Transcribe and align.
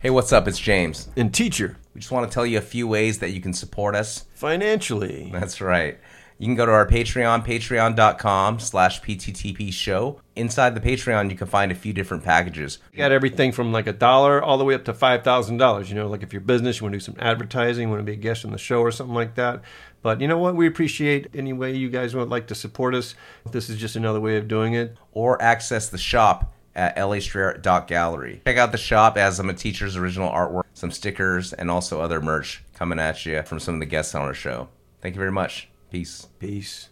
Hey, 0.00 0.08
what's 0.08 0.32
up? 0.32 0.48
It's 0.48 0.58
James. 0.58 1.08
And 1.14 1.32
teacher, 1.32 1.76
We 1.94 2.00
just 2.00 2.10
want 2.10 2.26
to 2.28 2.32
tell 2.32 2.46
you 2.46 2.56
a 2.56 2.62
few 2.62 2.88
ways 2.88 3.18
that 3.18 3.32
you 3.32 3.40
can 3.42 3.52
support 3.52 3.94
us. 3.94 4.24
financially. 4.34 5.28
That's 5.30 5.60
right. 5.60 5.98
You 6.38 6.46
can 6.46 6.54
go 6.54 6.64
to 6.64 6.72
our 6.72 6.86
Patreon, 6.86 7.44
patreon.com 7.44 8.60
slash 8.60 9.02
PTTP 9.02 9.70
show. 9.70 10.18
Inside 10.36 10.74
the 10.74 10.80
Patreon, 10.80 11.28
you 11.30 11.36
can 11.36 11.46
find 11.48 11.70
a 11.70 11.74
few 11.74 11.92
different 11.92 12.24
packages. 12.24 12.78
You 12.92 12.96
got 12.96 13.12
everything 13.12 13.52
from 13.52 13.72
like 13.72 13.86
a 13.86 13.92
dollar 13.92 14.42
all 14.42 14.56
the 14.56 14.64
way 14.64 14.72
up 14.74 14.86
to 14.86 14.94
five 14.94 15.22
thousand 15.22 15.58
dollars. 15.58 15.90
You 15.90 15.96
know, 15.96 16.06
like 16.08 16.22
if 16.22 16.32
you're 16.32 16.40
business, 16.40 16.80
you 16.80 16.84
want 16.86 16.94
to 16.94 16.98
do 16.98 17.04
some 17.04 17.16
advertising, 17.18 17.88
you 17.88 17.90
want 17.90 18.00
to 18.00 18.04
be 18.04 18.12
a 18.12 18.16
guest 18.16 18.46
on 18.46 18.52
the 18.52 18.58
show 18.58 18.80
or 18.80 18.90
something 18.90 19.14
like 19.14 19.34
that. 19.34 19.60
But 20.00 20.22
you 20.22 20.28
know 20.28 20.38
what? 20.38 20.56
We 20.56 20.66
appreciate 20.66 21.26
any 21.34 21.52
way 21.52 21.76
you 21.76 21.90
guys 21.90 22.14
would 22.14 22.30
like 22.30 22.46
to 22.46 22.54
support 22.54 22.94
us. 22.94 23.14
This 23.52 23.68
is 23.68 23.76
just 23.76 23.96
another 23.96 24.20
way 24.20 24.38
of 24.38 24.48
doing 24.48 24.72
it. 24.72 24.96
Or 25.12 25.40
access 25.42 25.90
the 25.90 25.98
shop 25.98 26.54
at 26.74 26.96
lastreetart.gallery. 26.96 28.42
Check 28.46 28.56
out 28.56 28.72
the 28.72 28.78
shop 28.78 29.16
as 29.16 29.36
some 29.36 29.50
of 29.50 29.56
Teacher's 29.56 29.96
original 29.96 30.30
artwork, 30.30 30.64
some 30.74 30.90
stickers, 30.90 31.52
and 31.52 31.70
also 31.70 32.00
other 32.00 32.20
merch 32.20 32.62
coming 32.74 32.98
at 32.98 33.24
you 33.26 33.42
from 33.42 33.60
some 33.60 33.74
of 33.74 33.80
the 33.80 33.86
guests 33.86 34.14
on 34.14 34.22
our 34.22 34.34
show. 34.34 34.68
Thank 35.00 35.14
you 35.14 35.18
very 35.18 35.32
much. 35.32 35.68
Peace. 35.90 36.28
Peace. 36.38 36.88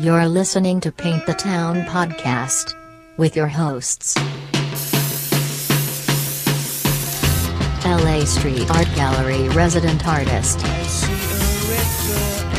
You're 0.00 0.28
listening 0.28 0.80
to 0.80 0.92
Paint 0.92 1.26
the 1.26 1.34
Town 1.34 1.82
podcast 1.82 2.74
with 3.16 3.34
your 3.34 3.48
hosts. 3.48 4.16
LA 7.84 8.24
Street 8.24 8.70
Art 8.70 8.88
Gallery 8.94 9.48
resident 9.48 10.06
artist, 10.06 10.60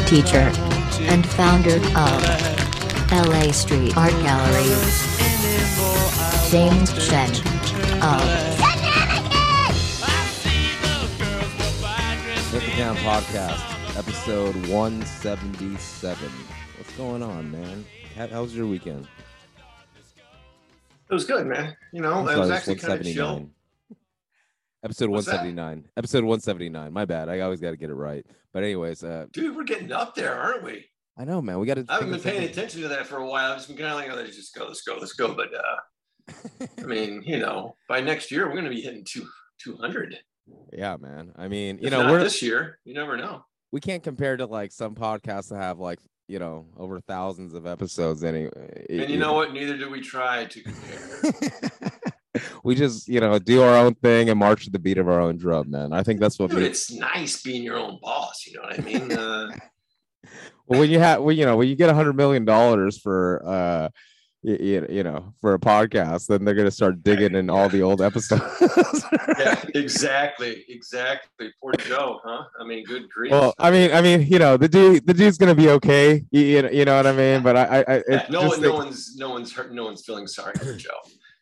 teacher, 0.07 0.52
and 1.09 1.26
founder 1.26 1.77
of 1.77 3.12
LA 3.12 3.52
Street 3.52 3.98
Art 3.98 4.12
Gallery, 4.12 4.70
James 6.52 6.91
Shen 7.04 7.32
of 8.04 8.22
Paint 12.52 12.63
the 12.63 12.71
Town 12.77 12.96
Podcast, 12.98 13.98
episode 13.98 14.55
177. 14.68 16.30
What's 16.77 16.93
going 16.96 17.24
on, 17.24 17.52
man? 17.52 17.85
How, 18.15 18.27
how 18.27 18.41
was 18.43 18.55
your 18.55 18.68
weekend? 18.68 19.07
It 21.10 21.13
was 21.13 21.26
good, 21.26 21.48
man. 21.48 21.76
You 21.91 22.02
know, 22.02 22.13
I'm 22.13 22.30
it 22.30 22.37
was 22.37 22.52
actually 22.52 22.76
kind 22.76 23.02
of 23.02 23.04
chill. 23.04 23.49
Episode 24.84 25.10
What's 25.10 25.26
that? 25.26 25.43
179. 25.43 25.90
Episode 25.98 26.24
179. 26.24 26.93
My 26.93 27.05
bad. 27.05 27.30
I 27.30 27.40
always 27.40 27.60
got 27.60 27.71
to 27.71 27.77
get 27.77 27.90
it 27.90 27.96
right. 27.96 28.26
But 28.54 28.63
anyways, 28.63 29.04
uh, 29.04 29.26
Dude, 29.32 29.55
we're 29.55 29.63
getting 29.63 29.91
up 29.91 30.13
there, 30.15 30.35
aren't 30.35 30.63
we? 30.63 30.85
I 31.20 31.25
know, 31.25 31.41
man. 31.41 31.59
We 31.59 31.67
got 31.67 31.75
to. 31.75 31.85
I 31.89 31.95
haven't 31.95 32.12
been 32.12 32.21
paying 32.21 32.43
attention 32.43 32.81
to 32.81 32.87
that 32.87 33.05
for 33.05 33.17
a 33.17 33.27
while. 33.27 33.51
I've 33.51 33.57
just 33.57 33.67
been 33.67 33.75
kind 33.77 33.89
of 33.89 33.95
like, 33.98 34.09
oh, 34.09 34.15
let's 34.15 34.37
just 34.37 34.55
go, 34.55 34.65
let's 34.65 34.81
go, 34.84 34.95
let's 34.98 35.12
go. 35.13 35.35
But 35.35 35.49
uh, 35.53 36.34
I 36.79 36.81
mean, 36.85 37.21
you 37.25 37.39
know, 37.39 37.75
by 37.89 37.99
next 37.99 38.31
year, 38.31 38.45
we're 38.48 38.53
going 38.53 38.63
to 38.63 38.70
be 38.70 38.79
hitting 38.79 39.03
two, 39.03 39.27
200. 39.62 40.17
Yeah, 40.71 40.95
man. 40.97 41.34
I 41.35 41.49
mean, 41.49 41.77
you 41.79 41.87
If 41.87 41.91
know, 41.91 42.03
not 42.03 42.12
we're 42.12 42.23
this 42.23 42.41
year. 42.41 42.79
You 42.85 42.93
never 42.93 43.17
know. 43.17 43.43
we 43.73 43.81
can't 43.81 44.01
compare 44.01 44.37
to 44.37 44.45
like 44.45 44.71
some 44.71 44.95
podcasts 44.95 45.49
that 45.49 45.57
have 45.57 45.77
like 45.77 45.99
you 46.29 46.40
know 46.40 46.67
over 46.77 47.01
thousands 47.01 47.53
of 47.53 47.67
episodes 47.67 48.23
anyway. 48.23 48.85
And 48.90 49.09
you 49.09 49.17
know 49.17 49.34
what? 49.34 49.51
Neither 49.51 49.77
do 49.77 49.90
we 49.90 49.99
try 49.99 50.45
to 50.45 50.62
compare. 50.62 51.71
we 52.63 52.75
just 52.75 53.09
you 53.09 53.20
know 53.20 53.37
do 53.40 53.62
our 53.62 53.75
own 53.75 53.93
thing 53.95 54.29
and 54.29 54.40
march 54.40 54.63
to 54.65 54.71
the 54.71 54.79
beat 54.79 54.97
of 54.97 55.09
our 55.09 55.20
own 55.20 55.37
drum, 55.37 55.70
man. 55.70 55.91
I 55.91 56.01
think 56.01 56.21
that's 56.21 56.40
what 56.40 56.51
Dude, 56.51 56.63
it's 56.63 56.91
nice 56.91 57.43
being 57.43 57.62
your 57.62 57.77
own 57.77 57.99
boss. 58.01 58.45
You 58.47 58.53
know 58.55 58.62
what 58.62 58.79
I 58.79 58.84
mean? 58.84 59.12
Uh, 59.20 59.49
well, 60.70 60.79
when 60.79 60.89
you 60.89 60.99
have 60.99 61.21
well, 61.21 61.35
you 61.35 61.45
know 61.45 61.57
when 61.57 61.67
you 61.67 61.75
get 61.75 61.89
a 61.89 61.93
hundred 61.93 62.15
million 62.15 62.45
dollars 62.45 62.98
for 62.98 63.41
uh 63.45 63.89
you, 64.41 64.85
you 64.89 65.03
know 65.03 65.34
for 65.41 65.53
a 65.53 65.59
podcast 65.59 66.28
then 66.28 66.45
they're 66.45 66.56
gonna 66.56 66.72
start 66.72 67.03
digging 67.03 67.35
in 67.35 67.50
all 67.50 67.67
the 67.67 67.81
old 67.81 68.01
episodes 68.01 68.41
yeah, 69.38 69.62
exactly, 69.75 70.63
exactly. 70.69 71.51
Poor 71.62 71.73
Joe, 71.73 72.22
huh? 72.23 72.45
I 72.59 72.63
mean, 72.63 72.85
good 72.85 73.09
grief. 73.09 73.31
well 73.31 73.53
i 73.59 73.69
mean 73.69 73.91
i 73.91 74.02
mean 74.02 74.22
you 74.22 74.40
know 74.40 74.56
the 74.56 74.69
dude 74.69 75.06
the 75.06 75.13
dude's 75.13 75.38
gonna 75.38 75.56
be 75.56 75.69
okay 75.72 76.24
you, 76.31 76.69
you, 76.72 76.85
know, 76.85 76.96
what 76.96 77.08
i 77.08 77.12
mean 77.12 77.44
but 77.44 77.58
i 77.58 77.84
i, 77.85 78.03
Yeah, 78.08 78.25
no, 78.29 78.41
just 78.44 78.59
one, 78.59 78.62
no 78.62 78.74
one's, 78.75 79.16
no 79.18 79.29
one's 79.31 79.52
hurt. 79.52 79.74
No 79.74 79.84
one's 79.85 80.06
feeling 80.06 80.28
sorry 80.28 80.53
for 80.53 80.74
Joe. 80.74 80.90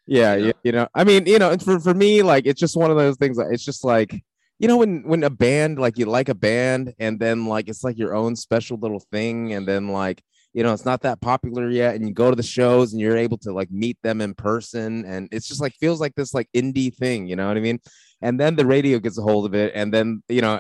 yeah 0.07 0.33
you 0.33 0.39
know? 0.39 0.47
you, 0.47 0.53
you 0.63 0.71
know 0.71 0.87
i 0.95 1.03
mean 1.03 1.27
you 1.27 1.37
know 1.37 1.55
for, 1.57 1.79
for 1.79 1.93
me 1.93 2.23
like 2.23 2.47
it's 2.47 2.59
just 2.59 2.75
one 2.75 2.89
of 2.89 2.97
those 2.97 3.17
things 3.17 3.37
like, 3.37 3.47
it's 3.51 3.63
just 3.63 3.83
like 3.83 4.23
you 4.59 4.67
know 4.67 4.77
when 4.77 5.03
when 5.03 5.23
a 5.23 5.29
band 5.29 5.79
like 5.79 5.97
you 5.97 6.05
like 6.05 6.29
a 6.29 6.35
band 6.35 6.93
and 6.99 7.19
then 7.19 7.45
like 7.45 7.69
it's 7.69 7.83
like 7.83 7.97
your 7.97 8.15
own 8.15 8.35
special 8.35 8.77
little 8.77 9.01
thing 9.11 9.53
and 9.53 9.67
then 9.67 9.89
like 9.89 10.21
you 10.53 10.63
know 10.63 10.73
it's 10.73 10.85
not 10.85 11.01
that 11.01 11.21
popular 11.21 11.69
yet 11.69 11.95
and 11.95 12.07
you 12.07 12.13
go 12.13 12.29
to 12.29 12.35
the 12.35 12.43
shows 12.43 12.91
and 12.91 13.01
you're 13.01 13.17
able 13.17 13.37
to 13.37 13.51
like 13.51 13.69
meet 13.69 13.97
them 14.03 14.21
in 14.21 14.33
person 14.33 15.05
and 15.05 15.27
it's 15.31 15.47
just 15.47 15.61
like 15.61 15.73
feels 15.73 16.01
like 16.01 16.15
this 16.15 16.33
like 16.33 16.49
indie 16.55 16.93
thing 16.93 17.27
you 17.27 17.35
know 17.35 17.47
what 17.47 17.57
i 17.57 17.59
mean? 17.59 17.79
And 18.19 18.39
then 18.39 18.55
the 18.55 18.65
radio 18.65 18.97
gets 18.97 19.19
a 19.19 19.21
hold 19.21 19.45
of 19.45 19.53
it 19.53 19.73
and 19.75 19.93
then 19.93 20.23
you 20.27 20.41
know 20.41 20.59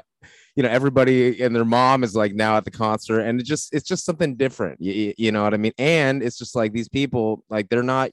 you 0.55 0.61
know 0.61 0.69
everybody 0.69 1.41
and 1.41 1.55
their 1.55 1.65
mom 1.65 2.03
is 2.03 2.15
like 2.15 2.33
now 2.35 2.57
at 2.57 2.65
the 2.65 2.71
concert 2.71 3.21
and 3.21 3.39
it 3.39 3.45
just 3.45 3.73
it's 3.73 3.87
just 3.87 4.05
something 4.05 4.35
different 4.35 4.79
you, 4.79 5.13
you 5.17 5.31
know 5.31 5.43
what 5.43 5.55
i 5.55 5.57
mean? 5.57 5.73
And 5.79 6.21
it's 6.21 6.37
just 6.37 6.55
like 6.55 6.71
these 6.71 6.89
people 6.89 7.43
like 7.49 7.69
they're 7.69 7.81
not 7.81 8.11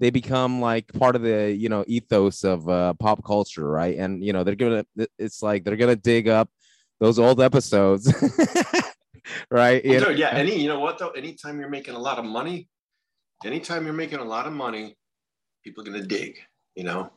they 0.00 0.10
become 0.10 0.60
like 0.60 0.92
part 0.92 1.16
of 1.16 1.22
the 1.22 1.52
you 1.52 1.68
know 1.68 1.84
ethos 1.86 2.44
of 2.44 2.68
uh, 2.68 2.94
pop 2.94 3.24
culture 3.24 3.68
right 3.68 3.96
and 3.98 4.24
you 4.24 4.32
know 4.32 4.44
they're 4.44 4.54
gonna 4.54 4.84
it's 5.18 5.42
like 5.42 5.64
they're 5.64 5.76
gonna 5.76 5.96
dig 5.96 6.28
up 6.28 6.48
those 7.00 7.18
old 7.18 7.40
episodes 7.40 8.12
right 9.50 9.82
Well, 9.84 10.04
dude, 10.06 10.18
yeah. 10.18 10.30
Any, 10.30 10.60
you 10.60 10.68
know 10.68 10.80
what 10.80 10.98
though? 10.98 11.10
Anytime 11.10 11.60
you're 11.60 11.68
making 11.68 11.94
a 11.94 11.98
lot 11.98 12.18
of 12.18 12.24
money, 12.24 12.68
anytime 13.44 13.84
you're 13.84 13.94
making 13.94 14.18
a 14.18 14.24
lot 14.24 14.46
of 14.46 14.52
money, 14.52 14.96
people 15.64 15.82
are 15.82 15.86
gonna 15.90 16.06
dig, 16.06 16.38
you 16.74 16.84
know, 16.84 17.10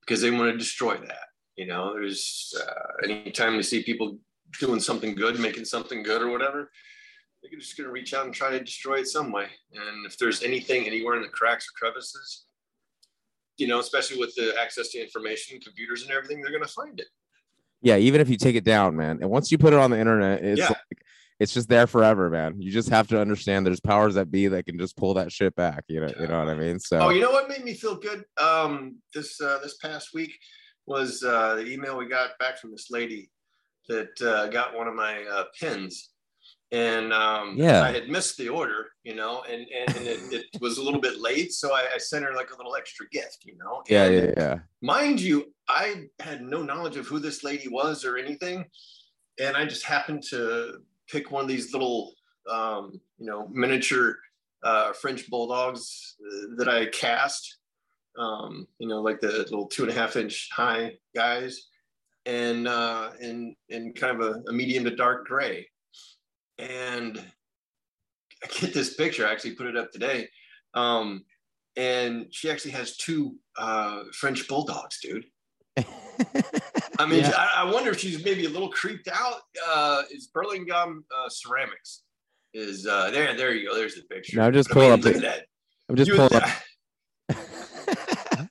because 0.00 0.20
they 0.20 0.30
want 0.30 0.52
to 0.52 0.58
destroy 0.58 0.96
that. 0.96 1.28
You 1.56 1.66
know, 1.66 1.94
there's 1.94 2.54
uh, 2.60 3.08
anytime 3.08 3.54
you 3.54 3.62
see 3.62 3.82
people 3.82 4.18
doing 4.60 4.80
something 4.80 5.14
good, 5.14 5.38
making 5.38 5.64
something 5.64 6.02
good 6.02 6.22
or 6.22 6.30
whatever, 6.30 6.70
they're 7.50 7.60
just 7.60 7.76
gonna 7.76 7.90
reach 7.90 8.14
out 8.14 8.24
and 8.26 8.34
try 8.34 8.50
to 8.50 8.60
destroy 8.60 9.00
it 9.00 9.06
some 9.08 9.32
way. 9.32 9.48
And 9.74 10.06
if 10.06 10.16
there's 10.18 10.42
anything 10.42 10.86
anywhere 10.86 11.16
in 11.16 11.22
the 11.22 11.28
cracks 11.28 11.66
or 11.68 11.72
crevices, 11.78 12.46
you 13.56 13.66
know, 13.66 13.80
especially 13.80 14.18
with 14.18 14.34
the 14.36 14.54
access 14.60 14.88
to 14.90 15.00
information, 15.00 15.58
computers 15.60 16.02
and 16.02 16.10
everything, 16.12 16.40
they're 16.40 16.52
gonna 16.52 16.66
find 16.68 17.00
it. 17.00 17.06
yeah 17.82 17.96
even 17.96 18.20
if 18.20 18.28
you 18.28 18.36
take 18.36 18.56
it 18.56 18.64
down 18.64 18.96
man 18.96 19.18
and 19.20 19.30
once 19.30 19.52
you 19.52 19.58
put 19.58 19.72
it 19.72 19.78
on 19.78 19.90
the 19.90 19.98
internet 19.98 20.42
it's 20.44 20.58
Yeah. 20.60 20.68
like 20.70 20.98
it's 21.38 21.54
just 21.54 21.68
there 21.68 21.86
forever 21.86 22.28
man 22.28 22.60
you 22.60 22.72
just 22.72 22.88
have 22.88 23.06
to 23.08 23.20
understand 23.20 23.64
there's 23.64 23.78
powers 23.80 24.14
that 24.16 24.32
be 24.32 24.48
that 24.48 24.66
can 24.66 24.76
just 24.80 24.96
pull 24.96 25.14
that 25.14 25.30
shit 25.30 25.54
back 25.54 25.84
you 25.86 26.00
know 26.00 26.12
you 26.18 26.26
know 26.26 26.40
what 26.40 26.48
i 26.48 26.54
mean 26.56 26.80
so 26.80 26.98
Oh, 27.00 27.10
you 27.10 27.20
know 27.20 27.30
what 27.30 27.48
made 27.48 27.62
me 27.64 27.74
feel 27.74 27.94
good 27.96 28.24
um, 28.40 28.96
this 29.14 29.40
uh, 29.40 29.58
this 29.62 29.76
past 29.76 30.08
week 30.12 30.32
was 30.86 31.22
uh, 31.22 31.54
the 31.56 31.66
email 31.72 31.96
we 31.96 32.08
got 32.08 32.30
back 32.40 32.58
from 32.58 32.72
this 32.72 32.88
lady 32.90 33.30
that 33.88 34.20
uh, 34.22 34.48
got 34.48 34.74
one 34.76 34.88
of 34.88 34.94
my 34.94 35.22
uh, 35.34 35.44
pins, 35.60 36.10
and 36.70 37.12
um, 37.12 37.54
Yeah. 37.56 37.82
I 37.82 37.92
had 37.92 38.08
missed 38.08 38.36
the 38.36 38.48
order, 38.48 38.90
you 39.02 39.14
know, 39.14 39.42
and 39.50 39.66
and, 39.68 39.96
and 39.96 40.06
it, 40.06 40.20
it 40.32 40.60
was 40.60 40.78
a 40.78 40.82
little 40.82 41.00
bit 41.00 41.18
late, 41.20 41.52
so 41.52 41.74
I, 41.74 41.86
I 41.94 41.98
sent 41.98 42.24
her 42.24 42.34
like 42.34 42.50
a 42.52 42.56
little 42.56 42.76
extra 42.76 43.08
gift, 43.08 43.44
you 43.44 43.56
know. 43.56 43.82
yeah 43.88 44.04
And 44.04 44.14
yeah 44.14 44.32
yeah 44.36 44.58
mind 44.82 45.20
you, 45.20 45.52
I 45.68 46.08
had 46.20 46.42
no 46.42 46.62
knowledge 46.62 46.96
of 46.96 47.06
who 47.06 47.18
this 47.18 47.42
lady 47.42 47.68
was 47.68 48.04
or 48.04 48.16
anything, 48.18 48.64
and 49.40 49.56
I 49.56 49.64
just 49.64 49.84
happened 49.84 50.22
to 50.30 50.78
pick 51.08 51.30
one 51.30 51.42
of 51.42 51.48
these 51.48 51.72
little, 51.72 52.12
um, 52.50 53.00
you 53.18 53.26
know, 53.26 53.48
miniature 53.50 54.18
uh, 54.62 54.92
French 54.92 55.28
bulldogs 55.30 56.16
uh, 56.20 56.54
that 56.58 56.68
I 56.68 56.86
cast, 56.86 57.58
um, 58.18 58.66
you 58.78 58.88
know, 58.88 59.00
like 59.00 59.20
the 59.20 59.28
little 59.28 59.66
two 59.68 59.84
and 59.84 59.92
a 59.92 59.94
half 59.94 60.16
inch 60.16 60.48
high 60.52 60.94
guys, 61.14 61.68
and 62.26 62.68
uh, 62.68 63.10
in 63.20 63.54
in 63.70 63.94
kind 63.94 64.20
of 64.20 64.26
a, 64.28 64.42
a 64.50 64.52
medium 64.52 64.84
to 64.84 64.94
dark 64.94 65.26
gray, 65.26 65.66
and 66.58 67.18
I 68.42 68.46
get 68.60 68.72
this 68.74 68.94
picture. 68.94 69.26
I 69.26 69.32
actually 69.32 69.52
put 69.54 69.66
it 69.66 69.76
up 69.76 69.92
today. 69.92 70.28
Um, 70.74 71.24
and 71.76 72.26
she 72.30 72.50
actually 72.50 72.72
has 72.72 72.96
two 72.96 73.36
uh, 73.56 74.02
French 74.12 74.46
bulldogs, 74.48 74.98
dude. 75.00 75.24
I 75.76 77.06
mean, 77.06 77.20
Yeah. 77.24 77.32
I, 77.36 77.62
I 77.62 77.72
wonder 77.72 77.90
if 77.90 77.98
she's 78.00 78.24
maybe 78.24 78.46
a 78.46 78.50
little 78.50 78.70
creeped 78.70 79.08
out. 79.12 79.40
Uh, 79.66 80.02
is 80.10 80.28
Burlingame 80.28 81.04
uh, 81.16 81.28
Ceramics? 81.28 82.02
Is 82.54 82.86
uh, 82.86 83.10
there? 83.10 83.36
There 83.36 83.52
you 83.54 83.68
go. 83.68 83.74
There's 83.76 83.94
the 83.94 84.02
picture. 84.02 84.38
Now 84.38 84.46
I'm 84.46 84.52
just 84.52 84.68
But 84.70 84.78
I 84.78 84.96
mean, 84.96 85.02
pulling 85.02 85.14
up 85.14 85.14
Look 85.14 85.24
at 85.24 85.38
that. 85.38 85.46
i'm 85.88 85.96
just 85.96 86.10
You- 86.10 86.16
pulling 86.16 86.42
up 86.42 86.48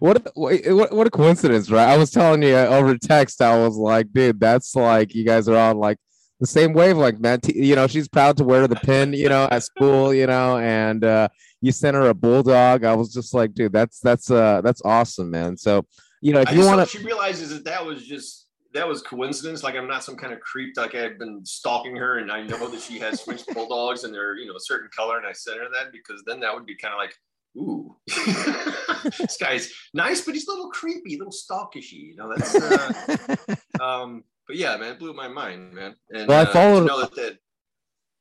what, 0.00 0.16
a, 0.36 0.74
what 0.74 0.92
what 0.92 1.06
a 1.06 1.10
coincidence, 1.10 1.70
right? 1.70 1.88
I 1.88 1.96
was 1.96 2.10
telling 2.10 2.42
you 2.42 2.54
over 2.54 2.96
text, 2.98 3.40
I 3.40 3.56
was 3.56 3.76
like, 3.76 4.12
dude, 4.12 4.38
that's 4.40 4.74
like 4.76 5.14
you 5.14 5.24
guys 5.24 5.48
are 5.48 5.56
on 5.56 5.78
like 5.78 5.96
the 6.42 6.46
same 6.48 6.72
wavelength, 6.72 7.20
man. 7.20 7.40
T- 7.40 7.64
you 7.64 7.76
know, 7.76 7.86
she's 7.86 8.08
proud 8.08 8.36
to 8.38 8.42
wear 8.44 8.66
the 8.66 8.74
pin, 8.74 9.12
you 9.12 9.28
know, 9.28 9.46
at 9.52 9.62
school, 9.62 10.12
you 10.12 10.26
know, 10.26 10.58
and 10.58 11.04
uh, 11.04 11.28
you 11.60 11.70
sent 11.70 11.94
her 11.94 12.08
a 12.08 12.14
bulldog. 12.14 12.82
I 12.82 12.96
was 12.96 13.14
just 13.14 13.32
like, 13.32 13.54
dude, 13.54 13.72
that's 13.72 14.00
that's 14.00 14.28
uh 14.28 14.60
that's 14.60 14.82
awesome, 14.84 15.30
man. 15.30 15.56
So, 15.56 15.86
you 16.20 16.32
know, 16.32 16.40
if 16.40 16.48
I 16.48 16.52
you 16.54 16.66
want 16.66 16.80
to, 16.80 16.98
she 16.98 17.04
realizes 17.04 17.50
that 17.50 17.64
that 17.66 17.86
was 17.86 18.04
just 18.04 18.48
that 18.74 18.88
was 18.88 19.02
coincidence. 19.02 19.62
Like 19.62 19.76
I'm 19.76 19.86
not 19.86 20.02
some 20.02 20.16
kind 20.16 20.32
of 20.32 20.40
creep. 20.40 20.76
Like 20.76 20.96
I've 20.96 21.16
been 21.16 21.46
stalking 21.46 21.94
her, 21.94 22.18
and 22.18 22.32
I 22.32 22.42
know 22.42 22.68
that 22.68 22.80
she 22.80 22.98
has 22.98 23.20
French 23.20 23.46
bulldogs, 23.54 24.02
and 24.02 24.12
they're 24.12 24.36
you 24.36 24.48
know 24.48 24.56
a 24.56 24.60
certain 24.60 24.88
color, 24.96 25.18
and 25.18 25.26
I 25.26 25.32
sent 25.32 25.60
her 25.60 25.68
that 25.74 25.92
because 25.92 26.24
then 26.26 26.40
that 26.40 26.52
would 26.52 26.66
be 26.66 26.74
kind 26.74 26.92
of 26.92 26.98
like 26.98 27.14
ooh, 27.56 27.94
this 28.06 29.36
guy's 29.36 29.72
nice, 29.94 30.22
but 30.22 30.34
he's 30.34 30.48
a 30.48 30.50
little 30.50 30.70
creepy, 30.70 31.14
a 31.14 31.18
little 31.18 31.32
stalkishy. 31.32 31.92
You 31.92 32.16
know, 32.16 32.34
that's. 32.34 32.54
Uh, 32.56 33.36
um, 33.80 34.24
but 34.46 34.56
yeah, 34.56 34.76
man, 34.76 34.92
it 34.92 34.98
blew 34.98 35.12
my 35.14 35.28
mind, 35.28 35.72
man. 35.72 35.94
And 36.10 36.28
Well, 36.28 36.38
I 36.40 36.48
uh, 36.48 36.52
followed- 36.52 36.88
that, 36.88 37.14
that. 37.16 37.38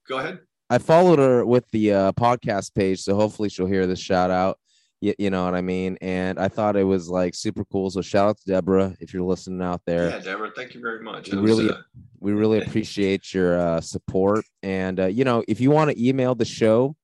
Go 0.08 0.18
ahead. 0.20 0.40
I 0.70 0.78
followed 0.78 1.20
her 1.20 1.46
with 1.46 1.70
the 1.72 1.94
uh, 1.94 2.12
podcast 2.14 2.74
page, 2.74 3.02
so 3.02 3.14
hopefully 3.16 3.50
she'll 3.50 3.66
hear 3.66 3.86
this 3.88 4.00
shout 4.00 4.32
out. 4.32 4.58
You, 5.02 5.14
you 5.20 5.30
know 5.30 5.44
what 5.44 5.54
I 5.54 5.62
mean? 5.62 5.98
And 6.02 6.40
I 6.40 6.48
thought 6.48 6.76
it 6.78 6.84
was 6.86 7.10
like 7.10 7.36
super 7.36 7.66
cool. 7.66 7.90
So 7.90 8.02
shout 8.02 8.30
out 8.30 8.38
to 8.38 8.46
Deborah 8.46 8.96
if 9.00 9.14
you're 9.14 9.24
listening 9.24 9.62
out 9.62 9.82
there. 9.86 10.10
Yeah, 10.10 10.20
Deborah, 10.20 10.52
thank 10.56 10.74
you 10.74 10.80
very 10.82 11.02
much. 11.04 11.30
We 11.32 11.40
was, 11.40 11.52
really- 11.52 11.70
uh, 11.72 11.78
We 12.20 12.32
really 12.34 12.62
appreciate 12.66 13.34
your 13.34 13.60
uh, 13.60 13.82
support. 13.82 14.46
And, 14.64 15.00
uh, 15.00 15.06
you 15.08 15.26
know, 15.26 15.44
if 15.48 15.60
you 15.60 15.72
want 15.72 15.92
to 15.92 16.08
email 16.08 16.36
the 16.36 16.46
show, 16.46 16.96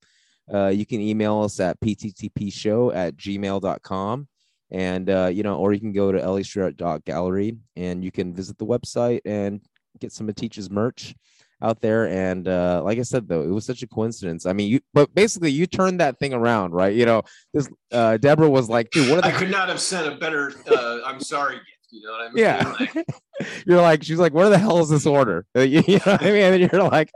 uh, 0.54 0.68
you 0.68 0.86
can 0.86 1.02
email 1.02 1.42
us 1.42 1.60
at 1.60 1.78
pttpshow 1.82 2.96
at 2.96 3.18
gmail.com. 3.18 4.28
And, 4.70 5.10
uh, 5.10 5.30
you 5.32 5.44
know, 5.44 5.58
or 5.58 5.74
you 5.74 5.80
can 5.80 5.94
go 5.94 6.12
to 6.12 6.20
lastreetart.gallery 6.20 7.58
and 7.76 8.04
you 8.04 8.12
can 8.12 8.34
visit 8.34 8.58
the 8.58 8.66
website 8.66 9.22
and 9.26 9.62
get 10.00 10.12
some 10.12 10.28
of 10.28 10.36
Teach's 10.36 10.70
merch 10.70 11.16
out 11.62 11.82
there. 11.82 12.08
And 12.08 12.48
uh, 12.48 12.82
like 12.84 13.00
I 13.00 13.04
said, 13.04 13.28
though, 13.28 13.42
it 13.42 13.48
was 13.48 13.66
such 13.66 13.82
a 13.82 13.88
coincidence. 13.88 14.46
I 14.46 14.54
mean, 14.54 14.70
you, 14.70 14.80
but 14.94 15.14
basically, 15.16 15.52
you 15.52 15.68
turned 15.68 16.00
that 16.00 16.20
thing 16.20 16.34
around, 16.34 16.74
right? 16.74 16.94
You 16.94 17.06
know, 17.06 17.24
this 17.54 17.70
uh, 17.92 18.18
Deborah 18.18 18.50
was 18.50 18.70
like, 18.70 18.92
dude, 18.92 19.10
what 19.10 19.24
are 19.24 19.28
I 19.28 19.32
could 19.32 19.50
not 19.50 19.70
have 19.70 19.80
sent 19.80 20.08
a 20.08 20.18
better 20.18 20.54
uh, 20.70 21.00
I'm 21.06 21.20
sorry. 21.20 21.60
You 21.90 22.02
know 22.06 22.12
what 22.12 22.22
I 22.22 22.30
mean? 22.30 22.44
Yeah. 22.44 22.76
Like, 22.80 23.06
you're 23.66 23.82
like, 23.82 24.04
she's 24.04 24.20
like, 24.20 24.34
where 24.34 24.50
the 24.50 24.58
hell 24.58 24.80
is 24.80 24.90
this 24.90 25.06
order? 25.06 25.46
You, 25.56 25.64
you 25.88 25.98
know 25.98 26.14
what 26.14 26.22
I 26.22 26.32
mean? 26.32 26.54
And 26.54 26.72
you're 26.72 26.84
like, 26.84 27.12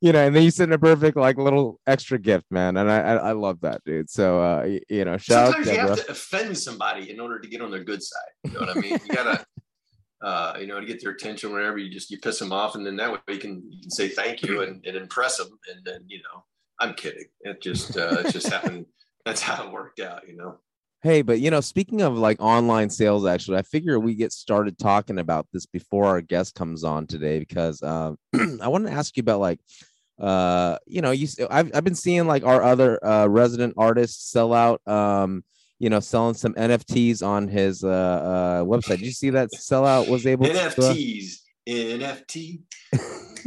you 0.00 0.12
know, 0.12 0.26
and 0.26 0.34
then 0.34 0.42
you 0.42 0.50
send 0.50 0.72
a 0.72 0.78
perfect 0.78 1.16
like 1.16 1.36
little 1.36 1.80
extra 1.86 2.18
gift, 2.18 2.46
man. 2.50 2.76
And 2.76 2.90
I 2.90 3.00
I, 3.00 3.14
I 3.14 3.32
love 3.32 3.60
that, 3.60 3.82
dude. 3.84 4.10
So 4.10 4.40
uh, 4.40 4.62
y- 4.64 4.80
you 4.88 5.04
know, 5.04 5.16
shout 5.16 5.48
out 5.48 5.54
sometimes 5.54 5.70
you 5.70 5.78
have 5.78 6.04
to 6.04 6.10
offend 6.10 6.58
somebody 6.58 7.10
in 7.10 7.20
order 7.20 7.38
to 7.38 7.48
get 7.48 7.60
on 7.60 7.70
their 7.70 7.84
good 7.84 8.02
side. 8.02 8.20
You 8.44 8.52
know 8.52 8.60
what 8.60 8.76
I 8.76 8.80
mean? 8.80 8.92
You 8.92 9.14
gotta, 9.14 9.46
uh, 10.22 10.56
you 10.60 10.66
know, 10.66 10.80
to 10.80 10.86
get 10.86 11.02
their 11.02 11.12
attention. 11.12 11.52
Whenever 11.52 11.78
you 11.78 11.90
just 11.90 12.10
you 12.10 12.18
piss 12.18 12.38
them 12.38 12.52
off, 12.52 12.74
and 12.74 12.84
then 12.84 12.96
that 12.96 13.12
way 13.12 13.18
you 13.28 13.38
can 13.38 13.62
you 13.70 13.80
can 13.82 13.90
say 13.90 14.08
thank 14.08 14.42
you 14.42 14.62
and, 14.62 14.84
and 14.86 14.96
impress 14.96 15.36
them. 15.36 15.48
And 15.72 15.84
then 15.84 16.04
you 16.08 16.18
know, 16.18 16.44
I'm 16.80 16.94
kidding. 16.94 17.26
It 17.42 17.62
just 17.62 17.96
uh, 17.96 18.22
it 18.24 18.32
just 18.32 18.48
happened. 18.48 18.86
That's 19.24 19.40
how 19.40 19.66
it 19.66 19.72
worked 19.72 20.00
out. 20.00 20.28
You 20.28 20.36
know. 20.36 20.58
Hey, 21.06 21.22
but 21.22 21.38
you 21.38 21.52
know, 21.52 21.60
speaking 21.60 22.02
of 22.02 22.18
like 22.18 22.42
online 22.42 22.90
sales, 22.90 23.24
actually, 23.24 23.58
I 23.58 23.62
figure 23.62 24.00
we 24.00 24.16
get 24.16 24.32
started 24.32 24.76
talking 24.76 25.20
about 25.20 25.46
this 25.52 25.64
before 25.64 26.06
our 26.06 26.20
guest 26.20 26.56
comes 26.56 26.82
on 26.82 27.06
today 27.06 27.38
because 27.38 27.80
um, 27.84 28.18
I 28.60 28.66
want 28.66 28.88
to 28.88 28.92
ask 28.92 29.16
you 29.16 29.20
about 29.20 29.38
like, 29.38 29.60
uh, 30.18 30.78
you 30.84 31.02
know, 31.02 31.12
you 31.12 31.28
I've 31.48 31.70
I've 31.72 31.84
been 31.84 31.94
seeing 31.94 32.26
like 32.26 32.44
our 32.44 32.60
other 32.60 32.98
uh, 33.06 33.28
resident 33.28 33.74
artists 33.76 34.32
sell 34.32 34.52
out, 34.52 34.80
um, 34.88 35.44
you 35.78 35.90
know, 35.90 36.00
selling 36.00 36.34
some 36.34 36.54
NFTs 36.54 37.24
on 37.24 37.46
his 37.46 37.84
uh, 37.84 37.88
uh 37.88 38.64
website. 38.64 38.98
Did 38.98 39.02
you 39.02 39.12
see 39.12 39.30
that 39.30 39.50
sellout 39.52 40.08
was 40.08 40.26
able 40.26 40.46
to? 40.46 40.58
uh, 40.58 40.64
NFTs, 40.64 41.34
NFT, 41.68 42.62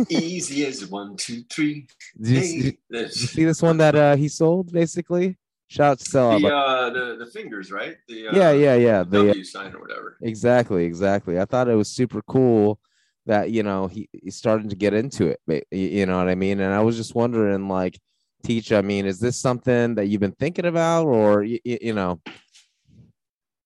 easy 0.09 0.65
as 0.65 0.88
one, 0.88 1.17
two, 1.17 1.44
three. 1.51 1.88
did, 2.21 2.29
you, 2.29 2.39
Hey, 2.39 2.41
see- 2.41 2.77
did 2.89 3.01
you 3.17 3.27
see 3.27 3.44
this 3.44 3.61
one 3.61 3.75
that 3.79 3.95
uh 3.95 4.15
he 4.15 4.29
sold 4.29 4.71
basically? 4.71 5.35
Shout 5.69 5.92
out 5.92 6.00
to 6.00 6.06
sellout. 6.06 6.42
the, 6.42 6.56
uh, 6.56 6.89
the 6.89 7.25
the 7.25 7.31
fingers, 7.31 7.71
right? 7.71 7.95
The 8.07 8.30
uh, 8.30 8.36
yeah, 8.36 8.51
yeah, 8.51 8.75
yeah. 8.75 9.04
The 9.04 9.27
W 9.27 9.44
sign 9.44 9.75
or 9.75 9.80
whatever. 9.80 10.18
Exactly, 10.21 10.86
exactly. 10.86 11.39
I 11.39 11.45
thought 11.45 11.68
it 11.68 11.75
was 11.75 11.89
super 11.89 12.24
cool 12.24 12.80
that 13.27 13.51
you 13.51 13.62
know 13.62 13.86
he, 13.86 14.10
he's 14.12 14.36
starting 14.36 14.69
to 14.69 14.75
get 14.75 14.95
into 14.95 15.27
it. 15.27 15.68
You 15.69 16.07
know 16.07 16.18
what 16.18 16.27
I 16.27 16.33
mean? 16.33 16.60
And 16.60 16.74
I 16.74 16.80
was 16.80 16.98
just 16.98 17.13
wondering, 17.13 17.68
like, 17.68 18.00
teach. 18.44 18.71
I 18.71 18.81
mean, 18.81 19.06
is 19.06 19.19
this 19.19 19.39
something 19.39 19.94
that 19.94 20.07
you've 20.07 20.21
been 20.21 20.31
thinking 20.31 20.66
about, 20.66 21.06
or 21.06 21.44
you, 21.44 21.60
you 21.63 21.94
know? 21.94 22.19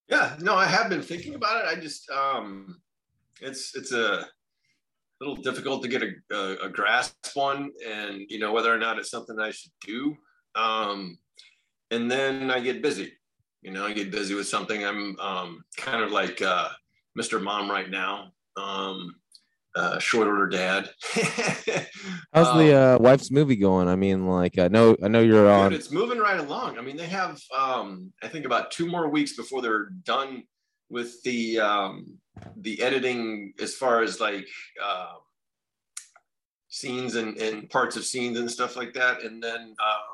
Yeah, 0.09 0.35
no, 0.41 0.55
I 0.55 0.65
have 0.65 0.89
been 0.89 1.01
thinking 1.01 1.35
about 1.35 1.63
it. 1.63 1.77
I 1.77 1.79
just 1.79 2.09
um 2.11 2.81
it's 3.41 3.75
it's 3.75 3.93
a 3.93 4.27
little 5.21 5.37
difficult 5.37 5.81
to 5.83 5.87
get 5.87 6.03
a, 6.03 6.11
a, 6.35 6.65
a 6.65 6.69
grasp 6.69 7.15
on 7.37 7.71
and 7.87 8.21
you 8.29 8.39
know 8.39 8.51
whether 8.51 8.73
or 8.73 8.77
not 8.77 8.99
it's 8.99 9.09
something 9.09 9.39
I 9.39 9.51
should 9.51 9.71
do. 9.85 10.15
Um 10.55 11.17
and 11.93 12.09
then 12.09 12.51
I 12.51 12.59
get 12.59 12.81
busy. 12.81 13.13
You 13.61 13.71
know, 13.71 13.85
I 13.85 13.93
get 13.93 14.11
busy 14.11 14.35
with 14.35 14.47
something. 14.47 14.83
I'm 14.83 15.17
um 15.19 15.63
kind 15.77 16.03
of 16.03 16.11
like 16.11 16.41
uh 16.41 16.69
Mr. 17.19 17.41
Mom 17.41 17.69
right 17.69 17.89
now. 17.89 18.31
Um 18.57 19.15
uh 19.75 19.97
short 19.99 20.27
order 20.27 20.47
dad. 20.47 20.89
How's 22.33 22.51
the 22.57 22.77
Um, 22.77 22.95
uh, 22.95 22.97
wife's 22.99 23.31
movie 23.31 23.55
going? 23.55 23.87
I 23.87 23.95
mean, 23.95 24.27
like, 24.27 24.59
I 24.59 24.67
know, 24.67 24.95
I 25.03 25.07
know 25.07 25.21
you're 25.21 25.45
Dude, 25.45 25.51
on. 25.51 25.73
it's 25.73 25.91
moving 25.91 26.19
right 26.19 26.39
along. 26.39 26.77
I 26.77 26.81
mean, 26.81 26.97
they 26.97 27.07
have, 27.07 27.39
um, 27.57 28.11
I 28.21 28.27
think, 28.27 28.45
about 28.45 28.69
two 28.71 28.87
more 28.87 29.07
weeks 29.09 29.35
before 29.35 29.61
they're 29.63 29.89
done 30.03 30.43
with 30.89 31.21
the 31.23 31.59
um, 31.59 32.19
the 32.57 32.81
editing, 32.83 33.53
as 33.59 33.73
far 33.75 34.01
as 34.03 34.19
like 34.19 34.47
uh, 34.83 35.13
scenes 36.67 37.15
and, 37.15 37.37
and 37.37 37.69
parts 37.69 37.95
of 37.95 38.03
scenes 38.05 38.37
and 38.39 38.49
stuff 38.49 38.75
like 38.75 38.93
that. 38.93 39.23
And 39.23 39.41
then 39.41 39.61
um, 39.61 40.12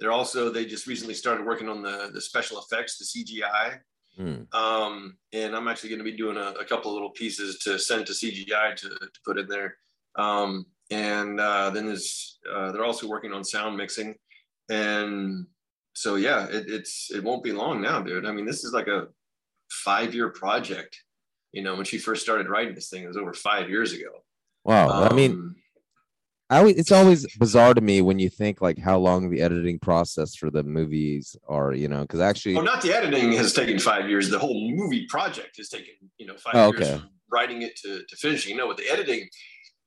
they're 0.00 0.12
also 0.12 0.50
they 0.50 0.64
just 0.64 0.86
recently 0.86 1.14
started 1.14 1.46
working 1.46 1.68
on 1.68 1.82
the 1.82 2.10
the 2.12 2.20
special 2.20 2.58
effects, 2.58 2.98
the 2.98 3.04
CGI. 3.04 3.78
Hmm. 4.16 4.42
Um, 4.52 5.16
and 5.32 5.54
I'm 5.54 5.68
actually 5.68 5.90
going 5.90 6.00
to 6.00 6.10
be 6.10 6.16
doing 6.16 6.36
a, 6.36 6.50
a 6.60 6.64
couple 6.64 6.90
of 6.90 6.94
little 6.94 7.10
pieces 7.10 7.58
to 7.60 7.78
send 7.78 8.06
to 8.06 8.12
CGI 8.12 8.74
to, 8.76 8.88
to 8.88 9.20
put 9.24 9.38
in 9.38 9.46
there. 9.46 9.76
Um, 10.16 10.66
and 10.90 11.38
uh, 11.38 11.70
then 11.70 11.86
there's 11.86 12.38
uh, 12.52 12.72
they're 12.72 12.84
also 12.84 13.06
working 13.06 13.32
on 13.32 13.44
sound 13.44 13.76
mixing, 13.76 14.16
and 14.68 15.46
so 15.92 16.16
yeah, 16.16 16.46
it, 16.46 16.64
it's 16.68 17.10
it 17.14 17.22
won't 17.22 17.44
be 17.44 17.52
long 17.52 17.80
now, 17.80 18.00
dude. 18.00 18.26
I 18.26 18.32
mean, 18.32 18.46
this 18.46 18.64
is 18.64 18.72
like 18.72 18.88
a 18.88 19.06
five 19.70 20.14
year 20.14 20.30
project. 20.30 20.98
You 21.52 21.62
know, 21.62 21.76
when 21.76 21.84
she 21.84 21.98
first 21.98 22.22
started 22.22 22.48
writing 22.48 22.74
this 22.74 22.90
thing, 22.90 23.04
it 23.04 23.08
was 23.08 23.16
over 23.16 23.32
five 23.32 23.68
years 23.68 23.92
ago. 23.92 24.24
Wow. 24.64 25.04
I 25.04 25.14
mean, 25.14 25.32
Um, 25.32 25.56
I 26.50 26.58
always, 26.58 26.76
it's 26.76 26.90
always 26.90 27.26
bizarre 27.36 27.74
to 27.74 27.80
me 27.80 28.02
when 28.02 28.18
you 28.18 28.28
think 28.28 28.60
like 28.60 28.76
how 28.78 28.98
long 28.98 29.30
the 29.30 29.40
editing 29.40 29.78
process 29.78 30.34
for 30.34 30.50
the 30.50 30.64
movies 30.64 31.36
are. 31.48 31.72
You 31.72 31.86
know, 31.88 32.02
because 32.02 32.20
actually, 32.20 32.56
well, 32.56 32.64
not 32.64 32.82
the 32.82 32.92
editing 32.92 33.32
has 33.34 33.52
taken 33.52 33.78
five 33.78 34.08
years. 34.08 34.28
The 34.28 34.38
whole 34.38 34.70
movie 34.74 35.06
project 35.06 35.56
has 35.58 35.68
taken 35.68 35.94
you 36.18 36.26
know 36.26 36.36
five 36.36 36.54
Oh, 36.56 36.72
years 36.72 36.80
okay. 36.88 36.98
from 36.98 37.10
writing 37.30 37.62
it 37.62 37.76
to, 37.76 38.02
to 38.08 38.16
finishing. 38.16 38.56
No, 38.56 38.66
with 38.66 38.78
the 38.78 38.90
editing, 38.90 39.28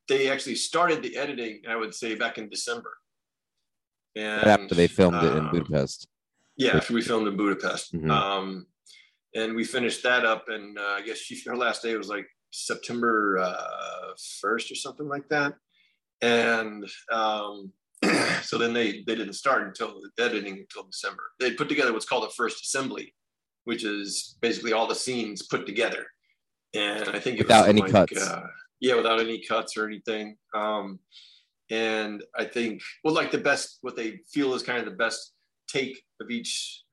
they 0.07 0.29
actually 0.31 0.55
started 0.55 1.03
the 1.03 1.17
editing. 1.17 1.61
I 1.69 1.75
would 1.75 1.93
say 1.93 2.15
back 2.15 2.37
in 2.37 2.49
December. 2.49 2.91
And 4.15 4.43
after 4.45 4.75
they 4.75 4.87
filmed 4.87 5.21
it 5.23 5.33
in 5.33 5.45
um, 5.45 5.51
Budapest. 5.51 6.07
Yeah, 6.55 6.77
after 6.77 6.93
we 6.93 7.01
filmed 7.01 7.27
in 7.27 7.35
Budapest. 7.35 7.93
Mhm. 7.93 8.09
Um, 8.09 8.67
and 9.35 9.55
we 9.55 9.63
finished 9.63 10.03
that 10.03 10.23
up, 10.23 10.45
and 10.47 10.77
uh, 10.77 10.95
I 10.97 11.01
guess 11.01 11.17
she, 11.17 11.41
her 11.49 11.57
last 11.57 11.81
day 11.81 11.97
was 11.97 12.07
like 12.07 12.27
September 12.51 13.39
uh, 13.39 14.13
1st 14.43 14.71
or 14.71 14.75
something 14.75 15.09
like 15.09 15.27
that. 15.29 15.55
And 16.23 16.85
um, 17.11 17.71
so 18.43 18.57
then 18.57 18.73
they, 18.73 19.03
they 19.05 19.15
didn't 19.15 19.33
start 19.33 19.67
until 19.67 19.99
editing 20.17 20.57
until 20.57 20.83
December. 20.83 21.23
They 21.39 21.51
put 21.51 21.67
together 21.67 21.91
what's 21.91 22.05
called 22.05 22.23
a 22.23 22.31
first 22.31 22.63
assembly, 22.63 23.13
which 23.65 23.83
is 23.83 24.37
basically 24.41 24.71
all 24.71 24.87
the 24.87 24.95
scenes 24.95 25.43
put 25.43 25.65
together. 25.65 26.05
And 26.73 27.09
I 27.09 27.19
think 27.19 27.39
it 27.39 27.47
was 27.47 27.55
Without 27.55 27.67
any 27.67 27.81
like, 27.81 27.91
cuts. 27.91 28.27
Uh, 28.27 28.47
yeah, 28.79 28.95
without 28.95 29.19
any 29.19 29.43
cuts 29.45 29.77
or 29.77 29.85
anything. 29.85 30.37
Um, 30.55 30.99
and 31.69 32.23
I 32.37 32.45
think, 32.45 32.81
well, 33.03 33.13
like 33.13 33.31
the 33.31 33.37
best, 33.37 33.79
what 33.81 33.95
they 33.95 34.19
feel 34.31 34.53
is 34.53 34.63
kind 34.63 34.79
of 34.79 34.85
the 34.85 34.91
best 34.91 35.33
take 35.67 36.03
of 36.21 36.29
each 36.29 36.83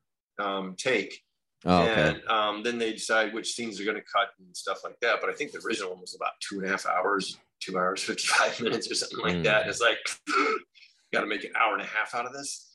um, 0.40 0.74
take. 0.76 1.22
Oh, 1.66 1.82
okay. 1.82 2.08
And 2.10 2.28
um, 2.28 2.62
then 2.62 2.78
they 2.78 2.92
decide 2.92 3.34
which 3.34 3.52
scenes 3.52 3.76
they're 3.76 3.84
going 3.84 3.98
to 3.98 4.02
cut 4.10 4.28
and 4.38 4.56
stuff 4.56 4.78
like 4.84 4.98
that. 5.00 5.20
But 5.20 5.28
I 5.30 5.34
think 5.34 5.52
the 5.52 5.58
original 5.58 5.90
one 5.90 6.00
was 6.00 6.14
about 6.14 6.32
two 6.40 6.58
and 6.58 6.66
a 6.66 6.70
half 6.70 6.86
hours, 6.86 7.38
two 7.60 7.76
hours, 7.78 8.02
55 8.04 8.60
minutes 8.62 8.90
or 8.90 8.94
something 8.94 9.18
like 9.20 9.36
Mm. 9.36 9.44
that. 9.44 9.66
It's 9.68 9.80
like, 9.80 9.98
got 11.12 11.20
to 11.20 11.26
make 11.26 11.44
an 11.44 11.52
hour 11.60 11.74
and 11.74 11.82
a 11.82 11.86
half 11.86 12.14
out 12.14 12.24
of 12.26 12.32
this. 12.32 12.70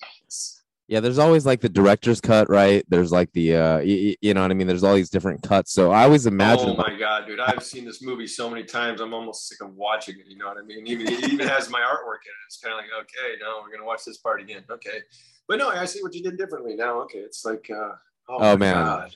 Yeah, 0.88 1.00
there's 1.00 1.18
always 1.18 1.48
like 1.48 1.62
the 1.62 1.70
director's 1.70 2.22
cut, 2.22 2.48
right? 2.48 2.86
There's 2.90 3.12
like 3.12 3.32
the 3.34 3.56
uh 3.56 3.78
y- 3.80 3.86
y- 3.86 4.16
you 4.22 4.36
know 4.36 4.42
what 4.44 4.52
I 4.52 4.54
mean? 4.54 4.68
There's 4.68 4.84
all 4.84 4.94
these 4.94 5.10
different 5.10 5.42
cuts. 5.42 5.74
So 5.74 5.90
I 5.92 6.04
always 6.04 6.28
imagine 6.28 6.70
oh 6.70 6.74
like, 6.74 6.92
my 6.94 7.00
God, 7.00 7.26
dude. 7.26 7.40
I've 7.40 7.64
seen 7.64 7.86
this 7.86 8.04
movie 8.04 8.28
so 8.28 8.48
many 8.52 8.64
times. 8.66 9.02
I'm 9.02 9.12
almost 9.12 9.48
sick 9.48 9.62
of 9.62 9.74
watching 9.74 10.20
it. 10.20 10.28
You 10.28 10.38
know 10.38 10.46
what 10.48 10.58
I 10.60 10.62
mean? 10.62 10.86
Even, 10.86 11.08
it 11.08 11.28
even 11.34 11.48
has 11.48 11.72
my 11.72 11.80
artwork 11.80 12.22
in 12.22 12.30
it. 12.30 12.46
It's 12.46 12.60
kind 12.60 12.74
of 12.74 12.78
like, 12.78 12.90
okay, 13.02 13.34
now 13.42 13.56
we're 13.64 13.70
going 13.70 13.80
to 13.80 13.86
watch 13.86 14.06
this 14.06 14.18
part 14.20 14.40
again. 14.42 14.64
Okay. 14.70 15.00
But 15.48 15.58
no, 15.58 15.70
I 15.70 15.86
see 15.86 16.04
what 16.04 16.14
you 16.14 16.22
did 16.22 16.38
differently 16.38 16.76
now. 16.76 17.02
Okay. 17.02 17.18
It's 17.20 17.44
like, 17.44 17.68
uh, 17.76 17.94
oh, 18.30 18.38
Oh, 18.40 18.58
man. 18.58 18.74
God. 18.74 19.12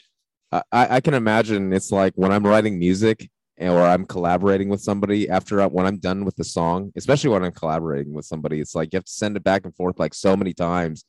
I, 0.52 0.96
I 0.96 1.00
can 1.02 1.14
imagine 1.14 1.72
it's 1.74 1.92
like 1.92 2.14
when 2.16 2.32
I'm 2.32 2.46
writing 2.46 2.80
music 2.80 3.30
or 3.60 3.82
I'm 3.82 4.06
collaborating 4.06 4.70
with 4.70 4.82
somebody 4.82 5.30
after 5.30 5.62
I, 5.62 5.68
when 5.68 5.86
I'm 5.86 5.98
done 5.98 6.26
with 6.26 6.36
the 6.38 6.44
song, 6.44 6.92
especially 6.96 7.30
when 7.30 7.44
I'm 7.44 7.52
collaborating 7.52 8.14
with 8.14 8.26
somebody, 8.26 8.60
it's 8.60 8.74
like 8.74 8.92
you 8.92 8.98
have 8.98 9.06
to 9.06 9.12
send 9.12 9.38
it 9.38 9.44
back 9.44 9.66
and 9.66 9.76
forth 9.76 10.00
like 10.00 10.14
so 10.14 10.36
many 10.36 10.54
times. 10.54 11.06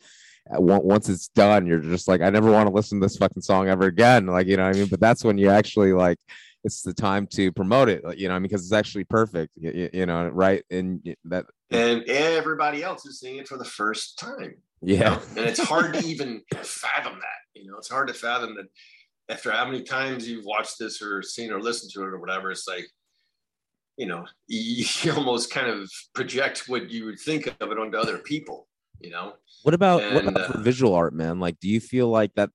Uh, 0.52 0.60
Once 0.60 1.08
it's 1.08 1.28
done, 1.28 1.66
you're 1.66 1.78
just 1.80 2.08
like, 2.08 2.20
I 2.20 2.28
never 2.28 2.50
want 2.50 2.68
to 2.68 2.74
listen 2.74 3.00
to 3.00 3.06
this 3.06 3.16
fucking 3.16 3.42
song 3.42 3.68
ever 3.68 3.86
again. 3.86 4.26
Like, 4.26 4.46
you 4.46 4.56
know 4.56 4.64
what 4.64 4.76
I 4.76 4.78
mean? 4.78 4.88
But 4.88 5.00
that's 5.00 5.24
when 5.24 5.38
you 5.38 5.48
actually 5.48 5.92
like, 5.92 6.18
it's 6.64 6.82
the 6.82 6.92
time 6.92 7.26
to 7.28 7.52
promote 7.52 7.88
it. 7.88 8.02
You 8.16 8.28
know, 8.28 8.38
because 8.40 8.62
it's 8.62 8.72
actually 8.72 9.04
perfect. 9.04 9.52
You, 9.56 9.90
you 9.92 10.06
know, 10.06 10.28
right? 10.28 10.62
And 10.70 11.02
that 11.24 11.46
and 11.70 12.02
everybody 12.04 12.82
else 12.82 13.06
is 13.06 13.20
seeing 13.20 13.38
it 13.38 13.48
for 13.48 13.58
the 13.58 13.64
first 13.64 14.18
time. 14.18 14.54
Yeah, 14.82 14.96
you 14.96 15.04
know? 15.04 15.22
and 15.36 15.46
it's 15.46 15.60
hard 15.60 15.94
to 15.94 16.00
even 16.06 16.42
fathom 16.62 17.14
that. 17.14 17.60
You 17.60 17.70
know, 17.70 17.78
it's 17.78 17.90
hard 17.90 18.08
to 18.08 18.14
fathom 18.14 18.54
that 18.56 18.66
after 19.32 19.50
how 19.50 19.64
many 19.64 19.82
times 19.82 20.28
you've 20.28 20.44
watched 20.44 20.78
this 20.78 21.02
or 21.02 21.22
seen 21.22 21.52
or 21.52 21.60
listened 21.60 21.92
to 21.92 22.02
it 22.02 22.08
or 22.08 22.18
whatever. 22.18 22.50
It's 22.50 22.68
like 22.68 22.86
you 24.00 24.06
know, 24.06 24.24
you 24.48 24.86
almost 25.12 25.52
kind 25.52 25.68
of 25.68 25.90
project 26.14 26.64
what 26.66 26.90
you 26.90 27.04
would 27.04 27.20
think 27.20 27.46
of 27.60 27.70
it 27.70 27.78
onto 27.78 27.98
other 27.98 28.18
people, 28.18 28.66
you 28.98 29.10
know. 29.10 29.34
What 29.62 29.74
about 29.74 30.02
and, 30.02 30.14
what 30.14 30.26
about 30.26 30.56
uh, 30.56 30.60
visual 30.60 30.94
art, 30.94 31.12
man? 31.12 31.38
Like, 31.38 31.60
do 31.60 31.68
you 31.68 31.80
feel 31.80 32.08
like 32.08 32.34
that 32.34 32.50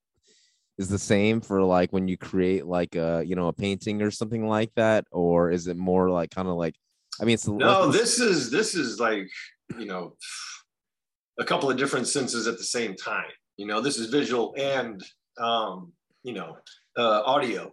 is 0.77 0.89
the 0.89 0.99
same 0.99 1.41
for 1.41 1.61
like 1.63 1.93
when 1.93 2.07
you 2.07 2.17
create 2.17 2.65
like 2.65 2.95
a 2.95 3.23
you 3.25 3.35
know 3.35 3.47
a 3.47 3.53
painting 3.53 4.01
or 4.01 4.11
something 4.11 4.47
like 4.47 4.73
that, 4.75 5.05
or 5.11 5.51
is 5.51 5.67
it 5.67 5.77
more 5.77 6.09
like 6.09 6.31
kind 6.31 6.47
of 6.47 6.55
like? 6.55 6.75
I 7.21 7.25
mean, 7.25 7.35
it's 7.35 7.47
no. 7.47 7.89
This 7.91 8.19
is 8.19 8.51
this 8.51 8.75
is 8.75 8.99
like 8.99 9.29
you 9.77 9.85
know 9.85 10.15
a 11.39 11.45
couple 11.45 11.69
of 11.69 11.77
different 11.77 12.07
senses 12.07 12.47
at 12.47 12.57
the 12.57 12.63
same 12.63 12.95
time. 12.95 13.31
You 13.57 13.67
know, 13.67 13.79
this 13.79 13.97
is 13.97 14.07
visual 14.09 14.53
and 14.57 15.01
um, 15.37 15.93
you 16.23 16.33
know 16.33 16.57
uh, 16.97 17.21
audio 17.25 17.71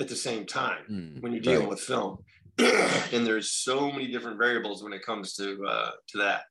at 0.00 0.08
the 0.08 0.16
same 0.16 0.46
time 0.46 0.84
mm, 0.90 1.22
when 1.22 1.32
you're 1.32 1.42
dealing 1.42 1.60
right. 1.60 1.70
with 1.70 1.80
film. 1.80 2.18
and 2.58 3.26
there's 3.26 3.50
so 3.50 3.90
many 3.90 4.08
different 4.08 4.36
variables 4.38 4.82
when 4.84 4.92
it 4.92 5.04
comes 5.04 5.34
to 5.34 5.64
uh, 5.66 5.90
to 6.08 6.18
that. 6.18 6.42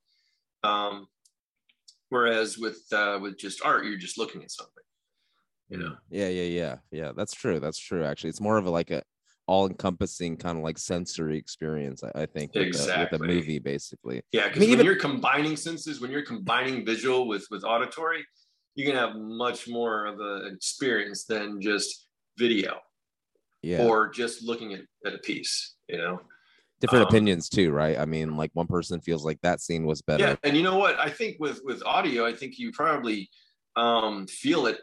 Um, 0.64 1.08
whereas 2.10 2.58
with 2.58 2.82
uh, 2.92 3.20
with 3.22 3.38
just 3.38 3.64
art, 3.64 3.86
you're 3.86 3.98
just 3.98 4.18
looking 4.18 4.44
at 4.44 4.52
something. 4.52 4.84
You 5.72 5.78
know. 5.78 5.96
Yeah, 6.10 6.28
yeah, 6.28 6.44
yeah, 6.44 6.76
yeah. 6.92 7.12
That's 7.16 7.34
true. 7.34 7.60
That's 7.60 7.80
true. 7.80 8.04
Actually, 8.04 8.32
it's 8.32 8.42
more 8.42 8.58
of 8.58 8.66
a 8.66 8.70
like 8.70 8.92
a 8.92 9.02
all-encompassing 9.48 10.38
kind 10.38 10.58
of 10.58 10.64
like 10.64 10.78
sensory 10.78 11.38
experience. 11.38 12.04
I, 12.04 12.22
I 12.22 12.26
think 12.26 12.54
with, 12.54 12.64
exactly. 12.64 13.18
with 13.18 13.22
a 13.22 13.34
movie, 13.34 13.60
basically. 13.60 14.22
Yeah, 14.32 14.48
because 14.48 14.58
I 14.58 14.60
mean, 14.60 14.70
when 14.70 14.80
even... 14.80 14.86
you're 14.86 14.96
combining 14.96 15.56
senses, 15.56 16.00
when 16.00 16.12
you're 16.12 16.26
combining 16.26 16.86
visual 16.86 17.28
with 17.28 17.48
with 17.50 17.64
auditory, 17.64 18.24
you 18.76 18.86
can 18.86 18.96
have 18.96 19.16
much 19.16 19.68
more 19.68 20.06
of 20.06 20.20
an 20.20 20.54
experience 20.54 21.26
than 21.26 21.60
just 21.60 22.08
video 22.38 22.78
yeah. 23.62 23.86
or 23.86 24.10
just 24.10 24.44
looking 24.44 24.74
at, 24.74 24.82
at 25.06 25.14
a 25.14 25.20
piece 25.20 25.76
you 25.88 25.98
know 25.98 26.20
different 26.80 27.04
um, 27.04 27.08
opinions 27.10 27.50
too 27.50 27.72
right 27.72 28.00
i 28.00 28.06
mean 28.06 28.36
like 28.36 28.50
one 28.54 28.68
person 28.68 29.00
feels 29.02 29.24
like 29.24 29.40
that 29.42 29.62
scene 29.62 29.86
was 29.86 30.02
better 30.02 30.24
yeah 30.24 30.36
and 30.44 30.56
you 30.56 30.64
know 30.64 30.78
what 30.78 30.98
i 31.00 31.10
think 31.10 31.38
with 31.40 31.62
with 31.64 31.84
audio 31.86 32.26
i 32.26 32.34
think 32.34 32.58
you 32.58 32.72
probably 32.72 33.30
um 33.76 34.26
feel 34.28 34.66
it 34.66 34.80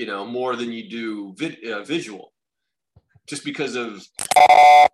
you 0.00 0.06
know 0.06 0.24
more 0.24 0.56
than 0.56 0.72
you 0.72 0.84
do 0.88 1.34
vid- 1.36 1.62
uh, 1.64 1.82
visual 1.84 2.32
just 3.28 3.44
because 3.44 3.74
of 3.76 3.86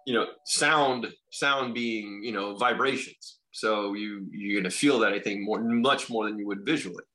you 0.06 0.14
know 0.14 0.26
sound 0.44 1.06
sound 1.30 1.74
being 1.74 2.20
you 2.22 2.32
know 2.32 2.56
vibrations 2.56 3.38
so 3.52 3.94
you 3.94 4.26
you're 4.32 4.60
gonna 4.60 4.70
feel 4.84 4.98
that 4.98 5.12
i 5.12 5.20
think 5.20 5.40
more 5.40 5.60
much 5.62 6.10
more 6.10 6.24
than 6.26 6.38
you 6.38 6.46
would 6.46 6.62
visually 6.72 7.06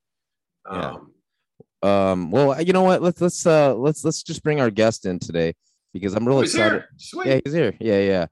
um, 0.69 1.11
yeah. 1.83 2.09
um 2.11 2.31
well 2.31 2.49
you 2.61 2.73
know 2.73 2.83
what 2.83 3.01
let's 3.01 3.19
let's 3.19 3.45
uh 3.45 3.73
let's 3.75 4.05
let's 4.05 4.23
just 4.23 4.41
bring 4.41 4.61
our 4.61 4.71
guest 4.71 5.05
in 5.05 5.19
today 5.19 5.53
because 5.93 6.13
I'm 6.13 6.25
really 6.25 6.39
oh, 6.39 6.43
excited. 6.43 6.83
Yeah, 7.25 7.39
he's 7.43 7.53
here. 7.53 7.73
Yeah, 7.79 8.27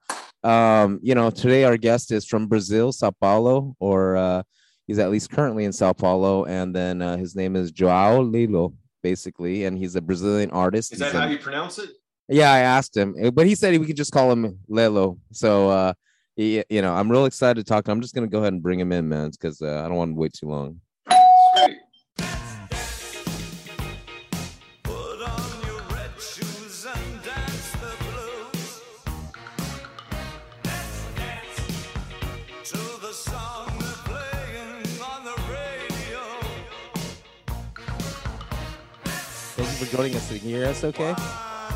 yeah. 0.45 0.83
Um, 0.83 0.99
you 1.03 1.15
know, 1.15 1.29
today 1.29 1.65
our 1.65 1.77
guest 1.77 2.11
is 2.11 2.25
from 2.25 2.47
Brazil, 2.47 2.91
Sao 2.91 3.11
Paulo, 3.11 3.75
or 3.79 4.15
uh, 4.15 4.43
he's 4.87 4.99
at 4.99 5.11
least 5.11 5.29
currently 5.29 5.65
in 5.65 5.73
Sao 5.73 5.93
Paulo, 5.93 6.45
and 6.45 6.73
then 6.73 7.01
uh, 7.01 7.17
his 7.17 7.35
name 7.35 7.55
is 7.55 7.71
Joao 7.71 8.21
Lilo, 8.21 8.73
basically, 9.01 9.65
and 9.65 9.77
he's 9.77 9.95
a 9.95 10.01
Brazilian 10.01 10.51
artist. 10.51 10.93
Is 10.93 10.99
that 10.99 11.11
he's 11.11 11.19
how 11.19 11.27
a, 11.27 11.31
you 11.31 11.37
pronounce 11.37 11.79
it? 11.79 11.91
Yeah, 12.27 12.51
I 12.51 12.59
asked 12.59 12.95
him, 12.95 13.15
eh, 13.19 13.29
but 13.31 13.47
he 13.47 13.55
said 13.55 13.77
we 13.79 13.85
could 13.85 13.97
just 13.97 14.11
call 14.11 14.31
him 14.31 14.59
Lelo. 14.69 15.17
So, 15.31 15.69
uh, 15.69 15.93
he, 16.35 16.63
you 16.69 16.81
know, 16.81 16.93
I'm 16.93 17.09
real 17.11 17.25
excited 17.25 17.65
to 17.65 17.69
talk. 17.69 17.87
I'm 17.87 18.01
just 18.01 18.13
gonna 18.13 18.27
go 18.27 18.39
ahead 18.39 18.53
and 18.53 18.61
bring 18.61 18.79
him 18.79 18.91
in, 18.91 19.09
man, 19.09 19.31
because 19.31 19.61
uh, 19.61 19.83
I 19.83 19.87
don't 19.87 19.97
want 19.97 20.11
to 20.11 20.15
wait 20.15 20.33
too 20.33 20.47
long. 20.47 20.79
Joining 39.85 40.15
us. 40.15 40.27
Can 40.27 40.47
you 40.47 40.57
hear 40.57 40.67
us 40.67 40.83
okay? 40.83 41.15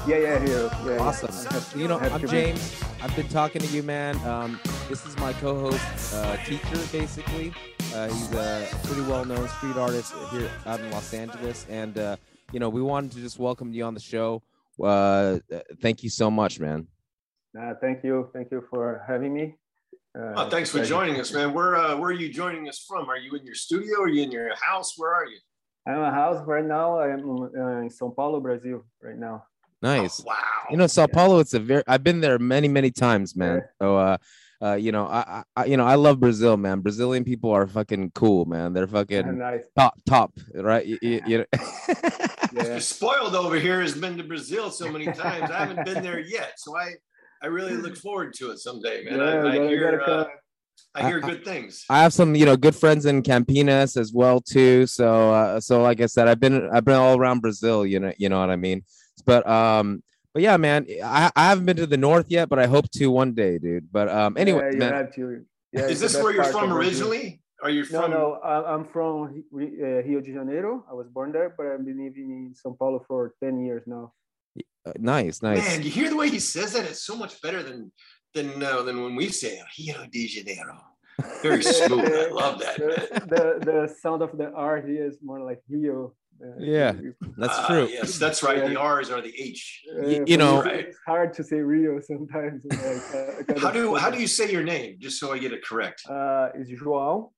Yeah, 0.08 0.18
yeah, 0.18 0.40
here. 0.40 0.70
Yeah, 0.86 0.98
awesome. 1.00 1.32
Yeah. 1.32 1.82
You 1.82 1.88
know, 1.88 2.00
I'm 2.00 2.28
James. 2.28 2.82
I've 3.02 3.16
been 3.16 3.28
talking 3.28 3.62
to 3.62 3.68
you, 3.68 3.84
man. 3.84 4.18
Um, 4.28 4.60
this 4.90 5.06
is 5.06 5.18
my 5.18 5.34
co-host, 5.34 6.14
uh, 6.14 6.38
teacher, 6.46 6.80
basically. 6.92 7.54
Uh, 7.94 8.08
he's 8.08 8.32
a 8.34 8.68
pretty 8.84 9.02
well-known 9.02 9.48
street 9.50 9.78
artist 9.78 10.14
here 10.32 10.50
out 10.66 10.80
in 10.80 10.90
Los 10.92 11.14
Angeles, 11.14 11.66
and 11.70 11.98
uh, 11.98 12.16
you 12.52 12.60
know, 12.60 12.70
we 12.70 12.82
wanted 12.82 13.12
to 13.12 13.20
just 13.20 13.40
welcome 13.40 13.72
you 13.72 13.84
on 13.84 13.94
the 13.94 14.00
show. 14.00 14.42
Uh, 14.82 15.40
thank 15.82 16.04
you 16.04 16.10
so 16.10 16.32
much, 16.32 16.60
man. 16.60 16.88
Uh, 17.60 17.74
thank 17.80 18.04
you, 18.04 18.30
thank 18.34 18.52
you 18.52 18.64
for 18.70 19.04
having 19.08 19.34
me. 19.34 19.56
Uh, 20.18 20.34
oh, 20.38 20.50
thanks 20.50 20.70
for 20.70 20.84
joining 20.84 21.20
us, 21.20 21.34
man. 21.34 21.54
Where 21.54 21.76
uh, 21.76 21.96
where 21.98 22.10
are 22.10 22.14
you 22.14 22.32
joining 22.32 22.68
us 22.68 22.84
from? 22.88 23.10
Are 23.10 23.18
you 23.18 23.36
in 23.36 23.46
your 23.46 23.56
studio? 23.56 24.02
Are 24.02 24.10
you 24.10 24.24
in 24.24 24.32
your 24.32 24.54
house? 24.56 24.94
Where 24.98 25.14
are 25.14 25.26
you? 25.26 25.38
I'm 25.86 26.00
a 26.00 26.12
house 26.12 26.46
right 26.46 26.66
now. 26.66 27.00
I'm 27.00 27.20
uh, 27.20 27.82
in 27.82 27.90
São 27.90 28.16
Paulo, 28.16 28.40
Brazil, 28.40 28.86
right 29.02 29.18
now. 29.18 29.46
Nice. 29.82 30.22
Oh, 30.22 30.28
wow. 30.28 30.36
You 30.72 30.78
know, 30.78 30.88
Sao 30.88 31.08
Paulo. 31.08 31.40
It's 31.40 31.54
a 31.54 31.60
very. 31.60 31.84
I've 31.88 32.04
been 32.04 32.22
there 32.22 32.40
many, 32.40 32.70
many 32.70 32.90
times, 32.90 33.36
man. 33.36 33.56
Yeah. 33.56 33.62
So, 33.82 33.98
uh, 33.98 34.18
uh, 34.64 34.76
you 34.76 34.94
know, 34.94 35.06
I, 35.08 35.44
I, 35.58 35.66
you 35.66 35.76
know, 35.76 35.86
I 35.86 35.96
love 35.96 36.22
Brazil, 36.22 36.56
man. 36.56 36.80
Brazilian 36.80 37.26
people 37.26 37.52
are 37.52 37.68
fucking 37.68 38.12
cool, 38.12 38.46
man. 38.46 38.72
They're 38.72 38.88
fucking 38.88 39.38
nice. 39.38 39.66
top, 39.78 40.00
top, 40.06 40.32
right? 40.56 40.86
You, 40.86 40.98
you, 41.02 41.22
you 41.28 41.38
know? 41.40 41.46
yeah. 42.54 42.64
You're 42.68 42.80
spoiled 42.80 43.36
over 43.36 43.60
here. 43.60 43.82
Has 43.82 43.94
been 43.94 44.16
to 44.18 44.24
Brazil 44.24 44.72
so 44.72 44.90
many 44.90 45.06
times. 45.06 45.52
I 45.52 45.66
haven't 45.66 45.84
been 45.84 46.02
there 46.02 46.22
yet, 46.22 46.54
so 46.58 46.78
I, 46.78 46.94
I 47.42 47.48
really 47.48 47.76
look 47.76 47.98
forward 47.98 48.34
to 48.36 48.52
it 48.52 48.60
someday, 48.60 49.04
man. 49.04 49.20
Yeah, 49.20 49.26
I, 49.26 49.50
I 49.50 49.68
hear. 49.68 50.02
Uh, 50.02 50.26
I 50.96 51.08
hear 51.08 51.20
good 51.20 51.44
things. 51.44 51.86
I 51.90 52.04
have 52.04 52.14
some, 52.14 52.36
you 52.36 52.46
know, 52.46 52.56
good 52.56 52.76
friends 52.76 53.06
in 53.06 53.24
Campinas 53.24 53.98
as 53.98 54.14
well 54.14 54.40
too. 54.40 54.86
So, 54.86 55.34
uh, 55.34 55.60
so 55.60 55.82
like 55.82 56.02
I 56.02 56.06
said, 56.06 56.28
I've 56.28 56.40
been, 56.40 56.70
I've 56.72 56.86
been 56.86 56.96
all 56.96 57.18
around 57.18 57.42
Brazil. 57.42 57.86
You 57.86 58.00
know, 58.00 58.14
you 58.18 58.30
know 58.30 58.40
what 58.40 58.52
I 58.52 58.56
mean. 58.58 58.84
But, 59.26 59.48
um, 59.48 60.04
but 60.34 60.42
yeah, 60.42 60.58
man, 60.58 60.86
I, 61.04 61.32
I 61.36 61.50
haven't 61.50 61.66
been 61.66 61.78
to 61.78 61.88
the 61.88 61.98
north 61.98 62.28
yet, 62.30 62.50
but 62.50 62.60
I 62.60 62.68
hope 62.68 62.90
to 62.92 63.08
one 63.08 63.34
day, 63.34 63.58
dude. 63.58 63.92
But 63.92 64.10
um, 64.10 64.38
anyway, 64.38 64.72
yeah, 64.74 64.80
man. 64.80 65.12
To. 65.16 65.46
Yeah, 65.72 65.88
Is 65.88 66.00
this 66.00 66.16
where 66.16 66.32
you're 66.34 66.44
from 66.44 66.72
originally? 66.74 67.42
Are 67.64 67.70
you 67.70 67.86
from? 67.86 68.12
No, 68.12 68.40
no, 68.42 68.42
I'm 68.44 68.86
from 68.86 69.44
uh, 69.54 69.58
Rio 69.58 70.22
de 70.22 70.34
Janeiro. 70.34 70.86
I 70.90 70.94
was 70.94 71.08
born 71.08 71.32
there, 71.32 71.54
but 71.56 71.68
I've 71.68 71.86
been 71.86 71.98
living 72.04 72.30
in 72.32 72.54
São 72.54 72.78
Paulo 72.78 73.04
for 73.08 73.34
ten 73.42 73.64
years 73.64 73.84
now. 73.88 74.14
Uh, 74.86 74.92
nice, 74.98 75.42
nice. 75.42 75.66
Man, 75.66 75.82
you 75.82 75.90
hear 75.90 76.10
the 76.10 76.16
way 76.18 76.30
he 76.30 76.40
says 76.40 76.74
that? 76.74 76.86
It's 76.86 77.02
so 77.02 77.16
much 77.16 77.42
better 77.42 77.64
than 77.64 77.92
than 78.34 78.62
uh, 78.62 78.82
than 78.84 79.04
when 79.04 79.16
we 79.16 79.30
say 79.30 79.62
Rio 79.78 80.06
de 80.12 80.28
Janeiro. 80.28 80.80
Very 81.44 81.64
smooth. 81.64 82.12
I 82.12 82.30
love 82.30 82.60
that. 82.60 82.78
The, 82.78 83.20
the, 83.28 83.66
the 83.66 83.96
sound 84.02 84.22
of 84.24 84.36
the 84.38 84.52
R 84.52 84.82
here 84.82 85.06
is 85.06 85.20
more 85.22 85.42
like 85.42 85.62
Rio. 85.70 86.14
Uh, 86.44 86.48
yeah, 86.58 86.94
that's 87.38 87.60
uh, 87.60 87.68
true. 87.68 87.88
Yes, 87.90 88.18
that's 88.18 88.42
right. 88.42 88.58
Yeah. 88.58 88.70
The 88.70 88.80
R's 88.80 89.12
are 89.12 89.22
the 89.22 89.34
H. 89.40 89.84
Uh, 89.96 90.08
you, 90.08 90.24
you 90.26 90.38
know, 90.38 90.64
right. 90.64 90.88
it's 90.88 90.98
hard 91.06 91.32
to 91.36 91.44
say 91.44 91.58
Rio 91.58 92.02
sometimes. 92.02 92.66
Like, 92.66 93.58
uh, 93.58 93.60
how 93.60 93.70
do 93.70 93.96
how 93.96 94.10
do 94.10 94.20
you 94.20 94.28
say 94.28 94.52
your 94.52 94.64
name? 94.64 94.98
Just 95.00 95.20
so 95.20 95.32
I 95.32 95.38
get 95.38 95.54
it 95.54 95.64
correct. 95.64 96.02
Uh, 96.10 96.50
it's 96.56 96.72
João 96.72 97.30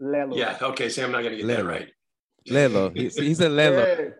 Lelo. 0.00 0.36
Yeah. 0.36 0.58
Okay. 0.60 0.88
So 0.88 1.04
I'm 1.04 1.12
not 1.12 1.22
gonna 1.22 1.36
get 1.36 1.46
Lelo. 1.46 1.56
that 1.56 1.64
right. 1.64 1.88
Lelo. 2.48 2.96
He's, 2.96 3.16
he's 3.16 3.40
a 3.40 3.48
Lelo. 3.48 4.12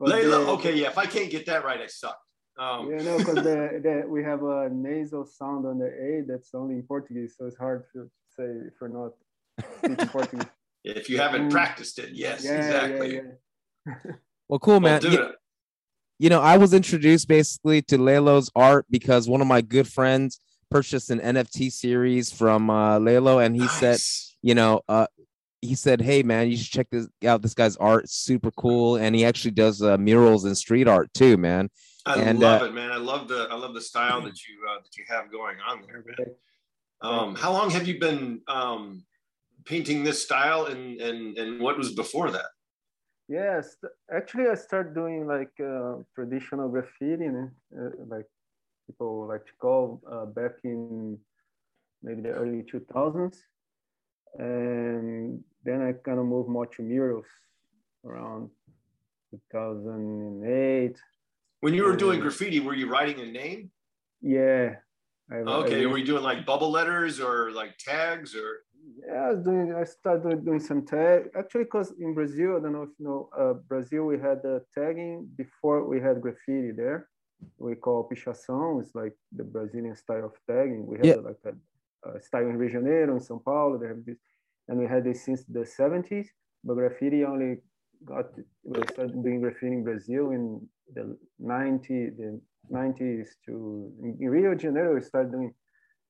Lelo. 0.00 0.48
Okay. 0.54 0.76
Yeah. 0.76 0.88
If 0.88 0.98
I 0.98 1.06
can't 1.06 1.30
get 1.30 1.46
that 1.46 1.64
right, 1.64 1.80
I 1.80 1.86
suck. 1.86 2.18
Um, 2.58 2.90
yeah, 2.90 3.02
no, 3.02 3.18
because 3.18 3.36
the, 3.36 3.80
the, 3.82 4.04
we 4.08 4.24
have 4.24 4.42
a 4.42 4.68
nasal 4.68 5.24
sound 5.24 5.64
on 5.64 5.78
the 5.78 5.86
A 5.86 6.24
that's 6.26 6.54
only 6.54 6.74
in 6.74 6.82
Portuguese, 6.82 7.36
so 7.38 7.46
it's 7.46 7.56
hard 7.56 7.84
to 7.92 8.10
say 8.36 8.44
if 8.66 8.74
you're 8.80 8.90
not 8.90 9.12
speaking 9.78 10.06
Portuguese. 10.08 10.46
If 10.84 11.08
you 11.08 11.18
haven't 11.18 11.48
mm. 11.48 11.50
practiced 11.52 12.00
it, 12.00 12.10
yes, 12.12 12.44
yeah, 12.44 12.56
exactly. 12.56 13.14
Yeah, 13.14 13.22
yeah. 13.86 14.12
well, 14.48 14.58
cool, 14.58 14.80
man. 14.80 15.00
Well, 15.04 15.12
you, 15.12 15.30
you, 16.18 16.30
know, 16.30 16.40
I 16.40 16.56
was 16.56 16.74
introduced 16.74 17.28
basically 17.28 17.80
to 17.82 17.98
Lelo's 17.98 18.50
art 18.56 18.86
because 18.90 19.28
one 19.28 19.40
of 19.40 19.46
my 19.46 19.60
good 19.60 19.86
friends 19.86 20.40
purchased 20.68 21.10
an 21.10 21.20
NFT 21.20 21.70
series 21.70 22.32
from 22.32 22.70
uh, 22.70 22.98
Lelo, 22.98 23.44
and 23.44 23.54
he 23.54 23.62
nice. 23.62 23.72
said, 23.72 24.00
you 24.42 24.56
know, 24.56 24.80
uh, 24.88 25.06
he 25.60 25.76
said, 25.76 26.00
"Hey, 26.00 26.24
man, 26.24 26.50
you 26.50 26.56
should 26.56 26.72
check 26.72 26.88
this 26.90 27.06
out. 27.24 27.42
This 27.42 27.54
guy's 27.54 27.76
art, 27.76 28.04
it's 28.04 28.14
super 28.14 28.50
cool, 28.50 28.96
and 28.96 29.14
he 29.14 29.24
actually 29.24 29.52
does 29.52 29.80
uh, 29.80 29.96
murals 29.96 30.44
and 30.44 30.58
street 30.58 30.88
art 30.88 31.12
too, 31.14 31.36
man." 31.36 31.68
I 32.06 32.20
and, 32.20 32.38
love 32.38 32.62
uh, 32.62 32.66
it, 32.66 32.74
man. 32.74 32.90
I 32.90 32.96
love 32.96 33.28
the 33.28 33.48
I 33.50 33.54
love 33.54 33.74
the 33.74 33.80
style 33.80 34.20
that 34.22 34.46
you 34.46 34.54
uh, 34.68 34.80
that 34.82 34.96
you 34.96 35.04
have 35.08 35.30
going 35.30 35.56
on 35.66 35.82
there, 35.86 36.04
man. 36.06 36.34
Um, 37.00 37.34
how 37.36 37.52
long 37.52 37.70
have 37.70 37.86
you 37.86 37.98
been 37.98 38.40
um, 38.48 39.04
painting 39.64 40.04
this 40.04 40.22
style, 40.22 40.66
and 40.66 41.00
and 41.00 41.36
and 41.38 41.60
what 41.60 41.76
was 41.76 41.92
before 41.92 42.30
that? 42.30 42.46
Yes, 43.28 43.76
actually, 44.10 44.48
I 44.48 44.54
started 44.54 44.94
doing 44.94 45.26
like 45.26 45.52
uh, 45.60 45.96
traditional 46.14 46.68
graffiti, 46.70 47.26
uh, 47.26 47.90
like 48.06 48.24
people 48.86 49.26
like 49.28 49.44
to 49.44 49.52
call, 49.60 50.00
uh, 50.10 50.24
back 50.24 50.52
in 50.64 51.18
maybe 52.02 52.22
the 52.22 52.30
early 52.30 52.62
2000s. 52.62 53.36
And 54.38 55.44
then 55.64 55.82
I 55.82 55.92
kind 55.92 56.18
of 56.18 56.26
moved 56.26 56.48
more 56.48 56.66
to 56.66 56.82
murals 56.82 57.26
around 58.04 58.50
2008. 59.52 60.96
When 61.60 61.74
you 61.74 61.84
were 61.84 61.96
doing 61.96 62.20
graffiti, 62.20 62.60
were 62.60 62.74
you 62.74 62.88
writing 62.88 63.20
a 63.20 63.26
name? 63.26 63.70
Yeah. 64.20 64.76
I, 65.30 65.36
Okay, 65.36 65.82
I, 65.82 65.86
were 65.86 65.98
you 65.98 66.06
doing 66.06 66.22
like 66.22 66.46
bubble 66.46 66.70
letters 66.70 67.20
or 67.20 67.50
like 67.52 67.76
tags 67.78 68.34
or? 68.34 68.60
Yeah, 69.06 69.14
I 69.26 69.30
was 69.32 69.44
doing. 69.44 69.74
I 69.74 69.84
started 69.84 70.22
doing, 70.22 70.44
doing 70.44 70.60
some 70.60 70.86
tag. 70.86 71.24
Actually, 71.36 71.64
because 71.64 71.92
in 72.00 72.14
Brazil, 72.14 72.56
I 72.56 72.60
don't 72.62 72.72
know 72.72 72.82
if 72.84 72.90
you 72.98 73.04
know, 73.04 73.28
uh, 73.38 73.52
Brazil, 73.68 74.04
we 74.04 74.18
had 74.18 74.42
the 74.42 74.64
tagging 74.74 75.28
before 75.36 75.86
we 75.86 76.00
had 76.00 76.20
graffiti 76.20 76.70
there. 76.72 77.08
We 77.58 77.74
call 77.74 78.08
pichação. 78.08 78.80
It's 78.80 78.94
like 78.94 79.14
the 79.32 79.44
Brazilian 79.44 79.94
style 79.96 80.26
of 80.26 80.32
tagging. 80.48 80.86
We 80.86 80.96
had 80.98 81.06
Yeah. 81.06 81.16
like 81.16 81.38
a, 81.44 81.54
a 82.08 82.20
style 82.20 82.46
in 82.48 82.56
Rio 82.56 82.68
de 82.68 82.74
Janeiro, 82.74 83.12
in 83.14 83.20
São 83.20 83.42
Paulo. 83.44 83.78
They 83.78 83.88
have 83.88 84.04
this, 84.04 84.18
and 84.68 84.78
we 84.78 84.86
had 84.86 85.04
this 85.04 85.24
since 85.24 85.44
the 85.44 85.64
70s. 85.78 86.28
But 86.64 86.74
graffiti 86.74 87.24
only 87.24 87.58
got. 88.04 88.26
We 88.64 88.80
started 88.92 89.22
doing 89.22 89.40
graffiti 89.42 89.74
in 89.74 89.84
Brazil 89.84 90.30
in 90.30 90.66
the 90.94 91.16
90, 91.38 92.10
the 92.10 92.40
90s 92.72 93.28
to 93.46 93.92
in 94.02 94.30
Rio 94.30 94.54
de 94.54 94.60
Janeiro. 94.60 94.94
We 94.94 95.02
started 95.02 95.32
doing 95.32 95.54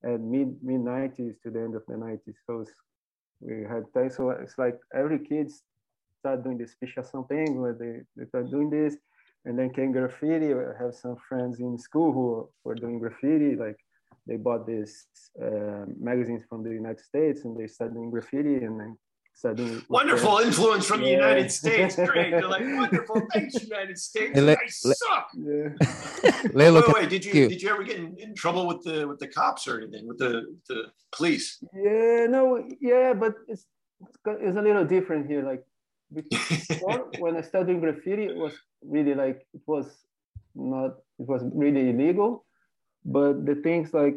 at 0.05 0.21
mid 0.21 0.57
mid 0.63 0.81
90s 0.81 1.41
to 1.43 1.51
the 1.51 1.61
end 1.61 1.75
of 1.75 1.85
the 1.87 1.95
90s. 1.95 2.35
So 2.47 2.65
we 3.41 3.63
had 3.63 3.85
time. 3.95 4.11
So 4.11 4.31
it's 4.31 4.59
like 4.59 4.79
every 4.95 5.19
kid 5.19 5.51
start 6.21 6.43
doing 6.45 6.59
this 6.59 6.75
pichação 6.83 7.29
thing 7.29 7.61
where 7.61 7.75
they, 7.75 8.03
they 8.17 8.29
start 8.29 8.51
doing 8.51 8.71
this. 8.71 8.97
And 9.45 9.59
then 9.59 9.71
came 9.73 9.93
graffiti. 9.93 10.53
I 10.53 10.83
have 10.83 10.95
some 10.95 11.17
friends 11.29 11.61
in 11.61 11.79
school 11.79 12.13
who 12.13 12.49
were 12.65 12.75
doing 12.75 12.99
graffiti. 12.99 13.57
Like 13.57 13.77
they 14.27 14.37
bought 14.37 14.67
these 14.67 15.07
uh, 15.41 15.87
magazines 15.99 16.43
from 16.49 16.63
the 16.63 16.71
United 16.71 17.01
States 17.01 17.45
and 17.45 17.57
they 17.57 17.67
started 17.67 17.95
doing 17.95 18.11
graffiti 18.11 18.65
and 18.65 18.79
then 18.79 18.99
started 19.39 19.59
doing 19.59 19.83
Wonderful 19.89 20.37
their- 20.39 20.47
influence 20.49 20.85
from 20.91 21.01
the 21.03 21.11
United 21.23 21.51
States. 21.61 21.95
Great. 21.97 22.31
They're 22.33 22.49
like, 22.57 22.63
wonderful. 22.83 23.17
Thanks, 23.33 23.55
United 23.63 23.97
States. 23.99 24.33
Hey, 24.35 24.41
You 24.41 24.47
let- 24.47 24.59
guys 24.59 24.77
suck. 25.05 25.27
Yeah. 25.35 25.69
Layla, 26.59 26.75
Wait, 26.75 26.85
can- 26.85 26.95
wait, 26.95 27.09
did 27.15 27.25
you, 27.25 27.33
you. 27.39 27.49
did 27.49 27.63
you 27.63 27.69
ever 27.75 27.85
get 27.91 27.97
in, 28.03 28.17
in 28.19 28.35
trouble 28.35 28.67
with 28.71 28.83
the 28.83 29.07
with 29.09 29.19
the 29.21 29.29
cops 29.39 29.63
or 29.69 29.75
anything 29.81 30.05
with 30.11 30.19
the 30.19 30.33
the 30.69 30.79
police? 31.17 31.47
Yeah, 31.73 32.27
no, 32.37 32.43
yeah, 32.81 33.13
but 33.23 33.35
it's 33.53 33.65
it's 34.03 34.19
it's 34.47 34.57
a 34.57 34.63
little 34.69 34.85
different 34.85 35.23
here. 35.31 35.43
Like 35.51 35.63
before, 36.13 36.99
when 37.23 37.37
I 37.37 37.43
started 37.43 37.67
doing 37.69 37.81
graffiti, 37.81 38.25
it 38.33 38.37
was 38.37 38.55
really 38.83 39.15
like 39.15 39.39
it 39.55 39.63
was 39.67 39.87
not 40.55 40.91
it 41.23 41.27
was 41.33 41.43
really 41.55 41.91
illegal. 41.91 42.45
But 43.05 43.47
the 43.47 43.55
things 43.67 43.95
like 43.95 44.17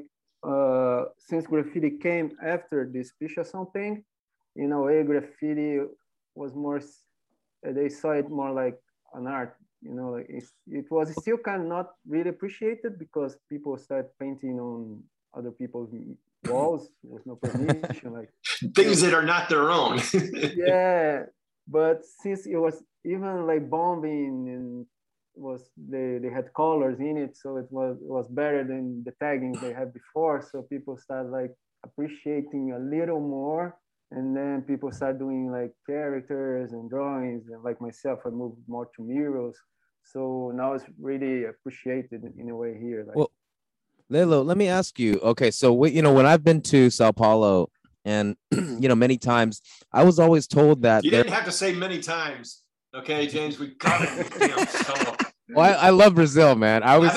uh, 0.51 1.01
since 1.29 1.45
graffiti 1.45 1.91
came 2.07 2.27
after 2.43 2.89
this 2.91 3.13
pichação 3.21 3.71
thing, 3.71 4.03
in 4.55 4.71
a 4.71 4.81
way, 4.81 5.03
graffiti 5.03 5.79
was 6.35 6.53
more. 6.53 6.77
Uh, 6.77 7.71
they 7.73 7.89
saw 7.89 8.11
it 8.11 8.29
more 8.29 8.51
like 8.51 8.77
an 9.13 9.27
art. 9.27 9.55
You 9.81 9.93
know, 9.95 10.11
like 10.11 10.27
it's, 10.29 10.51
it 10.67 10.85
was 10.91 11.11
still 11.19 11.37
kind 11.37 11.63
of 11.63 11.67
not 11.67 11.91
really 12.07 12.29
appreciated 12.29 12.99
because 12.99 13.37
people 13.49 13.77
started 13.77 14.11
painting 14.19 14.59
on 14.59 15.01
other 15.35 15.51
people's 15.51 15.89
walls 16.47 16.89
with 17.03 17.25
no 17.25 17.35
permission. 17.35 18.13
like 18.13 18.29
Things 18.75 19.01
that 19.01 19.13
are 19.13 19.25
not 19.25 19.49
their 19.49 19.71
own. 19.71 19.99
yeah, 20.55 21.23
but 21.67 22.01
since 22.21 22.45
it 22.45 22.57
was 22.57 22.83
even 23.03 23.47
like 23.47 23.69
bombing 23.69 24.49
and 24.49 24.85
was 25.33 25.71
they 25.77 26.19
they 26.21 26.29
had 26.29 26.53
colors 26.53 26.99
in 26.99 27.17
it, 27.17 27.37
so 27.37 27.57
it 27.57 27.67
was 27.71 27.97
it 27.97 28.09
was 28.09 28.27
better 28.27 28.63
than 28.63 29.03
the 29.03 29.11
tagging 29.19 29.53
they 29.53 29.73
had 29.73 29.93
before. 29.93 30.47
So 30.51 30.61
people 30.63 30.97
started 30.97 31.29
like 31.29 31.53
appreciating 31.83 32.73
a 32.73 32.79
little 32.79 33.19
more, 33.19 33.77
and 34.11 34.35
then 34.35 34.61
people 34.63 34.91
start 34.91 35.19
doing 35.19 35.51
like 35.51 35.71
characters 35.87 36.73
and 36.73 36.89
drawings. 36.89 37.43
And 37.51 37.63
like 37.63 37.79
myself, 37.81 38.19
I 38.25 38.29
moved 38.29 38.57
more 38.67 38.87
to 38.95 39.01
murals. 39.01 39.57
So 40.03 40.51
now 40.55 40.73
it's 40.73 40.85
really 40.99 41.45
appreciated 41.45 42.23
in 42.37 42.49
a 42.49 42.55
way 42.55 42.77
here. 42.79 43.05
Like, 43.07 43.15
Well, 43.15 43.31
Lelo, 44.11 44.43
let 44.45 44.57
me 44.57 44.67
ask 44.67 44.99
you. 44.99 45.19
Okay, 45.23 45.51
so 45.51 45.71
we, 45.73 45.91
you 45.91 46.01
know, 46.01 46.13
when 46.13 46.25
I've 46.25 46.43
been 46.43 46.61
to 46.63 46.89
Sao 46.89 47.11
Paulo, 47.11 47.69
and 48.03 48.35
you 48.51 48.87
know, 48.89 48.95
many 48.95 49.17
times, 49.17 49.61
I 49.93 50.03
was 50.03 50.19
always 50.19 50.47
told 50.47 50.81
that. 50.81 51.03
you 51.05 51.11
there- 51.11 51.23
didn't 51.23 51.35
have 51.35 51.45
to 51.45 51.51
say 51.51 51.73
many 51.73 51.99
times. 51.99 52.63
Okay, 52.93 53.25
James, 53.27 53.57
we 53.57 53.67
got 53.75 54.01
it. 54.01 54.27
Damn, 54.39 54.67
so- 54.67 55.15
well, 55.53 55.77
I, 55.79 55.87
I 55.87 55.89
love 55.91 56.15
Brazil, 56.15 56.55
man. 56.55 56.81
I 56.83 56.91
I 56.91 56.95
always 56.95 57.11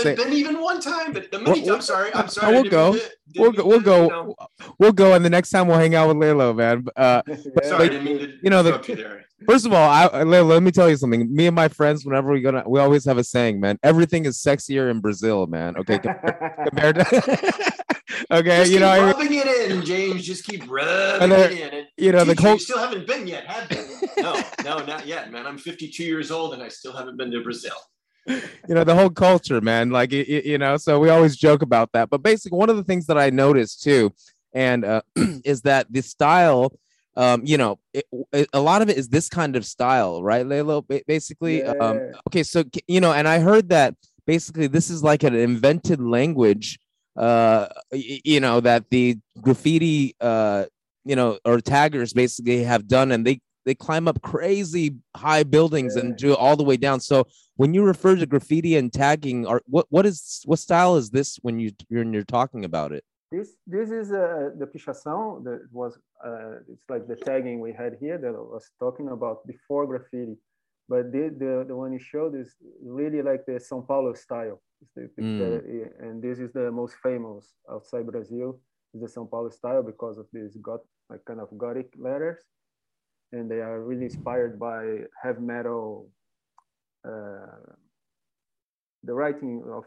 haven't 0.84 0.92
say 0.92 1.00
been 1.00 1.00
even 1.00 1.04
one 1.04 1.04
time, 1.04 1.12
but 1.12 1.30
the 1.32 1.38
many 1.40 1.60
We'll- 1.62 1.74
times. 1.74 1.84
Sorry, 1.86 2.14
I'm 2.14 2.28
sorry. 2.28 2.52
we'll 2.52 2.60
I 2.60 2.62
didn't 2.62 2.72
go. 2.72 2.92
didn't 2.92 3.12
we'll 3.36 3.52
go, 3.52 3.64
we'll 3.66 3.80
go, 3.80 4.02
you 4.04 4.08
know, 4.10 4.34
we'll 4.78 4.92
go, 4.92 5.14
and 5.14 5.24
the 5.24 5.30
next 5.30 5.50
time 5.50 5.66
we'll 5.68 5.78
hang 5.78 5.94
out 5.94 6.08
with 6.08 6.16
Lelo, 6.18 6.54
man. 6.56 6.84
Uh, 6.96 7.22
yeah. 7.28 7.36
Sorry, 7.64 7.84
I 7.84 7.88
didn't 7.88 8.04
mean 8.04 8.18
to 8.20 8.32
You 8.42 8.50
know, 8.50 8.62
the- 8.62 8.82
you 8.88 8.94
there. 8.96 9.24
First 9.48 9.66
of 9.66 9.72
all, 9.74 9.90
I, 9.90 10.06
I- 10.06 10.22
let, 10.22 10.44
let 10.46 10.62
me 10.62 10.70
tell 10.70 10.88
you 10.88 10.96
something. 10.96 11.34
Me 11.34 11.46
and 11.46 11.54
my 11.54 11.68
friends, 11.68 12.04
whenever 12.06 12.32
we 12.32 12.40
go 12.40 12.50
to, 12.52 12.62
we 12.66 12.80
always 12.80 13.04
have 13.04 13.18
a 13.18 13.24
saying, 13.24 13.60
man. 13.60 13.78
Everything 13.82 14.24
is 14.24 14.38
sexier 14.38 14.90
in 14.90 15.00
Brazil, 15.00 15.46
man. 15.46 15.76
Okay, 15.76 15.98
compared 16.64 16.94
to, 16.96 17.04
okay, 18.30 18.56
Just 18.58 18.72
you 18.72 18.80
know, 18.80 18.90
keep 18.94 19.02
I 19.02 19.06
mean, 19.06 19.06
rubbing 19.12 19.34
it 19.34 19.70
in, 19.70 19.84
James. 19.84 20.24
Just 20.24 20.44
keep 20.46 20.70
rubbing 20.70 21.22
And 21.22 21.32
there- 21.32 21.50
it 21.50 21.58
in. 21.60 21.78
And 21.78 21.86
you 21.98 22.12
know, 22.12 22.24
the 22.24 22.34
teacher, 22.34 22.50
you 22.52 22.58
still 22.58 22.78
haven't 22.78 23.06
been 23.06 23.26
yet, 23.26 23.46
have 23.46 23.70
you? 23.70 24.22
No, 24.22 24.42
no, 24.64 24.84
not 24.86 25.06
yet, 25.06 25.30
man. 25.30 25.46
I'm 25.46 25.58
52 25.58 26.02
years 26.04 26.30
old 26.30 26.54
and 26.54 26.62
I 26.62 26.68
still 26.68 26.92
haven't 26.92 27.16
been 27.18 27.30
to 27.32 27.42
Brazil. 27.42 27.72
you 28.68 28.74
know, 28.74 28.84
the 28.84 28.94
whole 28.94 29.10
culture, 29.10 29.60
man. 29.60 29.90
Like, 29.90 30.12
you 30.12 30.58
know, 30.58 30.76
so 30.76 30.98
we 30.98 31.10
always 31.10 31.36
joke 31.36 31.62
about 31.62 31.92
that. 31.92 32.10
But 32.10 32.22
basically, 32.22 32.58
one 32.58 32.70
of 32.70 32.76
the 32.76 32.84
things 32.84 33.06
that 33.06 33.18
I 33.18 33.30
noticed 33.30 33.82
too, 33.82 34.12
and 34.52 34.84
uh, 34.84 35.02
is 35.44 35.62
that 35.62 35.92
the 35.92 36.02
style, 36.02 36.72
um, 37.16 37.42
you 37.44 37.58
know, 37.58 37.78
it, 37.92 38.06
a 38.52 38.60
lot 38.60 38.82
of 38.82 38.88
it 38.88 38.96
is 38.96 39.08
this 39.08 39.28
kind 39.28 39.56
of 39.56 39.64
style, 39.64 40.22
right, 40.22 40.46
Lalo? 40.46 40.82
Ba- 40.82 41.02
Basically, 41.06 41.62
um, 41.62 42.12
okay, 42.28 42.42
so 42.42 42.64
you 42.88 43.00
know, 43.00 43.12
and 43.12 43.28
I 43.28 43.40
heard 43.40 43.68
that 43.68 43.94
basically 44.26 44.66
this 44.66 44.90
is 44.90 45.02
like 45.02 45.22
an 45.22 45.34
invented 45.34 46.00
language, 46.00 46.78
uh, 47.16 47.66
you 47.92 48.40
know, 48.40 48.60
that 48.60 48.88
the 48.90 49.18
graffiti, 49.40 50.16
uh, 50.20 50.64
you 51.04 51.14
know, 51.14 51.38
or 51.44 51.60
taggers 51.60 52.12
basically 52.12 52.64
have 52.64 52.88
done, 52.88 53.12
and 53.12 53.26
they 53.26 53.40
they 53.64 53.74
climb 53.74 54.08
up 54.08 54.20
crazy 54.22 54.96
high 55.16 55.42
buildings 55.42 55.96
and 55.96 56.16
do 56.16 56.32
it 56.32 56.38
all 56.38 56.56
the 56.56 56.64
way 56.64 56.76
down. 56.76 57.00
So 57.00 57.26
when 57.56 57.74
you 57.74 57.84
refer 57.84 58.16
to 58.16 58.26
graffiti 58.26 58.76
and 58.76 58.92
tagging, 58.92 59.46
or 59.46 59.62
what 59.66 59.86
what 59.90 60.06
is 60.06 60.42
what 60.46 60.58
style 60.58 60.96
is 60.96 61.10
this 61.10 61.38
when 61.42 61.58
you 61.58 61.70
when 61.88 62.12
you're 62.12 62.24
talking 62.24 62.64
about 62.64 62.92
it? 62.92 63.04
This 63.30 63.56
this 63.66 63.90
is 63.90 64.12
uh, 64.12 64.50
the 64.58 64.66
pichação 64.66 65.42
that 65.44 65.60
was 65.72 65.98
uh, 66.24 66.60
it's 66.68 66.88
like 66.88 67.06
the 67.08 67.16
tagging 67.16 67.60
we 67.60 67.72
had 67.72 67.96
here 68.00 68.18
that 68.18 68.34
I 68.34 68.44
was 68.56 68.70
talking 68.78 69.08
about 69.08 69.46
before 69.46 69.86
graffiti, 69.86 70.36
but 70.88 71.10
the 71.12 71.30
the, 71.42 71.64
the 71.68 71.76
one 71.76 71.92
you 71.92 71.98
showed 71.98 72.34
is 72.36 72.54
really 72.82 73.22
like 73.22 73.44
the 73.46 73.58
São 73.58 73.86
Paulo 73.86 74.14
style, 74.14 74.60
the- 74.94 75.10
Mm. 75.18 75.38
the- 75.38 75.92
and 76.04 76.22
this 76.22 76.38
is 76.38 76.52
the 76.52 76.70
most 76.70 76.94
famous 77.02 77.54
outside 77.70 78.06
Brazil 78.06 78.60
is 78.94 79.00
the 79.00 79.08
São 79.08 79.28
Paulo 79.28 79.48
style 79.50 79.82
because 79.82 80.18
of 80.18 80.26
these 80.32 80.56
got 80.62 80.80
like 81.10 81.24
kind 81.24 81.40
of 81.40 81.48
Gothic 81.58 81.90
letters, 81.98 82.38
and 83.32 83.50
they 83.50 83.60
are 83.60 83.82
really 83.82 84.04
inspired 84.04 84.58
by 84.58 85.06
heavy 85.22 85.40
metal. 85.42 86.08
Uh, 87.04 87.74
the 89.06 89.12
writing 89.12 89.62
of 89.70 89.84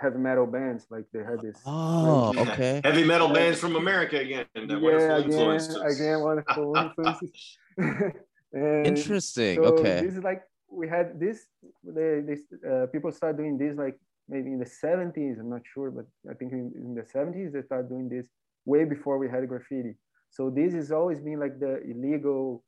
heavy 0.00 0.18
metal 0.18 0.46
bands, 0.46 0.86
like 0.90 1.06
they 1.12 1.20
had 1.20 1.40
this. 1.40 1.56
Oh, 1.64 2.32
writing- 2.34 2.52
okay. 2.52 2.80
Heavy 2.84 3.04
metal 3.04 3.28
bands 3.28 3.58
from 3.58 3.76
America 3.76 4.18
again. 4.18 4.44
Yeah, 4.54 5.16
again, 5.16 5.60
again, 5.92 6.20
wonderful 6.20 6.76
influences. 6.84 7.58
Interesting. 8.54 9.56
so 9.56 9.64
Okay. 9.64 10.00
This 10.02 10.14
is 10.16 10.22
like 10.22 10.42
we 10.70 10.86
had 10.88 11.18
this. 11.18 11.46
The 11.82 12.22
this 12.26 12.40
uh, 12.68 12.86
people 12.92 13.10
start 13.12 13.36
doing 13.36 13.56
this 13.56 13.76
like 13.76 13.96
maybe 14.28 14.52
in 14.52 14.58
the 14.58 14.66
70s. 14.84 15.40
I'm 15.40 15.50
not 15.50 15.62
sure, 15.72 15.90
but 15.90 16.06
I 16.30 16.34
think 16.34 16.52
in, 16.52 16.72
in 16.76 16.94
the 16.94 17.02
70s 17.02 17.52
they 17.52 17.62
started 17.62 17.88
doing 17.88 18.08
this 18.08 18.26
way 18.66 18.84
before 18.84 19.16
we 19.18 19.28
had 19.28 19.48
graffiti. 19.48 19.94
So 20.30 20.50
this 20.50 20.74
has 20.74 20.92
always 20.92 21.20
been 21.20 21.40
like 21.40 21.58
the 21.58 21.80
illegal 21.90 22.62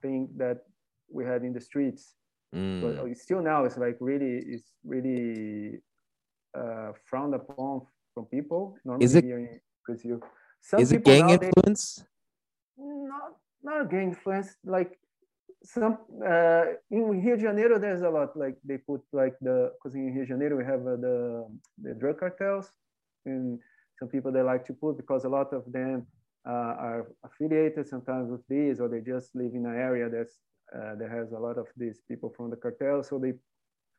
thing 0.00 0.28
that 0.36 0.58
we 1.10 1.24
had 1.24 1.42
in 1.42 1.52
the 1.52 1.60
streets. 1.60 2.14
Mm. 2.54 2.80
But 2.82 2.98
uh, 3.10 3.14
still 3.14 3.40
now 3.42 3.64
it's 3.64 3.78
like 3.78 3.96
really 4.00 4.38
it's 4.54 4.68
really 4.84 5.80
uh, 6.54 6.92
frowned 7.04 7.34
upon 7.34 7.82
from 8.14 8.26
people. 8.26 8.76
Normally 8.84 9.04
Is 9.04 9.14
it- 9.14 9.24
here 9.24 9.38
in 9.38 9.60
Brazil. 9.86 10.20
Some 10.60 10.80
Is 10.80 10.92
it 10.92 11.02
gang 11.04 11.26
nowadays- 11.26 11.50
influence? 11.56 12.04
not 12.78 13.36
not 13.62 13.90
gang 13.90 14.08
influence 14.08 14.56
like 14.64 14.98
some 15.62 15.96
uh 16.26 16.64
in 16.90 17.02
rio 17.22 17.36
de 17.36 17.42
janeiro 17.42 17.78
there's 17.78 18.02
a 18.02 18.10
lot 18.10 18.36
like 18.36 18.56
they 18.64 18.76
put 18.78 19.00
like 19.12 19.36
the 19.40 19.70
because 19.74 19.94
in 19.94 20.06
rio 20.14 20.24
de 20.24 20.28
janeiro 20.28 20.56
we 20.56 20.64
have 20.64 20.80
uh, 20.86 20.96
the 20.96 21.16
the 21.84 21.94
drug 21.94 22.18
cartels 22.18 22.72
and 23.26 23.58
some 23.98 24.08
people 24.08 24.32
they 24.32 24.42
like 24.42 24.64
to 24.64 24.72
put 24.72 24.96
because 24.96 25.24
a 25.24 25.28
lot 25.28 25.52
of 25.52 25.62
them 25.70 26.04
uh, 26.46 26.72
are 26.88 27.06
affiliated 27.24 27.86
sometimes 27.86 28.28
with 28.30 28.44
these 28.48 28.80
or 28.80 28.88
they 28.88 29.00
just 29.00 29.28
live 29.36 29.52
in 29.54 29.64
an 29.66 29.76
area 29.76 30.08
that's 30.08 30.38
uh, 30.74 31.08
has 31.08 31.32
a 31.32 31.38
lot 31.38 31.58
of 31.58 31.66
these 31.76 32.00
people 32.08 32.32
from 32.36 32.50
the 32.50 32.56
cartel 32.56 33.02
so 33.02 33.18
they 33.18 33.32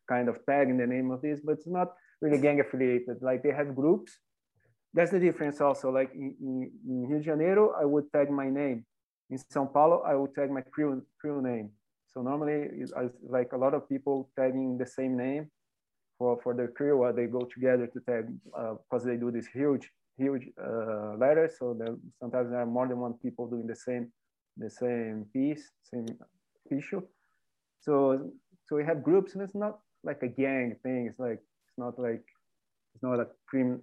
kind 0.08 0.30
of 0.30 0.46
tag 0.46 0.70
in 0.70 0.78
the 0.78 0.88
name 0.88 1.12
of 1.12 1.22
this, 1.22 1.40
but 1.44 1.54
it's 1.54 1.68
not 1.68 1.94
really 2.22 2.40
gang 2.40 2.60
affiliated. 2.60 3.18
Like 3.22 3.44
they 3.44 3.52
have 3.52 3.76
groups. 3.76 4.20
That's 4.94 5.12
the 5.12 5.20
difference 5.20 5.60
also. 5.62 5.90
Like 5.90 6.12
in, 6.14 6.36
in, 6.42 6.72
in 6.88 7.08
Rio 7.08 7.20
de 7.20 7.24
Janeiro, 7.24 7.74
I 7.80 7.86
would 7.86 8.12
tag 8.12 8.30
my 8.30 8.50
name. 8.50 8.86
In 9.30 9.38
São 9.38 9.72
Paulo, 9.72 10.04
I 10.06 10.16
would 10.16 10.36
tag 10.36 10.52
my 10.52 10.62
crew, 10.62 11.02
crew 11.20 11.42
name. 11.42 11.72
So 12.08 12.22
normally, 12.22 12.70
it's 12.74 12.94
like 13.28 13.54
a 13.54 13.58
lot 13.58 13.74
of 13.74 13.90
people 13.90 14.30
tagging 14.38 14.78
the 14.78 14.86
same 14.86 15.18
name 15.18 15.50
for, 16.20 16.40
for 16.44 16.54
the 16.54 16.68
crew, 16.68 16.98
or 17.02 17.12
they 17.12 17.26
go 17.26 17.40
together 17.40 17.88
to 17.88 18.00
tag 18.02 18.28
because 18.46 19.04
uh, 19.04 19.08
they 19.08 19.16
do 19.16 19.32
this 19.32 19.48
huge, 19.48 19.90
huge 20.18 20.48
uh, 20.64 21.16
letters. 21.18 21.56
So 21.58 21.76
sometimes 22.20 22.52
there 22.52 22.60
are 22.60 22.68
more 22.68 22.88
than 22.88 23.00
one 23.00 23.14
people 23.14 23.48
doing 23.48 23.66
the 23.66 23.76
same, 23.76 24.12
the 24.58 24.70
same 24.70 25.26
piece, 25.34 25.72
same 25.82 26.06
issue. 26.72 27.02
So 27.82 28.32
so 28.66 28.76
we 28.76 28.86
have 28.86 29.04
groups, 29.04 29.34
and 29.34 29.44
it's 29.44 29.56
not 29.56 29.80
like 30.04 30.22
a 30.24 30.28
gang 30.28 30.76
thing. 30.84 31.08
It's 31.10 31.20
like 31.20 31.40
it's 31.40 31.78
not 31.78 32.00
like 32.00 32.24
it's 32.94 33.04
not 33.04 33.20
a 33.20 33.28
crime, 33.48 33.82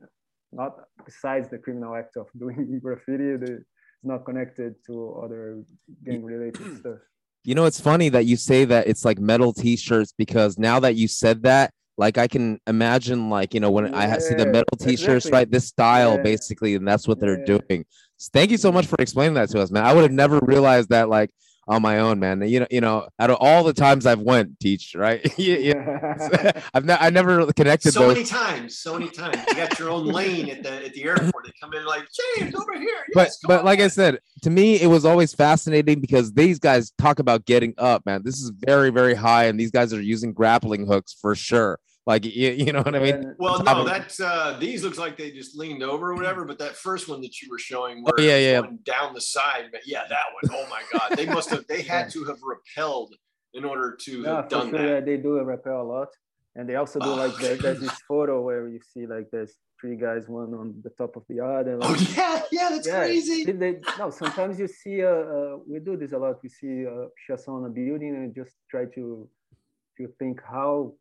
not 0.52 0.76
besides 1.04 1.48
the 1.48 1.58
criminal 1.58 1.94
act 1.94 2.16
of 2.16 2.26
doing 2.38 2.80
graffiti. 2.82 3.24
It's 3.24 3.64
not 4.02 4.24
connected 4.24 4.74
to 4.86 5.20
other 5.22 5.62
gang 6.04 6.24
related 6.24 6.78
stuff. 6.80 6.98
You 7.44 7.54
know, 7.54 7.64
it's 7.64 7.80
funny 7.80 8.10
that 8.10 8.26
you 8.26 8.36
say 8.36 8.64
that 8.66 8.86
it's 8.86 9.04
like 9.04 9.18
metal 9.18 9.52
t-shirts 9.52 10.12
because 10.16 10.58
now 10.58 10.78
that 10.80 10.94
you 10.96 11.08
said 11.08 11.42
that, 11.44 11.72
like 11.96 12.18
I 12.18 12.28
can 12.28 12.58
imagine, 12.66 13.30
like 13.30 13.54
you 13.54 13.60
know, 13.60 13.70
when 13.70 13.92
yeah, 13.92 13.98
I 14.14 14.18
see 14.18 14.34
the 14.34 14.46
metal 14.46 14.76
t-shirts, 14.78 15.26
exactly. 15.26 15.32
right? 15.32 15.50
This 15.50 15.68
style, 15.68 16.16
yeah. 16.16 16.22
basically, 16.22 16.74
and 16.74 16.86
that's 16.86 17.06
what 17.06 17.18
yeah. 17.18 17.26
they're 17.26 17.44
doing. 17.44 17.84
Thank 18.32 18.50
you 18.50 18.58
so 18.58 18.70
much 18.70 18.86
for 18.86 18.96
explaining 18.98 19.34
that 19.34 19.48
to 19.50 19.60
us, 19.60 19.70
man. 19.70 19.84
I 19.84 19.94
would 19.94 20.02
have 20.02 20.12
never 20.12 20.38
realized 20.42 20.90
that, 20.90 21.08
like 21.08 21.30
on 21.70 21.82
my 21.82 22.00
own, 22.00 22.18
man. 22.18 22.42
You 22.42 22.60
know, 22.60 22.66
you 22.70 22.80
know, 22.80 23.08
out 23.20 23.30
of 23.30 23.36
all 23.40 23.62
the 23.62 23.72
times 23.72 24.04
I've 24.04 24.18
went 24.20 24.58
teach, 24.58 24.94
right? 24.96 25.20
yeah, 25.38 26.60
I've 26.74 26.84
ne- 26.84 26.96
I 26.98 27.10
never 27.10 27.52
connected 27.52 27.92
so 27.92 28.00
those. 28.00 28.14
many 28.14 28.26
times, 28.26 28.78
so 28.78 28.98
many 28.98 29.08
times. 29.08 29.36
You 29.48 29.54
got 29.54 29.78
your 29.78 29.90
own 29.90 30.06
lane 30.06 30.50
at 30.50 30.64
the 30.64 30.86
at 30.86 30.92
the 30.92 31.04
airport. 31.04 31.44
They 31.44 31.52
come 31.60 31.72
in 31.72 31.86
like 31.86 32.06
James 32.38 32.54
over 32.56 32.76
here. 32.76 33.06
Yes, 33.14 33.38
but 33.42 33.48
but 33.48 33.64
like 33.64 33.80
I 33.80 33.86
said, 33.86 34.18
to 34.42 34.50
me, 34.50 34.80
it 34.80 34.88
was 34.88 35.04
always 35.04 35.32
fascinating 35.32 36.00
because 36.00 36.32
these 36.32 36.58
guys 36.58 36.90
talk 36.98 37.20
about 37.20 37.46
getting 37.46 37.74
up, 37.78 38.04
man. 38.04 38.22
This 38.24 38.40
is 38.40 38.50
very 38.50 38.90
very 38.90 39.14
high, 39.14 39.44
and 39.44 39.58
these 39.58 39.70
guys 39.70 39.94
are 39.94 40.02
using 40.02 40.32
grappling 40.32 40.86
hooks 40.86 41.16
for 41.18 41.36
sure. 41.36 41.78
Like 42.06 42.24
you, 42.24 42.50
you 42.50 42.72
know 42.72 42.82
what 42.82 42.94
I 42.94 42.98
mean? 42.98 43.34
Well, 43.38 43.62
no, 43.62 43.84
that's 43.84 44.20
uh 44.20 44.56
these 44.58 44.82
looks 44.82 44.98
like 44.98 45.16
they 45.16 45.30
just 45.30 45.56
leaned 45.56 45.82
over 45.82 46.12
or 46.12 46.14
whatever, 46.14 46.44
but 46.44 46.58
that 46.58 46.76
first 46.76 47.08
one 47.08 47.20
that 47.20 47.40
you 47.40 47.48
were 47.50 47.58
showing 47.58 48.02
where 48.02 48.14
oh, 48.18 48.22
yeah, 48.22 48.38
yeah. 48.38 48.62
down 48.84 49.14
the 49.14 49.20
side, 49.20 49.68
but 49.70 49.82
yeah, 49.86 50.04
that 50.08 50.24
one. 50.40 50.58
Oh 50.58 50.68
my 50.70 50.82
god. 50.92 51.16
They 51.16 51.26
must 51.26 51.50
have 51.50 51.66
they 51.66 51.82
had 51.82 52.10
to 52.10 52.24
have 52.24 52.38
repelled 52.42 53.14
in 53.54 53.64
order 53.64 53.96
to 54.02 54.22
yeah, 54.22 54.36
have 54.36 54.48
done 54.48 54.70
sure, 54.70 54.94
that. 54.94 55.06
They 55.06 55.18
do 55.18 55.38
a 55.38 55.44
repel 55.44 55.82
a 55.82 55.84
lot. 55.84 56.08
And 56.56 56.68
they 56.68 56.74
also 56.74 56.98
do 56.98 57.10
oh, 57.10 57.14
like 57.14 57.36
there, 57.36 57.56
there's 57.56 57.80
this 57.80 57.96
photo 58.08 58.42
where 58.42 58.68
you 58.68 58.80
see 58.92 59.06
like 59.06 59.30
there's 59.30 59.54
three 59.80 59.96
guys, 59.96 60.28
one 60.28 60.52
on 60.52 60.74
the 60.82 60.90
top 60.90 61.14
of 61.16 61.22
the 61.28 61.40
other. 61.40 61.76
Like, 61.76 61.90
oh 61.90 62.14
yeah, 62.16 62.42
yeah, 62.50 62.68
that's 62.70 62.88
yeah, 62.88 63.04
crazy. 63.04 63.44
They, 63.44 63.76
no, 63.98 64.10
sometimes 64.10 64.58
you 64.58 64.66
see 64.66 65.04
uh, 65.04 65.08
uh, 65.08 65.56
we 65.66 65.78
do 65.78 65.96
this 65.96 66.12
a 66.12 66.18
lot. 66.18 66.42
We 66.42 66.48
see 66.48 66.82
a 66.82 67.04
uh, 67.04 67.52
on 67.52 67.66
a 67.66 67.68
building 67.68 68.16
and 68.16 68.34
just 68.34 68.56
try 68.68 68.86
to 68.96 69.28
to 69.98 70.08
think 70.18 70.40
how 70.42 70.94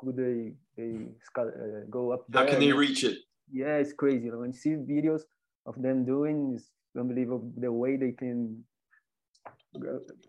could 0.00 0.16
they 0.16 0.52
they 0.76 0.92
uh, 1.36 1.44
go 1.90 2.12
up 2.12 2.24
there? 2.28 2.44
How 2.44 2.50
can 2.50 2.60
they 2.60 2.72
reach 2.72 3.04
it? 3.04 3.18
Yeah, 3.52 3.76
it's 3.76 3.92
crazy. 3.92 4.30
When 4.30 4.50
you 4.52 4.56
see 4.56 4.70
videos 4.70 5.22
of 5.66 5.80
them 5.80 6.04
doing, 6.04 6.54
it's 6.56 6.70
unbelievable 6.98 7.52
the 7.56 7.70
way 7.70 7.96
they 7.96 8.12
can 8.12 8.64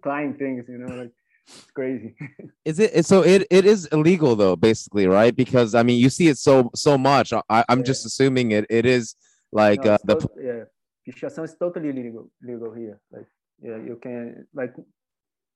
climb 0.04 0.36
things. 0.36 0.66
You 0.68 0.80
know, 0.80 0.96
like 0.96 1.12
it's 1.48 1.72
crazy. 1.72 2.16
is 2.66 2.80
it 2.80 3.06
so? 3.06 3.24
It 3.24 3.48
it 3.50 3.66
is 3.66 3.86
illegal 3.88 4.36
though, 4.36 4.58
basically, 4.58 5.08
right? 5.08 5.36
Because 5.36 5.74
I 5.74 5.84
mean, 5.84 6.00
you 6.00 6.10
see 6.10 6.28
it 6.28 6.38
so 6.38 6.70
so 6.76 6.98
much. 6.98 7.32
I, 7.34 7.64
I'm 7.70 7.80
yeah. 7.80 7.86
just 7.86 8.06
assuming 8.06 8.52
it 8.52 8.66
it 8.70 8.86
is 8.86 9.16
like 9.52 9.86
no, 9.86 9.94
uh, 9.94 9.98
the 10.04 10.16
tot- 10.16 10.32
yeah. 10.42 10.64
Pichação 11.08 11.44
is 11.46 11.56
totally 11.56 11.92
legal 11.92 12.30
legal 12.44 12.74
here. 12.74 13.00
Like 13.12 13.28
yeah, 13.62 13.78
you 13.78 13.98
can 14.02 14.48
like 14.54 14.76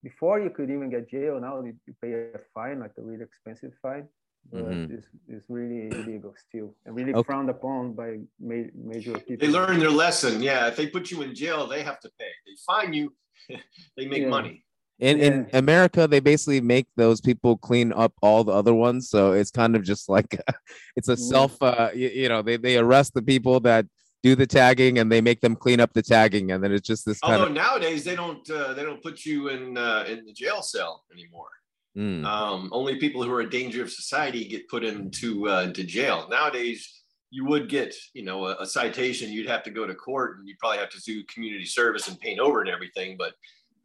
before 0.06 0.40
you 0.40 0.52
could 0.56 0.70
even 0.76 0.90
get 0.96 1.10
jail. 1.10 1.36
Now 1.42 1.54
you 1.66 1.74
pay 2.02 2.12
a 2.14 2.40
fine, 2.54 2.78
like 2.80 2.94
a 3.00 3.02
really 3.02 3.24
expensive 3.24 3.74
fine. 3.82 4.08
Mm-hmm. 4.54 4.94
it's, 4.94 5.08
it's 5.28 5.46
really 5.50 5.88
illegal 5.88 6.32
still 6.38 6.76
and 6.86 6.96
really 6.96 7.16
okay. 7.16 7.26
frowned 7.26 7.50
upon 7.50 7.94
by 7.94 8.20
ma- 8.40 8.72
major 8.92 9.14
people. 9.14 9.38
They 9.40 9.52
learn 9.52 9.80
their 9.80 9.90
lesson. 9.90 10.34
Yeah, 10.40 10.68
if 10.68 10.76
they 10.76 10.86
put 10.86 11.10
you 11.10 11.24
in 11.24 11.34
jail, 11.34 11.66
they 11.66 11.82
have 11.82 12.00
to 12.02 12.12
pay. 12.20 12.32
They 12.46 12.54
fine 12.72 12.94
you, 12.94 13.12
they 13.98 14.06
make 14.06 14.22
yeah. 14.22 14.38
money. 14.38 14.64
In 15.00 15.18
yeah. 15.18 15.26
in 15.26 15.50
America, 15.54 16.08
they 16.08 16.20
basically 16.20 16.62
make 16.62 16.88
those 16.96 17.20
people 17.22 17.58
clean 17.58 17.92
up 17.92 18.14
all 18.22 18.44
the 18.44 18.54
other 18.54 18.76
ones. 18.88 19.10
So 19.10 19.32
it's 19.32 19.50
kind 19.50 19.76
of 19.76 19.82
just 19.84 20.10
like 20.10 20.40
it's 20.96 21.10
a 21.10 21.18
self. 21.18 21.60
Uh, 21.60 21.90
you, 21.96 22.10
you 22.10 22.30
know, 22.30 22.44
they 22.44 22.58
they 22.58 22.78
arrest 22.78 23.16
the 23.16 23.24
people 23.24 23.60
that 23.62 23.88
do 24.26 24.36
the 24.36 24.48
tagging 24.48 24.98
and 24.98 25.12
they 25.12 25.22
make 25.22 25.40
them 25.42 25.56
clean 25.56 25.80
up 25.80 25.94
the 25.94 26.02
tagging. 26.02 26.52
And 26.52 26.64
then 26.64 26.72
it's 26.72 26.88
just 26.88 27.06
this 27.06 27.20
although 27.22 27.46
of... 27.46 27.52
nowadays 27.52 28.04
they 28.04 28.16
don't 28.16 28.50
uh, 28.50 28.74
they 28.74 28.84
don't 28.84 29.02
put 29.04 29.24
you 29.24 29.50
in 29.50 29.78
uh, 29.78 30.06
in 30.08 30.26
the 30.26 30.34
jail 30.34 30.62
cell 30.62 31.04
anymore. 31.14 31.50
Mm. 31.98 32.26
um, 32.26 32.70
only 32.74 32.98
people 32.98 33.24
who 33.24 33.32
are 33.32 33.40
a 33.40 33.50
danger 33.50 33.82
of 33.82 33.90
society 33.90 34.44
get 34.44 34.68
put 34.68 34.84
into 34.84 35.48
uh, 35.48 35.72
to 35.72 35.84
jail. 35.84 36.28
Nowadays 36.30 37.04
you 37.30 37.46
would 37.46 37.70
get 37.70 37.96
you 38.14 38.24
know 38.24 38.48
a, 38.48 38.56
a, 38.60 38.66
citation. 38.66 39.32
You'd 39.32 39.48
have 39.48 39.64
to 39.64 39.72
go 39.72 39.86
to 39.86 39.96
court 39.96 40.40
and 40.40 40.48
you'd 40.48 40.60
probably 40.60 40.80
have 40.80 40.90
to 40.90 41.02
do 41.02 41.24
community 41.34 41.66
service 41.66 42.10
and 42.10 42.20
paint 42.20 42.40
over 42.40 42.60
and 42.62 42.70
everything. 42.70 43.18
But 43.18 43.34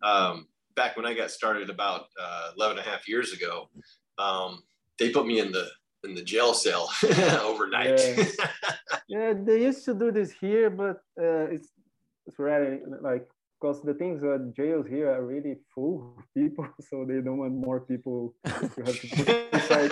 um, 0.03 0.47
back 0.75 0.97
when 0.97 1.05
i 1.05 1.13
got 1.13 1.31
started 1.31 1.69
about 1.69 2.07
uh, 2.21 2.53
11 2.57 2.79
and 2.79 2.87
a 2.87 2.91
half 2.91 3.09
years 3.09 3.33
ago 3.33 3.69
um, 4.19 4.63
they 4.99 5.11
put 5.11 5.27
me 5.27 5.41
in 5.41 5.53
the 5.53 5.69
in 6.05 6.15
the 6.15 6.23
jail 6.23 6.55
cell 6.55 6.91
overnight. 7.43 7.99
Yeah. 7.99 8.25
yeah. 9.09 9.35
they 9.35 9.63
used 9.63 9.85
to 9.85 9.95
do 9.95 10.11
this 10.11 10.33
here, 10.33 10.71
but 10.71 11.03
uh, 11.21 11.47
it's 11.55 11.69
it's 12.27 12.39
really 12.39 12.81
like 13.01 13.29
because 13.61 13.83
the 13.83 13.95
things 13.95 14.23
that 14.23 14.53
jails 14.57 14.87
here 14.87 15.11
are 15.11 15.25
really 15.25 15.57
full 15.75 16.15
of 16.19 16.25
people, 16.35 16.67
so 16.89 17.05
they 17.07 17.21
don't 17.21 17.39
want 17.39 17.53
more 17.53 17.81
people 17.81 18.35
to 18.45 18.51
have 18.51 19.01
to 19.01 19.09
put 19.09 19.29
inside 19.53 19.91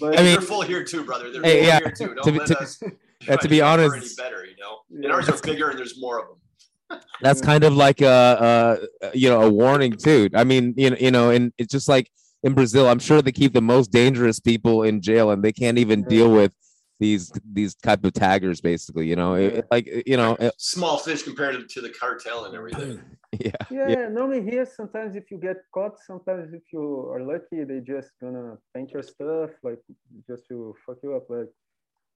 But 0.00 0.18
I 0.18 0.22
mean, 0.22 0.32
they're 0.32 0.40
full 0.40 0.62
here 0.62 0.84
too, 0.84 1.04
brother. 1.04 1.30
They're 1.30 1.42
hey, 1.42 1.58
full 1.58 1.66
yeah, 1.66 1.78
here 1.78 1.90
too. 1.92 2.14
Don't 2.14 2.24
to, 2.24 2.32
let 2.32 2.46
to, 2.48 2.58
us 2.60 2.82
uh, 3.28 3.36
to 3.36 3.48
be 3.48 3.60
honest, 3.60 3.96
any 3.96 4.28
better, 4.28 4.44
you 4.44 4.56
know. 4.58 4.78
Yeah. 4.90 5.04
And 5.04 5.12
ours 5.12 5.28
are 5.28 5.40
bigger, 5.42 5.70
and 5.70 5.78
there's 5.78 6.00
more 6.00 6.20
of 6.20 6.28
them. 6.28 7.00
That's 7.20 7.40
kind 7.40 7.64
of 7.64 7.74
like 7.74 8.00
a, 8.00 8.78
a, 9.02 9.10
you 9.16 9.28
know 9.28 9.42
a 9.42 9.50
warning 9.50 9.92
too. 9.96 10.30
I 10.34 10.44
mean, 10.44 10.74
you 10.76 10.90
know, 10.90 10.96
you 10.98 11.10
know, 11.10 11.30
and 11.30 11.52
it's 11.58 11.72
just 11.72 11.88
like 11.88 12.10
in 12.46 12.54
Brazil, 12.54 12.88
I'm 12.88 13.00
sure 13.00 13.20
they 13.20 13.32
keep 13.32 13.52
the 13.52 13.60
most 13.60 13.90
dangerous 13.90 14.38
people 14.38 14.84
in 14.84 15.02
jail, 15.02 15.32
and 15.32 15.42
they 15.42 15.52
can't 15.52 15.78
even 15.78 16.04
deal 16.04 16.30
with 16.30 16.52
these 17.00 17.32
these 17.58 17.74
type 17.74 18.04
of 18.04 18.12
taggers. 18.12 18.60
Basically, 18.60 19.06
you 19.08 19.16
know, 19.16 19.34
it, 19.34 19.66
like 19.70 19.86
you 20.06 20.16
know, 20.16 20.36
it, 20.38 20.54
small 20.56 20.96
fish 20.96 21.24
compared 21.24 21.68
to 21.68 21.80
the 21.80 21.90
cartel 21.90 22.44
and 22.46 22.54
everything. 22.54 23.02
Yeah, 23.44 23.64
yeah, 23.70 23.88
yeah. 23.88 24.08
Normally 24.08 24.42
here, 24.50 24.64
sometimes 24.64 25.14
if 25.14 25.30
you 25.30 25.36
get 25.36 25.58
caught, 25.74 25.96
sometimes 26.06 26.54
if 26.54 26.62
you 26.72 27.10
are 27.12 27.20
lucky, 27.20 27.64
they 27.64 27.80
just 27.80 28.12
gonna 28.22 28.56
paint 28.72 28.92
your 28.92 29.02
stuff, 29.02 29.50
like 29.62 29.82
just 30.30 30.46
to 30.48 30.74
fuck 30.86 30.98
you 31.02 31.16
up, 31.16 31.28
like 31.28 31.50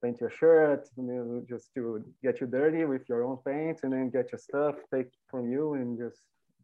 paint 0.03 0.19
your 0.21 0.31
shirt, 0.31 0.88
you 0.97 1.03
know, 1.03 1.45
just 1.47 1.75
to 1.75 2.03
get 2.23 2.40
you 2.40 2.47
dirty 2.47 2.85
with 2.87 3.05
your 3.09 3.25
own 3.25 3.38
paint, 3.45 3.81
and 3.83 3.93
then 3.93 4.09
get 4.09 4.33
your 4.33 4.38
stuff, 4.38 4.77
take 4.95 5.11
from 5.31 5.51
you, 5.51 5.75
and 5.75 5.99
just 5.99 6.21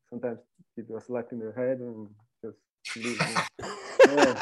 sometimes 0.09 0.39
give 0.75 0.87
you 0.89 0.97
a 0.97 1.01
slap 1.01 1.33
in 1.33 1.41
the 1.41 1.53
head 1.61 1.79
and 1.81 2.09
just 2.09 2.26
yeah. 2.97 4.35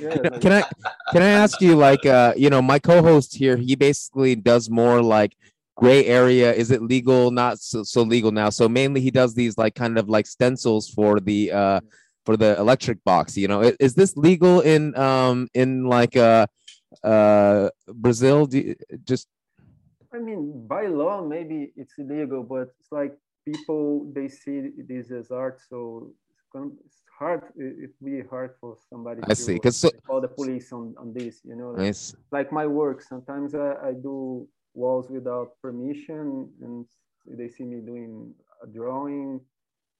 Yeah, 0.00 0.28
can 0.40 0.52
I 0.52 0.64
can 1.12 1.22
I 1.22 1.28
ask 1.28 1.60
you 1.60 1.76
like 1.76 2.04
uh 2.04 2.34
you 2.36 2.50
know 2.50 2.60
my 2.60 2.78
co-host 2.78 3.36
here 3.36 3.56
he 3.56 3.76
basically 3.76 4.34
does 4.34 4.68
more 4.68 5.00
like 5.00 5.36
gray 5.76 6.04
area. 6.06 6.52
Is 6.52 6.70
it 6.70 6.82
legal? 6.82 7.30
Not 7.30 7.60
so, 7.60 7.82
so 7.82 8.02
legal 8.02 8.32
now. 8.32 8.50
So 8.50 8.68
mainly 8.68 9.00
he 9.00 9.10
does 9.10 9.34
these 9.34 9.56
like 9.56 9.74
kind 9.74 9.98
of 9.98 10.08
like 10.08 10.26
stencils 10.26 10.88
for 10.88 11.20
the 11.20 11.52
uh 11.52 11.80
for 12.24 12.36
the 12.36 12.58
electric 12.58 13.02
box 13.04 13.36
you 13.36 13.48
know. 13.48 13.60
Is, 13.60 13.76
is 13.78 13.94
this 13.94 14.16
legal 14.16 14.60
in 14.60 14.96
um 14.96 15.48
in 15.54 15.84
like 15.84 16.16
uh 16.16 16.46
uh 17.04 17.68
Brazil? 17.88 18.46
Do 18.46 18.58
you, 18.58 18.74
just 19.04 19.28
I 20.12 20.18
mean 20.18 20.66
by 20.66 20.86
law 20.86 21.22
maybe 21.22 21.72
it's 21.76 21.94
illegal 21.98 22.42
but 22.42 22.74
it's 22.80 22.90
like 22.90 23.16
people 23.44 24.10
they 24.12 24.28
see 24.28 24.72
this 24.76 25.10
as 25.10 25.30
art 25.30 25.60
so 25.68 26.10
it's 26.84 27.02
hard 27.18 27.42
it, 27.56 27.90
would 28.00 28.04
be 28.04 28.22
hard 28.28 28.52
for 28.60 28.76
somebody 28.90 29.20
i 29.28 29.34
see 29.34 29.54
because 29.54 29.76
so, 29.76 29.90
call 30.06 30.20
the 30.20 30.28
police 30.28 30.72
on, 30.72 30.94
on 30.98 31.12
this 31.14 31.40
you 31.44 31.56
know 31.56 31.70
like, 31.70 31.96
like 32.30 32.52
my 32.52 32.66
work 32.66 33.00
sometimes 33.00 33.54
I, 33.54 33.74
I 33.88 33.92
do 33.92 34.46
walls 34.74 35.08
without 35.10 35.48
permission 35.62 36.48
and 36.62 36.84
they 37.26 37.48
see 37.48 37.64
me 37.64 37.80
doing 37.80 38.32
a 38.62 38.66
drawing 38.66 39.40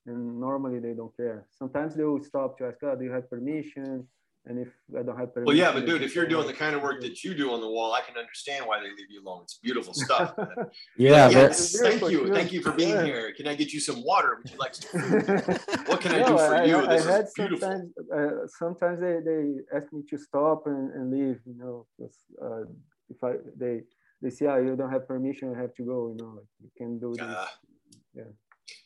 and 0.07 0.41
normally 0.41 0.79
they 0.79 0.93
don't 0.93 1.15
care. 1.17 1.47
Sometimes 1.51 1.97
they 1.97 2.05
will 2.05 2.23
stop 2.23 2.59
to 2.59 2.67
ask 2.67 2.79
oh 2.83 2.95
do 2.95 3.05
you 3.05 3.13
have 3.13 3.29
permission 3.29 4.07
And 4.49 4.61
if 4.61 4.69
I 4.97 5.03
don't 5.03 5.19
have 5.19 5.31
Well, 5.35 5.57
yeah, 5.57 5.73
but 5.73 5.87
dude, 5.87 6.03
if 6.03 6.15
you're 6.15 6.27
doing 6.29 6.47
the 6.47 6.53
kind 6.53 6.77
of 6.77 6.81
work 6.83 7.01
that 7.01 7.25
you 7.25 7.35
do 7.35 7.51
on 7.53 7.61
the 7.61 7.69
wall, 7.69 7.93
I 7.93 8.01
can 8.03 8.17
understand 8.17 8.65
why 8.65 8.79
they 8.79 8.87
leave 8.99 9.11
you 9.11 9.21
alone. 9.21 9.41
It's 9.43 9.59
beautiful 9.59 9.93
stuff. 9.93 10.39
man. 10.39 10.47
Yeah, 10.97 11.29
yes, 11.29 11.73
but- 11.73 11.83
thank 11.91 12.13
you, 12.13 12.33
thank 12.33 12.53
you 12.53 12.63
for 12.63 12.71
being 12.73 12.91
Yeah. 12.91 13.05
here. 13.05 13.33
Can 13.37 13.49
I 13.49 13.57
get 13.57 13.73
you 13.73 13.81
some 13.81 14.05
water? 14.05 14.39
Would 14.39 14.51
you 14.53 14.59
like 14.59 14.75
some 14.77 15.01
food? 15.01 15.27
What 15.89 16.01
can 16.01 16.13
I 16.13 16.19
do 16.31 16.39
for 16.39 16.65
you? 16.65 16.77
I, 16.79 16.87
This 16.95 17.05
is 17.05 17.11
had 17.11 17.27
beautiful. 17.35 17.59
sometimes, 17.69 17.93
uh, 18.17 18.47
sometimes 18.61 19.01
they, 19.01 19.17
they 19.29 19.43
ask 19.77 19.93
me 19.93 20.03
to 20.11 20.17
stop 20.17 20.63
and, 20.67 20.93
and 20.97 21.05
leave, 21.11 21.41
you 21.45 21.57
know, 21.63 21.87
'cause, 21.99 22.17
uh, 22.45 22.63
if 23.11 23.19
I, 23.25 23.33
they, 23.57 23.81
they 24.23 24.31
say, 24.31 24.47
oh, 24.47 24.59
you 24.59 24.77
don't 24.77 24.93
have 24.93 25.09
permission, 25.09 25.53
I 25.57 25.61
have 25.61 25.75
to 25.75 25.83
go, 25.83 25.97
you 26.11 26.17
know, 26.23 26.35
like 26.39 26.47
you 26.63 26.71
can 26.79 27.01
do 27.01 27.15
this. 27.19 27.27
Uh, 27.27 27.47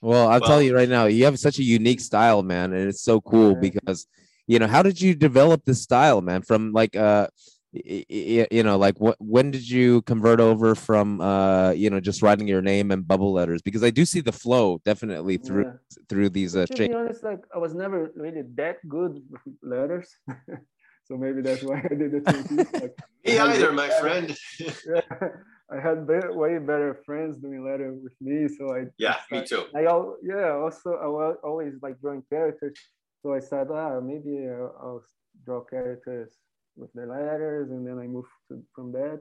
Well, 0.00 0.28
I'll 0.28 0.40
Well- 0.40 0.48
tell 0.48 0.62
you 0.62 0.74
right 0.74 0.88
now, 0.88 1.04
you 1.04 1.24
have 1.26 1.38
such 1.38 1.58
a 1.58 1.62
unique 1.62 2.00
style, 2.00 2.42
man, 2.42 2.72
and 2.72 2.88
it's 2.88 3.02
so 3.02 3.20
cool 3.20 3.52
Yeah. 3.52 3.60
because 3.68 4.06
you 4.52 4.58
know 4.60 4.66
how 4.74 4.82
did 4.88 4.98
you 5.04 5.12
develop 5.28 5.60
this 5.64 5.80
style, 5.88 6.20
man? 6.28 6.40
From 6.42 6.62
like 6.80 6.94
uh, 7.08 7.26
y- 7.72 8.04
y- 8.10 8.48
you 8.56 8.62
know, 8.66 8.76
like 8.86 8.96
what 9.04 9.16
when 9.34 9.46
did 9.56 9.66
you 9.76 10.02
convert 10.12 10.40
over 10.50 10.74
from 10.74 11.06
uh, 11.32 11.70
you 11.82 11.88
know, 11.90 12.00
just 12.00 12.20
writing 12.24 12.48
your 12.54 12.62
name 12.72 12.86
and 12.94 13.06
bubble 13.12 13.32
letters? 13.38 13.60
Because 13.62 13.84
I 13.88 13.90
do 13.98 14.04
see 14.12 14.20
the 14.30 14.36
flow 14.44 14.66
definitely 14.90 15.36
through 15.46 15.66
Yeah. 15.66 16.04
through 16.08 16.28
these 16.38 16.52
uh, 16.56 16.66
to 16.66 16.74
cha- 16.74 16.88
be 16.88 16.94
honest, 17.00 17.22
like 17.30 17.42
I 17.54 17.58
was 17.66 17.72
never 17.84 17.98
really 18.24 18.42
that 18.62 18.76
good 18.96 19.12
with 19.30 19.42
letters. 19.74 20.08
so 21.06 21.12
maybe 21.24 21.40
that's 21.46 21.62
why 21.68 21.78
I 21.90 21.94
did 22.02 22.10
the 22.16 22.20
tweeties. 22.26 22.72
Like, 22.82 22.94
me 23.26 23.38
I 23.38 23.46
had 23.46 23.56
either, 23.56 23.70
way 23.70 23.74
my 23.82 23.88
better- 23.88 24.02
friend. 24.02 24.26
yeah, 24.90 25.28
I 25.74 25.78
had 25.86 25.98
be- 26.10 26.34
way 26.42 26.58
better 26.70 26.90
friends 27.06 27.32
doing 27.44 27.60
letter 27.70 27.90
with 28.04 28.16
me. 28.20 28.36
So 28.56 28.62
I 28.78 28.80
yeah, 29.06 29.16
me 29.30 29.38
I- 29.38 29.44
too. 29.50 29.62
I 29.80 29.82
al- 29.94 30.16
yeah, 30.32 30.50
also 30.64 30.88
I 31.06 31.08
was 31.18 31.36
always 31.48 31.74
like 31.84 31.96
drawing 32.02 32.24
characters. 32.34 32.74
So 33.22 33.34
I 33.34 33.40
said, 33.40 33.68
ah, 33.70 34.00
maybe 34.00 34.48
I'll, 34.48 34.74
I'll 34.80 35.04
draw 35.44 35.60
characters 35.62 36.32
with 36.76 36.92
the 36.94 37.06
letters, 37.06 37.70
and 37.70 37.86
then 37.86 37.98
I 37.98 38.06
moved 38.06 38.28
to, 38.48 38.62
from 38.74 38.92
that. 38.92 39.20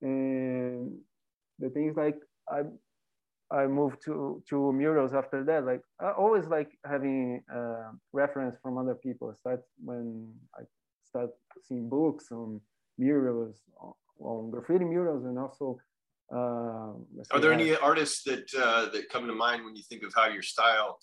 And 0.00 0.98
the 1.58 1.70
things 1.70 1.96
like 1.96 2.16
I 2.50 2.62
I 3.50 3.66
moved 3.66 4.02
to 4.06 4.42
to 4.48 4.72
murals 4.72 5.12
after 5.12 5.44
that. 5.44 5.64
Like 5.64 5.82
I 6.00 6.12
always 6.12 6.46
like 6.46 6.70
having 6.84 7.42
uh, 7.54 7.90
reference 8.12 8.56
from 8.62 8.78
other 8.78 8.94
people. 8.94 9.34
Start 9.38 9.62
when 9.84 10.32
I 10.58 10.62
start 11.04 11.30
seeing 11.62 11.88
books 11.88 12.32
on 12.32 12.60
murals, 12.98 13.60
on, 13.78 13.92
on 14.18 14.50
graffiti 14.50 14.84
murals, 14.84 15.24
and 15.24 15.38
also. 15.38 15.78
Uh, 16.32 16.94
Are 17.30 17.40
there 17.40 17.52
uh, 17.52 17.60
any 17.60 17.76
artists 17.76 18.22
that 18.24 18.48
uh, 18.56 18.88
that 18.90 19.10
come 19.10 19.26
to 19.26 19.34
mind 19.34 19.64
when 19.64 19.76
you 19.76 19.82
think 19.82 20.02
of 20.02 20.14
how 20.14 20.28
your 20.28 20.42
style? 20.42 20.98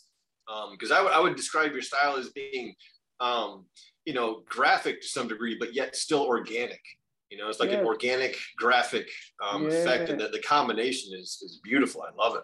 Because 0.72 0.92
I 0.92 1.02
would 1.02 1.30
would 1.30 1.36
describe 1.36 1.72
your 1.74 1.82
style 1.82 2.16
as 2.18 2.30
being, 2.30 2.76
um, 3.20 3.66
you 4.06 4.14
know, 4.14 4.44
graphic 4.48 5.02
to 5.02 5.08
some 5.08 5.28
degree, 5.28 5.56
but 5.60 5.74
yet 5.74 5.96
still 5.96 6.24
organic. 6.24 6.82
You 7.30 7.38
know, 7.38 7.48
it's 7.50 7.60
like 7.60 7.72
an 7.72 7.86
organic 7.86 8.36
graphic 8.58 9.08
um, 9.46 9.68
effect, 9.68 10.10
and 10.10 10.20
Yeah. 10.20 10.28
the, 10.28 10.38
the 10.38 10.42
combination 10.42 11.14
is 11.14 11.30
is 11.46 11.60
beautiful. 11.64 12.02
I 12.02 12.12
love 12.18 12.36
it. 12.36 12.44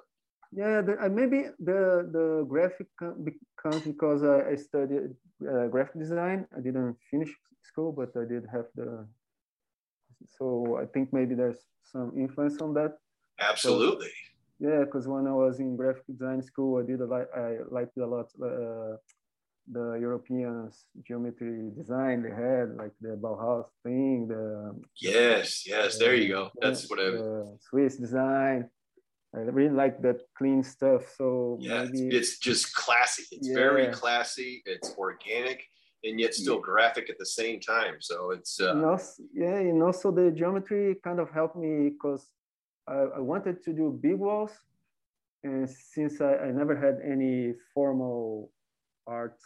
Yeah, 0.51 0.81
the, 0.81 0.93
uh, 1.03 1.09
maybe 1.09 1.49
the 1.59 2.07
the 2.11 2.45
graphic 2.47 2.87
comes 2.99 3.83
because 3.83 4.23
I, 4.23 4.51
I 4.51 4.55
studied 4.55 5.15
uh, 5.41 5.67
graphic 5.67 5.99
design. 5.99 6.45
I 6.55 6.61
didn't 6.61 6.95
finish 7.09 7.31
school, 7.63 7.91
but 7.91 8.09
I 8.15 8.25
did 8.25 8.43
have 8.53 8.67
the. 8.75 9.07
So 10.37 10.77
I 10.81 10.85
think 10.85 11.11
maybe 11.11 11.35
there's 11.35 11.59
some 11.83 12.13
influence 12.15 12.61
on 12.61 12.73
that. 12.75 12.97
Absolutely. 13.39 14.13
Yeah, 14.59 14.85
because 14.85 15.07
when 15.07 15.27
I 15.27 15.33
was 15.33 15.59
in 15.59 15.75
graphic 15.75 16.07
design 16.07 16.41
school, 16.41 16.81
I 16.81 16.85
did 16.85 17.01
a 17.01 17.05
lot. 17.05 17.27
I 17.35 17.57
liked 17.69 17.97
a 17.97 18.05
lot 18.05 18.27
uh, 18.41 18.95
the 19.71 19.97
European 19.99 20.71
geometry 21.05 21.71
design 21.75 22.21
they 22.21 22.29
had, 22.29 22.75
like 22.75 22.91
the 23.01 23.17
Bauhaus 23.21 23.65
thing, 23.83 24.27
the 24.27 24.75
Yes, 25.01 25.65
yes. 25.65 25.97
There 25.97 26.15
you 26.15 26.29
go. 26.29 26.51
That's 26.61 26.89
what 26.89 26.99
I. 26.99 27.11
the 27.11 27.57
Swiss 27.69 27.97
design. 27.97 28.69
I 29.35 29.39
really 29.39 29.75
like 29.75 30.01
that 30.03 30.21
clean 30.37 30.63
stuff. 30.63 31.13
So 31.17 31.57
Yeah, 31.59 31.83
it's, 31.83 31.99
maybe 31.99 32.15
it's 32.15 32.39
just 32.39 32.73
classy. 32.73 33.23
It's 33.31 33.49
very 33.49 33.87
classy. 33.87 34.61
It's 34.65 34.93
organic, 34.97 35.61
and 36.03 36.19
yet 36.19 36.33
still 36.33 36.59
graphic 36.59 37.09
at 37.09 37.17
the 37.19 37.25
same 37.25 37.59
time. 37.59 37.95
So 37.99 38.31
it's 38.31 38.61
uh, 38.61 38.71
and 38.71 38.85
also, 38.85 39.23
yeah, 39.33 39.57
and 39.57 39.83
also 39.83 40.11
the 40.11 40.31
geometry 40.31 40.95
kind 41.03 41.19
of 41.19 41.29
helped 41.31 41.57
me 41.57 41.89
because 41.89 42.29
I, 42.87 43.17
I 43.17 43.19
wanted 43.19 43.63
to 43.63 43.73
do 43.73 43.97
big 44.01 44.17
walls, 44.19 44.51
and 45.43 45.69
since 45.69 46.21
I, 46.21 46.37
I 46.37 46.51
never 46.51 46.75
had 46.75 46.99
any 47.03 47.53
formal 47.73 48.51
art 49.07 49.37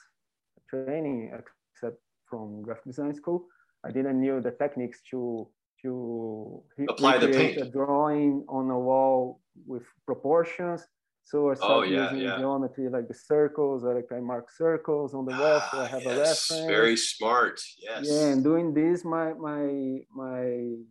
training 0.69 1.31
except 1.33 2.01
from 2.29 2.61
graphic 2.61 2.85
design 2.85 3.13
school, 3.15 3.47
I 3.85 3.91
didn't 3.91 4.21
know 4.21 4.39
the 4.39 4.51
techniques 4.51 5.01
to 5.11 5.47
to 5.81 6.61
Apply 6.89 7.17
the 7.17 7.29
paint. 7.29 7.57
a 7.57 7.69
drawing 7.69 8.43
on 8.49 8.69
a 8.69 8.77
wall 8.77 9.39
with 9.65 9.83
proportions. 10.05 10.85
So 11.25 11.51
I 11.51 11.53
started 11.53 11.75
Oh, 11.75 11.83
yeah, 11.83 12.11
using 12.11 12.27
yeah. 12.27 12.37
geometry 12.37 12.89
like 12.89 13.07
the 13.07 13.13
circles, 13.13 13.83
or 13.83 13.93
like 13.95 14.11
I 14.11 14.19
mark 14.19 14.49
circles 14.49 15.13
on 15.13 15.25
the 15.25 15.31
wall, 15.31 15.61
so 15.71 15.79
I 15.79 15.85
ah, 15.85 15.87
have 15.89 16.05
a 16.05 16.15
reference. 16.17 16.65
very 16.67 16.97
smart. 16.97 17.61
Yes. 17.81 18.07
Yeah, 18.09 18.31
and 18.33 18.43
doing 18.43 18.73
this, 18.73 19.05
my 19.05 19.33
my 19.33 19.99
my 20.15 20.41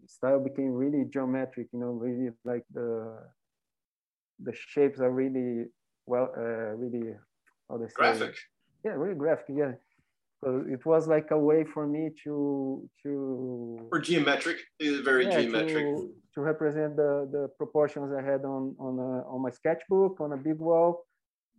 style 0.07 0.38
became 0.38 0.73
really 0.73 1.05
geometric. 1.12 1.67
You 1.73 1.81
know, 1.81 1.93
really 2.07 2.31
like 2.45 2.64
the 2.73 3.19
the 4.41 4.53
shapes 4.55 5.01
are 5.01 5.11
really 5.11 5.67
well, 6.07 6.31
uh, 6.37 6.77
really 6.77 7.14
how 7.69 7.79
they 7.79 7.87
say 7.87 7.95
graphic. 7.95 8.37
Yeah, 8.85 8.93
really 8.93 9.17
graphic. 9.17 9.57
Yeah, 9.57 9.73
so 10.43 10.64
it 10.69 10.87
was 10.87 11.09
like 11.09 11.33
a 11.33 11.38
way 11.38 11.64
for 11.64 11.87
me 11.87 12.11
to 12.25 12.88
to 13.03 13.88
Or 13.91 13.99
geometric. 13.99 14.59
Very 14.81 15.25
yeah, 15.25 15.41
geometric. 15.41 15.85
to, 15.85 16.14
to 16.38 16.44
represent 16.53 16.96
the 16.96 17.29
the 17.37 17.48
proportions 17.59 18.12
I 18.12 18.22
had 18.22 18.44
on 18.44 18.77
on 18.87 18.94
a, 18.98 19.12
on 19.35 19.42
my 19.42 19.51
sketchbook 19.51 20.20
on 20.20 20.33
a 20.33 20.37
big 20.48 20.59
wall. 20.68 21.05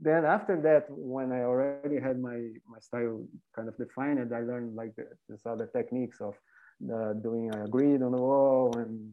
Then 0.02 0.24
after 0.26 0.56
that, 0.62 0.86
when 0.90 1.34
I 1.34 1.42
already 1.44 2.00
had 2.00 2.20
my 2.22 2.40
my 2.74 2.80
style 2.80 3.26
kind 3.56 3.68
of 3.68 3.78
defined, 3.78 4.34
I 4.34 4.42
learned 4.42 4.76
like 4.76 4.96
the, 4.96 5.06
these 5.28 5.46
other 5.46 5.68
techniques 5.68 6.22
of 6.22 6.36
uh, 6.96 7.14
doing 7.14 7.52
a 7.54 7.68
grid 7.68 8.02
on 8.02 8.12
the 8.14 8.22
wall 8.22 8.78
and 8.78 9.12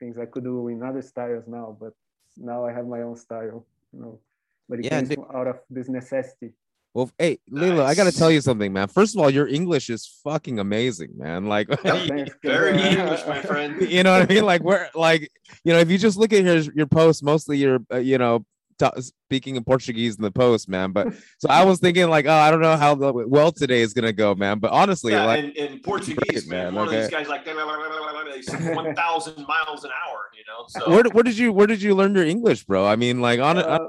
things 0.00 0.18
I 0.18 0.26
could 0.26 0.44
do 0.44 0.68
in 0.68 0.82
other 0.82 1.02
styles 1.02 1.46
now. 1.46 1.76
But 1.78 1.92
now 2.36 2.64
I 2.64 2.72
have 2.72 2.86
my 2.86 3.02
own 3.02 3.16
style, 3.16 3.66
you 3.92 4.00
know. 4.00 4.20
But 4.68 4.80
it 4.80 4.88
Yeah, 4.88 5.00
came 5.00 5.24
out 5.34 5.48
of 5.48 5.58
this 5.68 5.88
necessity. 5.88 6.54
Well, 6.94 7.10
hey, 7.18 7.38
Lilo, 7.48 7.84
I 7.84 7.94
gotta 7.94 8.12
tell 8.12 8.30
you 8.30 8.42
something, 8.42 8.70
man. 8.70 8.86
First 8.88 9.14
of 9.16 9.22
all, 9.22 9.30
your 9.30 9.48
English 9.48 9.88
is 9.88 10.06
fucking 10.24 10.58
amazing, 10.58 11.12
man. 11.16 11.46
Like, 11.46 11.68
Very 12.42 12.78
English, 12.80 13.26
my 13.26 13.40
friend. 13.42 13.80
you 13.90 14.02
know 14.02 14.18
what 14.18 14.30
I 14.30 14.34
mean? 14.34 14.44
Like, 14.44 14.62
we're 14.62 14.88
like, 14.94 15.30
you 15.64 15.72
know, 15.72 15.78
if 15.78 15.90
you 15.90 15.96
just 15.96 16.18
look 16.18 16.34
at 16.34 16.44
your 16.44 16.58
your 16.74 16.86
posts, 16.86 17.22
mostly 17.22 17.56
you're, 17.56 17.78
uh, 17.90 17.96
you 17.96 18.18
know, 18.18 18.44
ta- 18.78 18.92
speaking 19.00 19.56
in 19.56 19.64
Portuguese 19.64 20.16
in 20.16 20.22
the 20.22 20.30
post, 20.30 20.68
man. 20.68 20.92
But 20.92 21.14
so 21.38 21.48
I 21.48 21.64
was 21.64 21.80
thinking, 21.80 22.10
like, 22.10 22.26
oh, 22.26 22.30
I 22.32 22.50
don't 22.50 22.60
know 22.60 22.76
how 22.76 22.94
the 22.94 23.10
well 23.10 23.52
today 23.52 23.80
is 23.80 23.94
gonna 23.94 24.12
go, 24.12 24.34
man. 24.34 24.58
But 24.58 24.72
honestly, 24.72 25.12
Yeah, 25.12 25.24
like, 25.24 25.42
in, 25.44 25.50
in 25.52 25.78
Portuguese, 25.80 26.44
Great, 26.44 26.48
man, 26.48 26.64
man, 26.66 26.74
one 26.74 26.88
of 26.88 26.92
these 26.92 27.08
guys 27.08 27.26
like 27.26 27.46
1,000 27.46 29.46
miles 29.46 29.84
an 29.84 29.90
hour, 30.06 30.28
you 30.36 30.44
know. 30.46 30.66
So 30.68 30.90
where 30.90 31.04
where 31.04 31.24
did 31.24 31.38
you 31.38 31.54
where 31.54 31.66
did 31.66 31.80
you 31.80 31.94
learn 31.94 32.14
your 32.14 32.26
English, 32.26 32.64
bro? 32.64 32.84
I 32.86 32.96
mean, 32.96 33.22
like, 33.22 33.40
on, 33.40 33.56
on 33.56 33.64
Uh, 33.64 33.88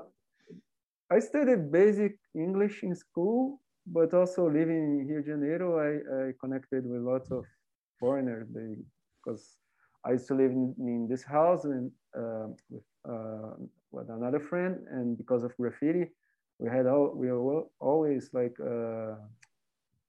I 1.14 1.20
studied 1.20 1.72
basic 1.72 2.14
English 2.34 2.84
in 2.84 2.96
school, 2.96 3.62
but 3.86 4.14
also 4.14 4.50
living 4.50 4.84
in 5.00 5.08
Rio 5.08 5.22
de 5.22 5.28
Janeiro, 5.32 5.70
I, 5.88 5.92
I 6.20 6.32
connected 6.42 6.84
with 6.92 7.02
lots 7.02 7.30
of 7.32 7.44
foreigners 8.00 8.48
because 9.18 9.58
I 10.06 10.12
used 10.12 10.28
to 10.28 10.36
live 10.36 10.52
in, 10.52 10.74
in 10.80 11.08
this 11.08 11.24
house 11.24 11.66
and 11.66 11.92
uh, 12.18 12.48
with, 12.70 12.84
uh, 13.08 13.54
with 13.92 14.10
another 14.10 14.40
friend, 14.40 14.74
and 14.92 15.18
because 15.18 15.44
of 15.44 15.56
graffiti, 15.58 16.06
we 16.60 16.70
had 16.70 16.86
all 16.88 17.14
we 17.16 17.28
were 17.32 17.64
always 17.80 18.24
like 18.34 18.56
uh, 18.60 19.16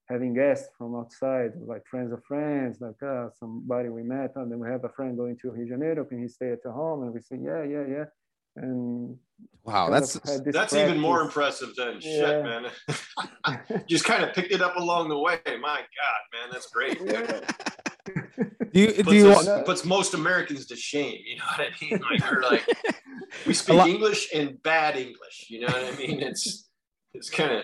having 0.09 0.33
guests 0.33 0.69
from 0.77 0.95
outside, 0.95 1.51
like 1.71 1.83
friends 1.87 2.11
of 2.11 2.23
friends, 2.23 2.81
like 2.81 3.01
uh, 3.03 3.27
somebody 3.39 3.89
we 3.89 4.03
met, 4.03 4.31
and 4.35 4.51
then 4.51 4.59
we 4.59 4.67
have 4.69 4.83
a 4.85 4.89
friend 4.89 5.17
going 5.17 5.37
to 5.41 5.51
Rio 5.51 5.65
de 5.65 5.69
Janeiro, 5.69 6.05
can 6.05 6.21
he 6.21 6.27
stay 6.27 6.51
at 6.51 6.63
the 6.63 6.71
home? 6.71 7.03
And 7.03 7.13
we 7.13 7.21
say, 7.21 7.37
yeah, 7.49 7.63
yeah, 7.63 7.85
yeah. 7.95 8.05
And 8.57 9.17
wow, 9.65 9.89
kind 9.89 9.93
that's 9.93 10.15
of 10.15 10.43
that's 10.53 10.73
even 10.73 10.99
more 10.99 11.21
impressive 11.21 11.75
than 11.75 11.97
Yeah. 12.01 12.19
shit, 12.19 12.43
man. 12.43 12.65
Just 13.89 14.05
kind 14.05 14.23
of 14.23 14.33
picked 14.33 14.51
it 14.53 14.61
up 14.61 14.75
along 14.77 15.09
the 15.09 15.17
way. 15.19 15.39
My 15.45 15.79
God, 15.81 16.21
man, 16.33 16.49
that's 16.51 16.67
great. 16.69 16.99
Yeah. 17.03 17.41
do 18.71 18.79
you 18.79 18.87
do 18.93 19.03
Puts, 19.03 19.13
you 19.15 19.29
us- 19.31 19.47
want- 19.47 19.65
puts 19.65 19.85
most 19.85 20.13
Americans 20.13 20.65
to 20.67 20.75
shame. 20.75 21.17
You 21.25 21.37
know 21.37 21.43
what 21.57 21.67
I 21.67 21.71
mean? 21.81 21.99
Like 22.09 22.31
we're 22.31 22.41
like 22.43 22.65
we 23.47 23.53
speak 23.53 23.75
lot- 23.77 23.89
English 23.89 24.29
and 24.33 24.61
bad 24.63 24.95
English. 24.97 25.47
You 25.49 25.61
know 25.61 25.67
what 25.67 25.83
I 25.93 25.97
mean? 25.97 26.21
It's 26.21 26.69
it's 27.13 27.29
kind 27.29 27.51
of 27.51 27.63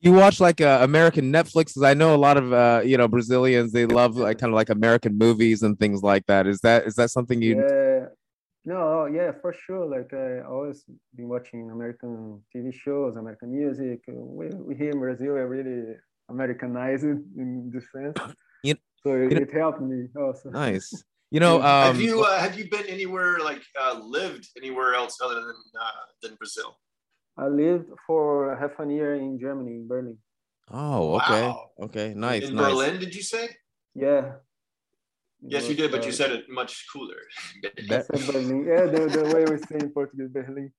you 0.00 0.12
watch 0.12 0.40
like 0.40 0.60
uh, 0.60 0.80
American 0.82 1.32
Netflix? 1.32 1.74
'Cause 1.74 1.82
I 1.82 1.94
know 1.94 2.14
a 2.14 2.18
lot 2.18 2.36
of 2.36 2.52
uh, 2.52 2.82
you 2.84 2.96
know 2.96 3.08
Brazilians. 3.08 3.72
They 3.72 3.86
love 3.86 4.16
like 4.16 4.38
kind 4.38 4.52
of 4.52 4.54
like 4.54 4.68
American 4.70 5.16
movies 5.18 5.62
and 5.62 5.78
things 5.78 6.02
like 6.02 6.26
that. 6.26 6.46
Is 6.46 6.60
that 6.60 6.86
is 6.86 6.94
that 6.96 7.10
something 7.10 7.40
you? 7.42 7.56
yeah. 7.56 7.75
No, 8.66 9.06
yeah, 9.06 9.30
for 9.40 9.52
sure. 9.52 9.86
Like 9.86 10.12
I 10.12 10.40
always 10.42 10.84
been 11.14 11.28
watching 11.28 11.70
American 11.70 12.42
TV 12.54 12.74
shows, 12.74 13.14
American 13.16 13.48
music. 13.56 14.00
We, 14.08 14.46
we 14.48 14.74
here 14.74 14.90
in 14.90 14.98
Brazil 14.98 15.32
are 15.40 15.46
really 15.48 15.94
Americanized 16.28 17.04
in 17.42 17.70
this 17.72 17.86
sense. 17.94 18.18
You- 18.64 18.74
so 19.04 19.12
it, 19.14 19.30
you 19.30 19.36
know- 19.36 19.42
it 19.42 19.52
helped 19.52 19.80
me 19.80 20.08
also. 20.18 20.50
Nice. 20.50 20.90
You 21.30 21.40
know, 21.40 21.56
um, 21.56 21.86
have 21.94 22.00
you 22.00 22.22
uh, 22.22 22.38
have 22.38 22.54
you 22.58 22.68
been 22.70 22.86
anywhere 22.86 23.38
like 23.40 23.62
uh, 23.80 23.98
lived 24.00 24.46
anywhere 24.56 24.94
else 24.94 25.14
other 25.22 25.34
than 25.46 25.58
uh, 25.84 26.04
than 26.22 26.34
Brazil? 26.36 26.70
I 27.36 27.46
lived 27.48 27.88
for 28.06 28.56
half 28.56 28.74
a 28.78 28.86
year 28.90 29.14
in 29.16 29.38
Germany, 29.38 29.74
in 29.82 29.86
Berlin. 29.88 30.18
oh, 30.70 31.16
okay, 31.18 31.42
Wow. 31.42 31.70
okay, 31.86 32.08
nice, 32.14 32.44
in 32.48 32.54
nice. 32.56 32.64
Berlin, 32.72 32.98
did 32.98 33.12
you 33.14 33.22
say? 33.22 33.44
Yeah. 33.94 34.38
It 35.42 35.52
Yes, 35.52 35.68
you 35.68 35.74
did, 35.74 35.90
but 35.90 36.02
you 36.04 36.10
uh, 36.10 36.14
said 36.20 36.30
it 36.32 36.44
much 36.48 36.86
cooler. 36.92 37.20
I 37.64 38.02
Berlin. 38.26 38.66
Yeah, 38.66 38.86
the, 38.86 39.06
the 39.06 39.24
way 39.34 39.44
we 39.44 39.58
say 39.58 39.78
in 39.84 39.90
Portuguese, 39.90 40.30
Berlin. 40.30 40.72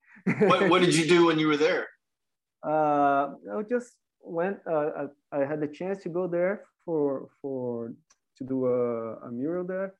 what, 0.50 0.70
what 0.70 0.82
did 0.82 0.96
you 0.96 1.08
do 1.08 1.28
when 1.28 1.40
you 1.40 1.48
were 1.48 1.58
there? 1.58 1.88
uh, 2.68 3.34
I 3.56 3.62
just 3.70 3.94
went. 4.22 4.58
Uh, 4.70 5.08
I, 5.32 5.40
I 5.40 5.46
had 5.46 5.62
the 5.62 5.68
chance 5.68 6.04
to 6.04 6.10
go 6.10 6.28
there 6.28 6.66
for 6.86 7.30
for 7.42 7.94
to 8.38 8.44
do 8.44 8.66
a, 8.66 9.28
a 9.28 9.32
mural 9.32 9.66
there, 9.66 9.94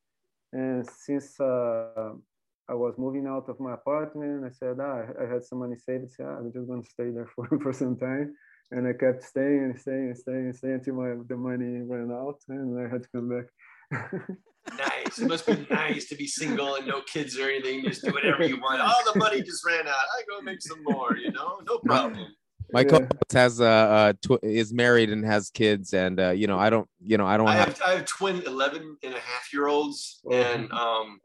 and 0.54 0.88
since 0.90 1.40
uh, 1.40 2.14
I 2.70 2.74
was 2.74 2.96
moving 2.98 3.28
out 3.28 3.48
of 3.50 3.60
my 3.60 3.74
apartment, 3.74 4.46
I 4.46 4.52
said 4.52 4.78
ah, 4.82 5.04
I, 5.04 5.24
I 5.24 5.34
had 5.34 5.44
some 5.44 5.60
money 5.60 5.76
saved. 5.78 6.06
I 6.06 6.08
said, 6.08 6.26
ah, 6.28 6.38
I'm 6.38 6.52
just 6.52 6.68
going 6.68 6.84
to 6.84 6.90
stay 6.90 7.10
there 7.12 7.30
for, 7.36 7.48
for 7.62 7.74
some 7.74 7.96
time, 7.96 8.36
and 8.72 8.88
I 8.88 8.94
kept 8.94 9.24
staying 9.24 9.64
and 9.64 9.80
staying 9.80 10.08
and 10.08 10.18
staying 10.18 10.46
and 10.46 10.56
staying 10.56 10.74
until 10.76 10.96
my 10.96 11.16
the 11.28 11.38
money 11.38 11.82
ran 11.82 12.12
out, 12.12 12.40
and 12.50 12.80
I 12.80 12.90
had 12.90 13.04
to 13.04 13.10
come 13.10 13.30
back. 13.30 13.46
Nice. 13.92 15.20
It 15.20 15.28
must 15.28 15.46
be 15.46 15.66
nice 15.70 16.08
to 16.10 16.16
be 16.16 16.28
single 16.28 16.76
and 16.76 16.86
no 16.86 17.02
kids 17.02 17.38
or 17.38 17.44
anything. 17.50 17.84
Just 17.86 18.04
do 18.04 18.12
whatever 18.12 18.46
you 18.46 18.60
want. 18.60 18.82
Oh, 18.84 19.12
the 19.14 19.18
money 19.18 19.42
just 19.42 19.66
ran 19.66 19.88
out. 19.88 19.96
I 19.96 20.24
go 20.30 20.42
make 20.42 20.62
some 20.62 20.84
more. 20.84 21.16
You 21.16 21.32
know, 21.32 21.60
no 21.66 21.80
problem. 21.80 22.28
My 22.74 22.82
Yeah. 22.82 22.90
co-host 22.90 23.32
has 23.32 23.62
uh, 23.62 23.66
uh 23.66 24.14
tw- 24.22 24.44
is 24.44 24.74
married 24.74 25.10
and 25.10 25.24
has 25.26 25.50
kids, 25.50 25.94
and 25.94 26.20
uh, 26.20 26.32
you 26.32 26.48
know, 26.48 26.60
I 26.60 26.70
don't, 26.70 26.88
you 27.00 27.18
know, 27.18 27.26
I 27.26 27.38
don't 27.38 27.48
I 27.48 27.56
have. 27.56 27.78
have 27.78 27.82
I 27.82 27.92
have 27.96 28.06
twin 28.06 28.42
11 28.46 28.98
and 29.04 29.14
a 29.14 29.20
half 29.20 29.54
year 29.54 29.68
olds, 29.68 30.20
and 30.30 30.70
um, 30.74 31.20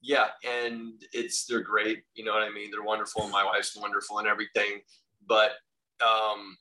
yeah, 0.00 0.28
and 0.48 0.94
it's 1.12 1.44
they're 1.44 1.60
great. 1.60 2.02
You 2.14 2.24
know 2.24 2.32
what 2.32 2.42
I 2.44 2.50
mean? 2.50 2.70
They're 2.70 2.82
wonderful. 2.82 3.28
My 3.28 3.44
wife's 3.44 3.76
wonderful 3.76 4.20
and 4.20 4.26
everything, 4.26 4.80
but 5.28 5.50
um, 6.02 6.56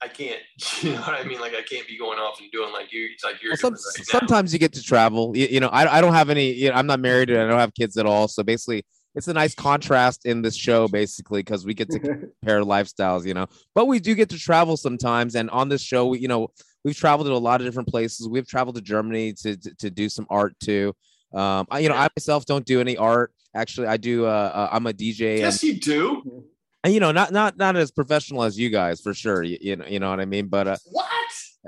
I 0.00 0.08
can't. 0.08 0.40
You 0.82 0.92
know 0.92 1.00
what 1.00 1.14
I 1.14 1.24
mean? 1.24 1.40
Like 1.40 1.54
I 1.54 1.62
can't 1.62 1.86
be 1.88 1.98
going 1.98 2.18
off 2.18 2.40
and 2.40 2.50
doing 2.52 2.72
like 2.72 2.92
you. 2.92 3.08
It's 3.12 3.24
like 3.24 3.42
you're 3.42 3.50
Well, 3.52 3.56
some, 3.56 3.72
doing 3.74 3.82
right 3.98 3.98
now. 4.12 4.18
sometimes 4.18 4.52
you 4.52 4.58
get 4.58 4.72
to 4.74 4.82
travel. 4.82 5.36
You, 5.36 5.46
you 5.50 5.60
know, 5.60 5.68
I, 5.68 5.98
I 5.98 6.00
don't 6.00 6.14
have 6.14 6.30
any. 6.30 6.52
You 6.52 6.68
know, 6.70 6.74
I'm 6.76 6.86
not 6.86 7.00
married 7.00 7.30
and 7.30 7.40
I 7.40 7.48
don't 7.48 7.58
have 7.58 7.74
kids 7.74 7.96
at 7.96 8.06
all. 8.06 8.28
So 8.28 8.42
basically, 8.44 8.84
it's 9.16 9.26
a 9.26 9.32
nice 9.32 9.54
contrast 9.56 10.24
in 10.24 10.42
this 10.42 10.54
show, 10.54 10.86
basically, 10.86 11.40
because 11.40 11.64
we 11.66 11.74
get 11.74 11.90
to 11.90 11.98
compare 11.98 12.62
lifestyles. 12.62 13.26
You 13.26 13.34
know, 13.34 13.46
but 13.74 13.86
we 13.86 13.98
do 13.98 14.14
get 14.14 14.28
to 14.30 14.38
travel 14.38 14.76
sometimes. 14.76 15.34
And 15.34 15.50
on 15.50 15.68
this 15.68 15.82
show, 15.82 16.06
we, 16.06 16.20
you 16.20 16.28
know, 16.28 16.48
we've 16.84 16.96
traveled 16.96 17.26
to 17.26 17.32
a 17.32 17.34
lot 17.34 17.60
of 17.60 17.66
different 17.66 17.88
places. 17.88 18.28
We've 18.28 18.46
traveled 18.46 18.76
to 18.76 18.82
Germany 18.82 19.32
to 19.42 19.56
to, 19.56 19.74
to 19.74 19.90
do 19.90 20.08
some 20.08 20.26
art 20.30 20.54
too. 20.62 20.94
Um, 21.34 21.66
I, 21.70 21.80
you 21.80 21.88
know, 21.88 21.96
I 21.96 22.08
myself 22.16 22.44
don't 22.46 22.64
do 22.64 22.80
any 22.80 22.96
art. 22.96 23.32
Actually, 23.54 23.88
I 23.88 23.96
do. 23.96 24.26
Uh, 24.26 24.28
uh, 24.28 24.68
I'm 24.70 24.86
a 24.86 24.92
DJ. 24.92 25.30
and- 25.30 25.38
Yes, 25.40 25.64
you 25.64 25.74
do. 25.80 26.44
And 26.88 26.94
you 26.94 27.00
know 27.00 27.12
not 27.12 27.30
not 27.32 27.56
not 27.58 27.76
as 27.76 27.90
professional 27.90 28.42
as 28.42 28.58
you 28.58 28.70
guys 28.70 29.00
for 29.02 29.12
sure 29.12 29.42
you, 29.42 29.58
you 29.60 29.76
know 29.76 29.84
you 29.86 30.00
know 30.00 30.08
what 30.08 30.20
i 30.20 30.24
mean 30.24 30.46
but 30.48 30.66
uh 30.66 30.76
What? 30.90 31.06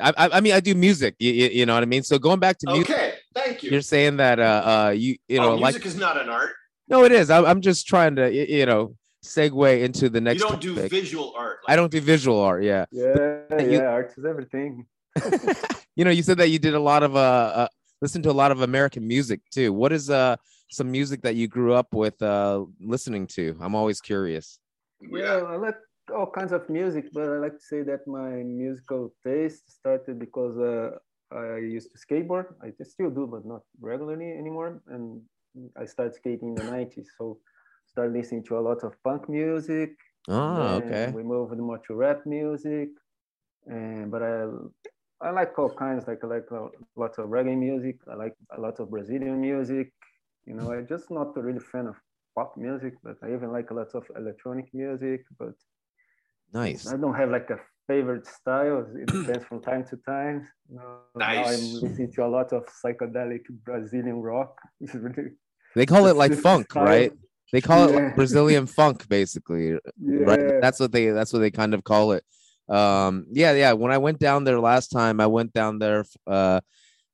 I, 0.00 0.09
I 0.16 0.28
I 0.38 0.40
mean 0.40 0.54
i 0.54 0.61
do 0.61 0.74
music 0.74 1.14
you, 1.18 1.30
you, 1.33 1.48
you 1.59 1.66
know 1.66 1.74
what 1.74 1.83
i 1.83 1.87
mean 1.87 2.02
so 2.02 2.18
going 2.18 2.40
back 2.40 2.56
to 2.59 2.72
music 2.72 2.90
Okay, 2.90 3.14
thank 3.35 3.62
you. 3.62 3.70
you're 3.70 3.83
saying 3.83 4.16
that 4.16 4.40
uh 4.40 4.62
uh 4.87 4.90
you 4.96 5.16
you 5.28 5.38
know 5.40 5.52
oh, 5.52 5.56
like 5.56 5.74
music 5.74 5.85
is 5.87 5.96
not 5.96 6.18
an 6.18 6.30
art. 6.30 6.52
no 6.88 7.04
it 7.04 7.12
is 7.12 7.28
I'm, 7.30 7.44
I'm 7.44 7.61
just 7.61 7.87
trying 7.87 8.16
to 8.16 8.33
you 8.33 8.64
know 8.64 8.96
segue 9.24 9.83
into 9.83 10.09
the 10.09 10.20
next 10.22 10.40
you 10.40 10.48
don't 10.48 10.61
do 10.61 10.74
visual 10.88 11.35
art. 11.37 11.59
i 11.68 11.76
don't 11.76 11.92
do 11.92 12.00
visual 12.00 12.40
art 12.40 12.62
yeah 12.64 12.87
yeah, 12.90 13.61
you- 13.61 13.72
yeah, 13.72 13.83
art 13.96 14.14
is 14.16 14.24
everything. 14.24 14.87
you 15.96 16.04
know 16.06 16.11
you 16.11 16.22
said 16.22 16.38
that 16.38 16.48
you 16.48 16.59
did 16.59 16.72
a 16.74 16.80
lot 16.80 17.02
of 17.02 17.14
uh, 17.14 17.52
uh 17.61 17.68
listen 18.00 18.22
to 18.22 18.30
a 18.30 18.38
lot 18.42 18.50
of 18.52 18.62
american 18.62 19.06
music 19.06 19.40
too 19.52 19.70
what 19.74 19.92
is 19.92 20.09
uh 20.09 20.35
some 20.70 20.90
music 20.90 21.20
that 21.22 21.35
you 21.35 21.46
grew 21.48 21.74
up 21.74 21.88
with 21.92 22.16
uh 22.22 22.64
listening 22.80 23.26
to 23.26 23.54
i'm 23.61 23.74
always 23.74 24.00
curious 24.00 24.59
Yeah, 25.01 25.43
I 25.49 25.57
like 25.57 25.77
all 26.15 26.31
kinds 26.31 26.53
of 26.53 26.69
music, 26.69 27.07
but 27.13 27.29
I 27.29 27.39
like 27.39 27.55
to 27.55 27.65
say 27.65 27.83
that 27.83 28.07
my 28.07 28.31
musical 28.43 29.13
taste 29.25 29.71
started 29.71 30.19
because 30.19 30.59
uh, 30.59 30.91
I 31.35 31.59
used 31.59 31.91
to 31.93 31.99
skateboard. 31.99 32.47
I 32.63 32.71
still 32.83 33.11
do, 33.11 33.27
but 33.27 33.45
not 33.45 33.63
regularly 33.81 34.33
anymore. 34.33 34.83
And 34.89 35.23
I 35.77 35.85
started 35.87 36.15
skating 36.15 36.51
in 36.51 36.55
the 36.57 36.65
90s. 36.65 37.11
So 37.19 37.39
started 37.87 38.13
listening 38.15 38.45
to 38.45 38.59
a 38.59 38.61
lot 38.61 38.83
of 38.85 38.95
punk 39.03 39.29
music. 39.29 39.91
oh 40.29 40.77
okay 40.81 41.15
We 41.15 41.23
moved 41.23 41.57
more 41.59 41.79
to 41.87 41.95
rap 41.95 42.27
music. 42.27 42.89
And 43.67 44.11
but 44.11 44.23
I 44.23 44.47
I 45.23 45.31
like 45.31 45.59
all 45.59 45.75
kinds, 45.75 46.07
like 46.07 46.23
I 46.25 46.27
like 46.27 46.51
a 46.51 46.69
lot 46.79 46.99
of 46.99 47.11
reggae 47.11 47.39
music. 47.39 47.79
I 47.91 47.97
like 47.97 48.17
a 48.37 48.45
lot 48.45 48.63
of 48.63 48.77
Brazilian 48.77 49.41
music. 49.41 49.93
You 50.47 50.55
know, 50.55 50.71
I'm 50.73 50.87
just 50.87 51.11
not 51.11 51.37
a 51.37 51.43
really 51.43 51.61
fan 51.61 51.87
of 51.87 51.97
pop 52.35 52.57
music, 52.57 52.95
but 53.03 53.16
I 53.23 53.33
even 53.35 53.53
like 53.53 53.71
a 53.71 53.75
lot 53.75 53.95
of 53.95 54.05
electronic 54.16 54.66
music. 54.73 55.25
But 55.38 55.55
nice 56.53 56.87
I 56.87 56.97
don't 56.97 57.14
have 57.14 57.31
like 57.31 57.51
a 57.51 57.59
favorite 57.87 58.27
style. 58.27 58.87
It 58.97 59.07
depends 59.19 59.45
from 59.45 59.62
time 59.62 59.85
to 59.90 59.97
time. 59.99 60.47
You 60.71 60.77
know, 60.77 60.99
Now 61.16 61.21
Nice. 61.21 61.47
I'm 61.49 61.81
listening 61.81 62.12
to 62.12 62.25
a 62.25 62.29
lot 62.29 62.53
of 62.53 62.64
psychedelic 62.85 63.43
Brazilian 63.64 64.21
rock. 64.21 64.59
It's 64.81 64.95
really 64.95 65.31
they 65.77 65.87
call 65.87 66.07
it 66.07 66.16
like 66.16 66.35
funk 66.49 66.71
style. 66.71 66.85
right 66.85 67.12
they 67.53 67.61
call 67.61 67.85
it 67.88 67.93
like 67.93 68.14
brazilian 68.16 68.66
funk 68.66 69.09
basically 69.09 69.73
Yeah. 69.73 70.25
right 70.31 70.61
that's 70.61 70.81
what 70.81 70.93
they 70.93 71.11
that's 71.11 71.33
what 71.33 71.40
they 71.40 71.51
kind 71.51 71.75
of 71.75 71.83
call 71.85 72.12
it 72.12 72.25
um 72.69 73.27
yeah 73.33 73.53
yeah 73.53 73.73
when 73.73 73.93
i 73.93 73.99
went 73.99 74.19
down 74.19 74.45
there 74.45 74.61
last 74.61 74.88
time 74.88 75.21
i 75.21 75.27
went 75.27 75.53
down 75.53 75.79
there 75.79 76.05
uh 76.27 76.61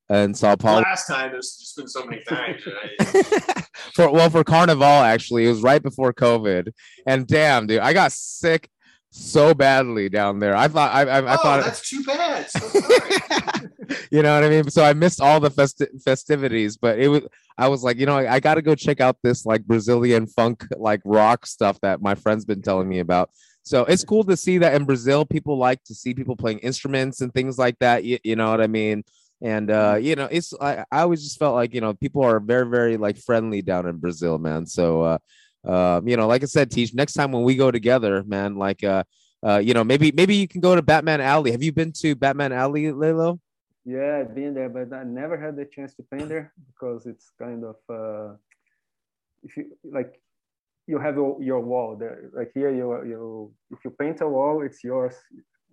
in 0.09 0.35
sao 0.35 0.55
paulo 0.55 0.83
Last 0.83 1.07
time, 1.07 1.33
there's 1.33 1.57
just 1.59 1.77
been 1.77 1.89
so 1.89 2.05
many 2.05 2.23
times. 2.23 2.63
and 2.67 3.27
for 3.95 4.11
well 4.11 4.31
for 4.31 4.45
carnival 4.45 4.85
actually 4.85 5.47
it 5.47 5.49
was 5.49 5.63
right 5.63 5.83
before 5.83 6.13
covid 6.13 6.73
and 7.07 7.27
damn 7.27 7.67
dude 7.67 7.81
i 7.81 7.93
got 7.93 8.13
sick 8.13 8.69
so 9.11 9.55
badly 9.55 10.09
down 10.09 10.39
there 10.39 10.55
i 10.55 10.69
thought 10.69 10.93
i 10.93 11.03
i, 11.03 11.21
I 11.21 11.35
oh, 11.35 11.37
thought 11.39 11.65
that's 11.65 11.89
too 11.89 12.03
bad. 12.05 12.51
So 12.51 12.59
sorry. 12.69 13.71
you 14.11 14.23
know 14.23 14.35
what 14.35 14.45
i 14.45 14.49
mean 14.49 14.71
so 14.71 14.85
i 14.85 14.93
missed 14.93 15.21
all 15.21 15.41
the 15.41 15.51
festi- 15.51 16.03
festivities 16.03 16.77
but 16.77 16.99
it 16.99 17.09
was 17.09 17.23
i 17.57 17.67
was 17.67 17.83
like 17.83 17.99
you 17.99 18.07
know 18.07 18.17
i, 18.17 18.35
I 18.35 18.41
got 18.41 18.57
to 18.57 18.63
go 18.63 18.75
check 18.75 19.01
out 19.01 19.17
this 19.23 19.47
like 19.47 19.65
brazilian 19.65 20.27
funk 20.27 20.65
like 20.77 21.01
rock 21.05 21.47
stuff 21.47 21.81
that 21.81 22.03
my 22.03 22.15
friend's 22.15 22.45
been 22.45 22.63
telling 22.63 22.89
me 22.89 22.99
about 22.99 23.31
so 23.63 23.85
it's 23.87 24.05
cool 24.05 24.25
to 24.25 24.37
see 24.37 24.59
that 24.59 24.75
in 24.75 24.85
brazil 24.85 25.25
people 25.25 25.57
like 25.57 25.83
to 25.85 25.95
see 25.95 26.13
people 26.15 26.37
playing 26.37 26.59
instruments 26.59 27.21
and 27.21 27.33
things 27.33 27.59
like 27.59 27.79
that 27.79 28.05
you, 28.05 28.19
you 28.23 28.37
know 28.37 28.51
what 28.51 28.61
i 28.61 28.67
mean 28.67 29.03
and 29.43 29.71
uh 29.71 29.99
you 30.01 30.17
know 30.17 30.29
it's 30.31 30.55
I, 30.61 30.85
I 30.91 31.01
always 31.03 31.23
just 31.23 31.39
felt 31.39 31.55
like 31.55 31.75
you 31.75 31.81
know 31.81 31.95
people 31.95 32.25
are 32.25 32.41
very 32.41 32.69
very 32.69 32.97
like 32.97 33.19
friendly 33.19 33.63
down 33.63 33.87
in 33.87 33.97
brazil 33.99 34.39
man. 34.39 34.67
So 34.67 35.03
uh 35.03 35.19
um 35.65 36.07
you 36.09 36.17
know 36.17 36.27
like 36.27 36.43
i 36.43 36.47
said 36.47 36.71
teach 36.71 36.95
next 36.95 37.15
time 37.15 37.33
when 37.33 37.43
we 37.43 37.57
go 37.57 37.71
together 37.71 38.23
man 38.25 38.57
like 38.57 38.85
uh 38.85 39.03
uh 39.45 39.59
you 39.59 39.75
know 39.75 39.83
maybe 39.85 40.13
maybe 40.13 40.37
you 40.37 40.49
can 40.49 40.61
go 40.61 40.75
to 40.75 40.83
batman 40.83 41.21
alley. 41.21 41.51
Have 41.51 41.63
you 41.63 41.73
been 41.73 41.93
to 42.03 42.15
batman 42.15 42.53
alley 42.53 42.93
lilo 42.93 43.41
Yeah, 43.85 44.19
I've 44.21 44.35
been 44.35 44.55
there, 44.55 44.69
but 44.69 44.93
I 44.93 45.05
never 45.05 45.39
had 45.39 45.55
the 45.57 45.65
chance 45.65 45.95
to 45.95 46.03
paint 46.03 46.29
there 46.29 46.53
because 46.67 47.07
it's 47.07 47.31
kind 47.39 47.65
of 47.65 47.77
uh, 47.89 48.35
if 49.43 49.57
you 49.57 49.77
like 49.85 50.21
you 50.87 50.99
have 50.99 51.15
your, 51.17 51.43
your 51.43 51.61
wall 51.61 51.97
there. 51.97 52.31
Like 52.33 52.51
here, 52.55 52.71
you 52.75 52.87
you 53.05 53.53
if 53.71 53.85
you 53.85 53.91
paint 53.91 54.21
a 54.23 54.29
wall, 54.29 54.63
it's 54.63 54.83
yours 54.83 55.15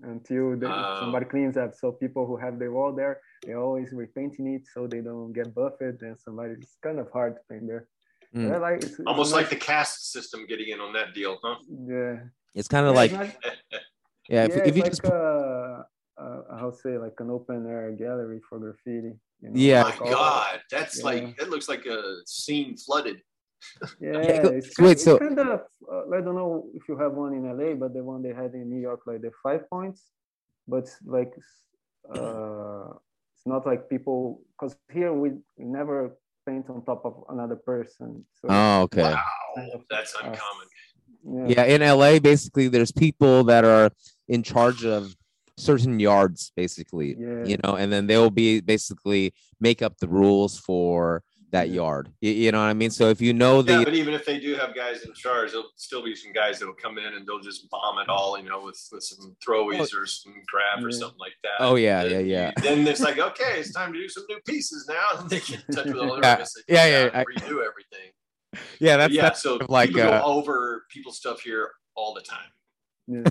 until 0.04 0.58
the, 0.58 0.68
somebody 1.00 1.26
cleans 1.26 1.58
up. 1.58 1.74
So 1.76 1.92
people 1.92 2.26
who 2.28 2.38
have 2.38 2.60
the 2.60 2.70
wall 2.72 2.94
there, 2.94 3.20
they 3.46 3.54
always 3.54 3.90
repainting 3.92 4.48
it 4.56 4.64
so 4.74 4.88
they 4.88 5.02
don't 5.02 5.34
get 5.34 5.54
buffed 5.56 5.82
And 5.82 6.20
somebody, 6.20 6.54
it's 6.62 6.78
kind 6.84 7.00
of 7.00 7.08
hard 7.12 7.36
to 7.36 7.42
paint 7.50 7.68
there. 7.68 7.88
Mm. 8.36 8.50
But 8.52 8.62
like 8.62 8.76
it's, 8.84 8.86
it's 9.00 9.00
Almost 9.08 9.32
a 9.32 9.36
like 9.36 9.46
nice- 9.46 9.50
the 9.54 9.60
caste 9.60 10.12
system 10.12 10.46
getting 10.48 10.70
in 10.70 10.80
on 10.80 10.94
that 10.94 11.14
deal, 11.14 11.38
huh? 11.44 11.56
yeah. 11.88 12.16
it's 12.56 12.68
kind 12.68 12.86
of 12.88 12.94
Yeah, 12.94 13.00
like 13.02 13.12
it's 13.12 13.38
yeah 14.30 14.44
if, 14.46 14.56
yeah, 14.56 14.64
if 14.70 14.76
you 14.76 14.82
like 14.84 14.92
just 14.92 15.06
uh, 15.06 15.84
uh, 16.18 16.42
how 16.60 16.70
to 16.72 16.78
say 16.84 16.98
like 16.98 17.14
an 17.20 17.30
open 17.30 17.66
air 17.68 17.92
gallery 17.92 18.40
for 18.50 18.60
graffiti. 18.60 19.14
You 19.42 19.50
know, 19.50 19.52
Yeah. 19.56 19.84
My 20.00 20.10
God, 20.10 20.62
that's 20.72 21.00
Yeah. 21.00 21.06
like 21.06 21.24
it 21.42 21.50
looks 21.50 21.68
like 21.70 21.86
a 21.86 22.00
scene 22.26 22.76
flooded. 22.78 23.22
Yeah, 24.00 24.14
Yeah, 24.28 24.48
it's, 24.60 24.78
wait, 24.80 24.86
kind, 24.88 25.00
so- 25.00 25.20
kind 25.20 25.40
of 25.40 25.62
uh, 25.92 26.16
I 26.18 26.22
don't 26.22 26.36
know 26.36 26.66
if 26.74 26.84
you 26.90 26.98
have 26.98 27.14
one 27.14 27.34
in 27.34 27.44
LA, 27.58 27.74
but 27.76 27.94
the 27.94 28.04
one 28.04 28.22
they 28.22 28.34
had 28.34 28.54
in 28.54 28.70
New 28.70 28.80
York, 28.80 29.02
like 29.06 29.22
the 29.22 29.32
Five 29.44 29.62
Pointz, 29.72 30.02
but 30.68 30.86
like 31.06 31.34
uh, 32.14 32.90
it's 33.36 33.46
not 33.46 33.66
like 33.66 33.90
people 33.90 34.42
because 34.54 34.76
here 34.92 35.14
we 35.14 35.30
we 35.58 35.66
never 35.66 36.18
paint 36.48 36.70
on 36.70 36.84
top 36.84 37.06
of 37.06 37.24
another 37.30 37.56
person. 37.56 38.26
So 38.40 38.48
oh 38.50 38.82
okay 38.84 39.04
Wow, 39.04 39.24
kind 39.56 39.72
of, 39.74 39.82
that's 39.90 40.14
uh, 40.16 40.20
uncommon. 40.28 40.68
yeah 41.56 41.64
in 41.64 41.82
la 41.82 42.20
basically 42.20 42.68
there's 42.68 42.92
people 42.92 43.44
that 43.46 43.64
are 43.64 43.90
in 44.28 44.44
charge 44.44 44.84
of 44.86 45.16
certain 45.58 46.00
yards 46.00 46.52
basically 46.56 47.16
Yeah. 47.18 47.44
you 47.50 47.58
know 47.64 47.76
and 47.76 47.88
then 47.94 48.08
they'll 48.08 48.32
be 48.46 48.60
basically 48.60 49.34
make 49.62 49.82
up 49.86 49.94
the 50.00 50.08
rules 50.22 50.60
for 50.60 51.24
that 51.54 51.70
yard. 51.70 52.10
You, 52.20 52.32
you 52.32 52.52
know 52.52 52.60
what 52.60 52.66
I 52.66 52.74
mean? 52.74 52.90
So 52.90 53.10
if 53.10 53.22
you 53.22 53.32
know 53.34 53.62
the 53.62 53.72
Yeah, 53.74 53.84
but 53.86 53.94
even 53.94 54.14
if 54.14 54.26
they 54.26 54.40
do 54.40 54.56
have 54.56 54.76
guys 54.76 55.04
in 55.04 55.14
charge, 55.14 55.52
there'll 55.52 55.70
still 55.78 56.04
be 56.04 56.16
some 56.16 56.34
guys 56.34 56.60
that'll 56.60 56.74
come 56.74 56.98
in 56.98 57.06
and 57.14 57.26
they'll 57.26 57.40
just 57.40 57.70
bomb 57.70 58.00
it 58.00 58.10
all, 58.10 58.38
you 58.38 58.50
know, 58.50 58.62
with, 58.62 58.78
with 58.92 59.04
some 59.04 59.36
throwies 59.48 59.94
or 59.96 60.06
some 60.06 60.34
crab 60.48 60.84
or 60.84 60.92
something 60.92 61.20
like 61.20 61.34
that. 61.44 61.52
Oh, 61.60 61.76
yeah, 61.76 62.04
yeah, 62.04 62.20
yeah. 62.20 62.52
you- 62.58 62.64
Then 62.64 62.88
it's 62.88 63.02
like, 63.02 63.18
okay, 63.20 63.60
it's 63.60 63.72
time 63.72 63.94
to 63.94 64.00
do 64.00 64.10
some 64.10 64.26
new 64.30 64.40
pieces 64.46 64.86
now. 64.90 65.20
And 65.20 65.30
they 65.30 65.40
get 65.40 65.64
in 65.70 65.76
touch 65.76 65.86
with 65.86 65.98
all 65.98 66.16
the 66.22 66.48
Yeah, 66.68 66.86
yeah, 66.86 67.04
yeah, 67.06 67.10
I- 67.14 67.24
Redo 67.24 67.64
everything. 67.66 68.12
yeah, 68.80 68.96
But 68.96 68.98
that's 68.98 69.14
yeah, 69.14 69.22
that's 69.22 69.42
so 69.42 69.60
like, 69.70 69.90
people 69.90 70.02
uh, 70.12 70.20
go 70.20 70.26
over 70.26 70.86
people's 70.90 71.18
stuff 71.18 71.42
here 71.42 71.72
all 71.96 72.14
the 72.14 72.22
time. 72.22 72.50
Yeah. 73.08 73.24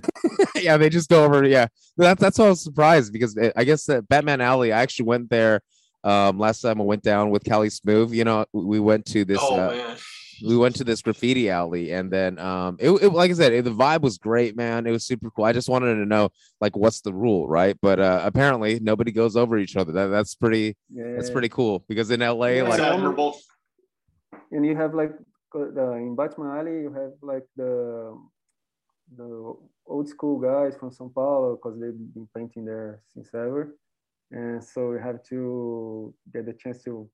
yeah, 0.63 0.77
they 0.77 0.91
just 0.91 1.09
go 1.09 1.25
over. 1.25 1.45
Yeah, 1.45 1.67
that's 1.97 2.21
that's 2.21 2.39
why 2.39 2.45
I 2.47 2.49
was 2.51 2.63
surprised 2.63 3.13
because 3.13 3.37
uh, 3.39 3.51
I 3.57 3.65
guess 3.65 3.85
that 3.87 4.07
Batman 4.07 4.41
Alley. 4.43 4.71
I 4.73 4.83
actually 4.83 5.07
went 5.07 5.31
there 5.31 5.63
um 6.05 6.39
last 6.39 6.61
time 6.61 6.81
I 6.81 6.85
went 6.85 7.03
down 7.03 7.31
with 7.31 7.45
Kelly 7.45 7.71
Smooth. 7.71 8.13
You 8.13 8.25
know, 8.25 8.45
we 8.53 8.81
went 8.81 9.07
to 9.07 9.25
this. 9.25 9.39
oh 9.41 9.55
uh, 9.55 9.71
man. 9.71 9.97
we 10.45 10.57
went 10.57 10.75
to 10.77 10.83
this 10.85 11.03
graffiti 11.03 11.49
alley 11.51 11.93
and 11.93 12.11
then 12.11 12.37
um 12.39 12.77
it, 12.81 12.91
it 12.91 13.11
like 13.13 13.31
i 13.31 13.35
said 13.35 13.53
it, 13.53 13.63
the 13.65 13.71
vibe 13.71 14.01
was 14.01 14.19
great 14.19 14.57
man 14.57 14.87
it 14.89 14.91
was 14.91 15.05
super 15.07 15.31
cool 15.31 15.45
i 15.45 15.53
just 15.53 15.69
wanted 15.69 15.95
to 15.95 16.05
know 16.15 16.25
like 16.61 16.75
what's 16.77 17.01
the 17.03 17.13
rule 17.13 17.47
right 17.47 17.77
but 17.81 18.01
uh 18.01 18.21
apparently 18.25 18.81
nobody 18.81 19.13
goes 19.13 19.37
over 19.37 19.57
each 19.57 19.77
other 19.77 19.93
that, 19.93 20.09
that's 20.09 20.35
pretty 20.35 20.67
yeah. 20.91 21.13
that's 21.15 21.31
pretty 21.31 21.49
cool 21.49 21.85
because 21.89 22.11
in 22.11 22.19
la 22.21 22.47
Yeah, 22.47 22.63
like 22.65 22.81
so- 22.81 22.93
admirable. 22.95 23.39
and 24.51 24.67
you 24.67 24.75
have 24.75 24.95
like 24.95 25.13
the 25.55 25.93
in 25.93 26.17
Batman 26.17 26.57
Alley, 26.59 26.79
you 26.87 26.93
have 26.93 27.13
like 27.23 27.47
the 27.57 28.19
the 29.17 29.29
old 29.87 30.09
school 30.09 30.41
guys 30.41 30.75
from 30.77 30.91
São 30.91 31.13
Paulo 31.13 31.57
because 31.57 31.79
they've 31.79 32.01
been 32.15 32.29
painting 32.35 32.65
there 32.65 33.03
since 33.13 33.29
ever, 33.35 33.77
and 34.33 34.63
so 34.65 34.93
you 34.93 34.99
have 34.99 35.23
to 35.25 36.15
get 36.33 36.47
the 36.47 36.55
chance 36.55 36.83
to, 36.85 37.09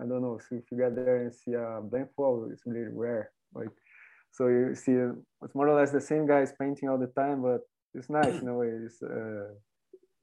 I 0.00 0.04
don't 0.06 0.22
know, 0.22 0.38
so 0.38 0.56
if 0.56 0.64
you 0.70 0.78
get 0.78 0.94
there 0.96 1.18
and 1.22 1.34
see 1.34 1.52
a 1.52 1.80
blank 1.82 2.08
wall, 2.16 2.48
it's 2.52 2.62
really 2.64 2.88
rare. 2.92 3.30
Like, 3.54 3.68
so 4.30 4.46
you 4.48 4.74
see 4.74 4.92
it's 5.44 5.54
more 5.54 5.68
or 5.68 5.78
less 5.78 5.90
the 5.90 6.00
same 6.00 6.26
guys 6.26 6.52
painting 6.58 6.88
all 6.88 6.98
the 6.98 7.08
time, 7.08 7.42
but 7.42 7.60
it's 7.94 8.08
nice 8.08 8.40
in 8.40 8.48
a 8.48 8.54
way. 8.54 8.68
It's 8.68 9.02
uh, 9.02 9.48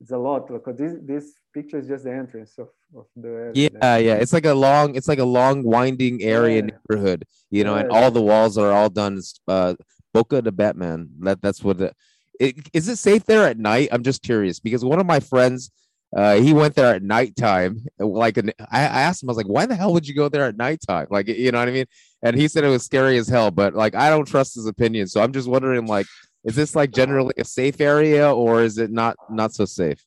it's 0.02 0.12
a 0.12 0.18
lot 0.18 0.48
because 0.48 0.78
this 0.78 0.94
this 1.04 1.34
picture 1.54 1.78
is 1.78 1.88
just 1.88 2.06
the 2.06 2.14
entrance 2.14 2.58
of, 2.58 2.70
of 2.96 3.06
the 3.16 3.52
yeah 3.54 3.98
yeah 3.98 4.16
it's 4.16 4.34
like 4.34 4.46
a 4.46 4.54
long 4.54 4.96
it's 4.96 5.08
like 5.08 5.20
a 5.20 5.26
long 5.26 5.62
winding 5.64 6.22
area 6.24 6.62
Yeah. 6.62 6.70
neighborhood 6.72 7.26
you 7.52 7.64
know 7.64 7.76
and 7.76 7.90
Yeah. 7.90 7.98
all 7.98 8.10
the 8.12 8.22
walls 8.22 8.58
are 8.58 8.72
all 8.72 8.90
done 8.90 9.20
uh 9.48 9.74
Beco 10.16 10.44
do 10.44 10.52
Batman 10.52 11.10
that 11.20 11.42
that's 11.42 11.64
what 11.64 11.78
the 11.80 11.94
it, 12.40 12.56
is 12.74 12.88
it 12.88 12.96
safe 12.98 13.26
there 13.26 13.46
at 13.48 13.58
night 13.58 13.90
i'm 13.92 14.04
just 14.04 14.22
curious 14.24 14.60
because 14.60 14.86
one 14.86 15.00
of 15.00 15.06
my 15.06 15.20
friends 15.20 15.70
uh 16.16 16.36
he 16.36 16.53
went 16.53 16.76
there 16.76 16.95
at 16.95 17.03
nighttime 17.03 17.86
like 17.99 18.38
an, 18.38 18.51
I, 18.72 18.80
I 18.82 19.01
asked 19.01 19.22
him 19.22 19.30
i 19.30 19.32
was 19.32 19.38
like 19.38 19.47
why 19.47 19.66
the 19.66 19.76
hell 19.76 19.93
would 19.93 20.07
you 20.07 20.16
go 20.16 20.28
there 20.30 20.45
at 20.45 20.57
nighttime 20.57 21.07
like 21.10 21.28
you 21.28 21.51
know 21.51 21.60
what 21.60 21.68
i 21.68 21.72
mean 21.72 21.86
and 22.24 22.36
he 22.36 22.47
said 22.47 22.64
it 22.64 22.70
was 22.70 22.84
scary 22.84 23.18
as 23.18 23.28
hell 23.28 23.51
but 23.51 23.74
like 23.76 23.95
i 23.95 24.10
don't 24.10 24.26
trust 24.28 24.55
his 24.55 24.66
opinion 24.66 25.07
so 25.07 25.22
i'm 25.22 25.32
just 25.32 25.47
wondering 25.47 25.86
like 25.86 26.07
is 26.43 26.55
this 26.55 26.76
like 26.76 26.91
generally 26.91 27.34
a 27.38 27.43
safe 27.45 27.80
area 27.80 28.34
or 28.34 28.64
is 28.64 28.78
it 28.78 28.91
not 28.91 29.16
not 29.30 29.53
so 29.53 29.66
safe 29.66 30.03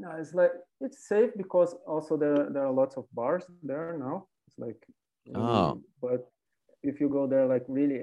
No, 0.00 0.08
it's 0.20 0.32
like 0.32 0.52
it's 0.80 1.00
safe 1.12 1.30
because 1.36 1.76
also 1.86 2.16
there 2.16 2.48
there 2.54 2.64
are 2.68 2.72
lots 2.72 2.96
of 2.96 3.04
bars 3.12 3.44
there 3.62 3.92
now. 4.06 4.16
It's 4.46 4.58
like 4.58 4.80
Oh. 5.36 5.82
but 6.00 6.20
if 6.82 7.00
you 7.00 7.08
go 7.12 7.26
there 7.32 7.44
like 7.44 7.64
really 7.68 8.00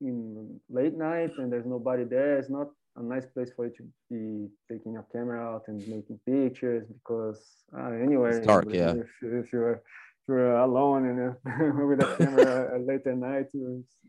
in 0.00 0.60
late 0.78 0.96
night 0.96 1.32
and 1.38 1.50
there's 1.50 1.66
nobody 1.66 2.04
there, 2.04 2.38
it's 2.38 2.48
not 2.58 2.68
a 2.96 3.02
nice 3.02 3.26
place 3.26 3.50
for 3.54 3.66
you 3.66 3.72
to 3.78 3.82
be 4.10 4.48
taking 4.70 4.92
your 4.94 5.06
camera 5.12 5.40
out 5.40 5.64
and 5.68 5.78
making 5.88 6.18
pictures 6.26 6.86
because 6.88 7.40
uh, 7.76 7.90
anywhere 8.06 8.30
It's 8.38 8.46
dark, 8.46 8.66
yeah. 8.70 8.92
if, 8.94 9.06
if 9.22 9.52
you're 9.52 9.72
if 9.72 10.28
you're 10.28 10.56
alone 10.56 11.06
and 11.10 11.18
uh, 11.30 11.86
with 11.86 12.02
a 12.02 12.16
camera 12.18 12.70
uh, 12.74 12.78
late 12.78 13.06
at 13.06 13.16
night, 13.18 13.46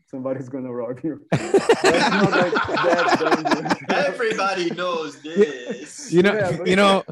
somebody's 0.10 0.50
gonna 0.50 0.72
rob 0.72 1.00
you. 1.04 1.20
That's 1.32 2.10
not 2.10 2.32
like 2.32 2.54
that. 2.54 3.78
Everybody 3.90 4.72
knows 4.72 5.22
this. 5.22 6.12
you 6.12 6.22
know 6.24 6.34
Yeah, 6.34 6.58
but- 6.58 6.68
you 6.68 6.76
know 6.76 7.04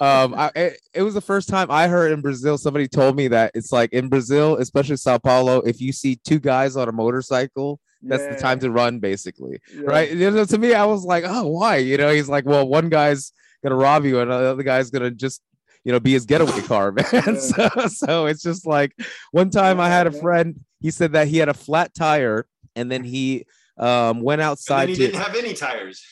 um 0.00 0.34
I, 0.34 0.50
it, 0.54 0.80
it 0.94 1.02
was 1.02 1.14
the 1.14 1.20
first 1.20 1.48
time 1.48 1.70
i 1.70 1.86
heard 1.88 2.12
in 2.12 2.20
brazil 2.20 2.56
somebody 2.58 2.88
told 2.88 3.16
me 3.16 3.28
that 3.28 3.52
it's 3.54 3.72
like 3.72 3.92
in 3.92 4.08
brazil 4.08 4.56
especially 4.56 4.96
sao 4.96 5.18
paulo 5.18 5.60
if 5.60 5.80
you 5.80 5.92
see 5.92 6.16
two 6.24 6.38
guys 6.38 6.76
on 6.76 6.88
a 6.88 6.92
motorcycle 6.92 7.80
that's 8.02 8.26
the 8.26 8.36
time 8.36 8.58
to 8.60 8.70
run 8.70 8.98
basically 8.98 9.60
Yeah. 9.74 9.80
right 9.86 10.10
you 10.10 10.30
know, 10.30 10.44
to 10.44 10.58
me 10.58 10.74
i 10.74 10.84
was 10.84 11.04
like 11.04 11.24
oh 11.26 11.46
why 11.46 11.76
you 11.76 11.96
know 11.96 12.12
he's 12.12 12.28
like 12.28 12.44
well 12.44 12.66
one 12.68 12.88
guy's 12.88 13.32
gonna 13.62 13.76
rob 13.76 14.04
you 14.04 14.20
and 14.20 14.30
the 14.30 14.34
other 14.34 14.62
guy's 14.62 14.90
gonna 14.90 15.10
just 15.10 15.40
you 15.84 15.92
know 15.92 16.00
be 16.00 16.12
his 16.12 16.26
getaway 16.26 16.60
car 16.62 16.92
man 16.92 17.04
Yeah. 17.12 17.34
so, 17.34 17.68
so 17.88 18.26
it's 18.26 18.42
just 18.42 18.66
like 18.66 18.92
one 19.32 19.50
time 19.50 19.80
i 19.80 19.88
had 19.88 20.06
a 20.06 20.12
friend 20.12 20.60
he 20.80 20.90
said 20.90 21.12
that 21.12 21.28
he 21.28 21.38
had 21.38 21.48
a 21.48 21.54
flat 21.54 21.94
tire 21.94 22.46
and 22.76 22.90
then 22.90 23.04
he 23.04 23.46
um 23.78 24.20
went 24.20 24.40
outside 24.42 24.88
he 24.90 24.94
to 24.96 25.06
didn't 25.06 25.20
have 25.20 25.34
any 25.34 25.52
tires. 25.54 26.04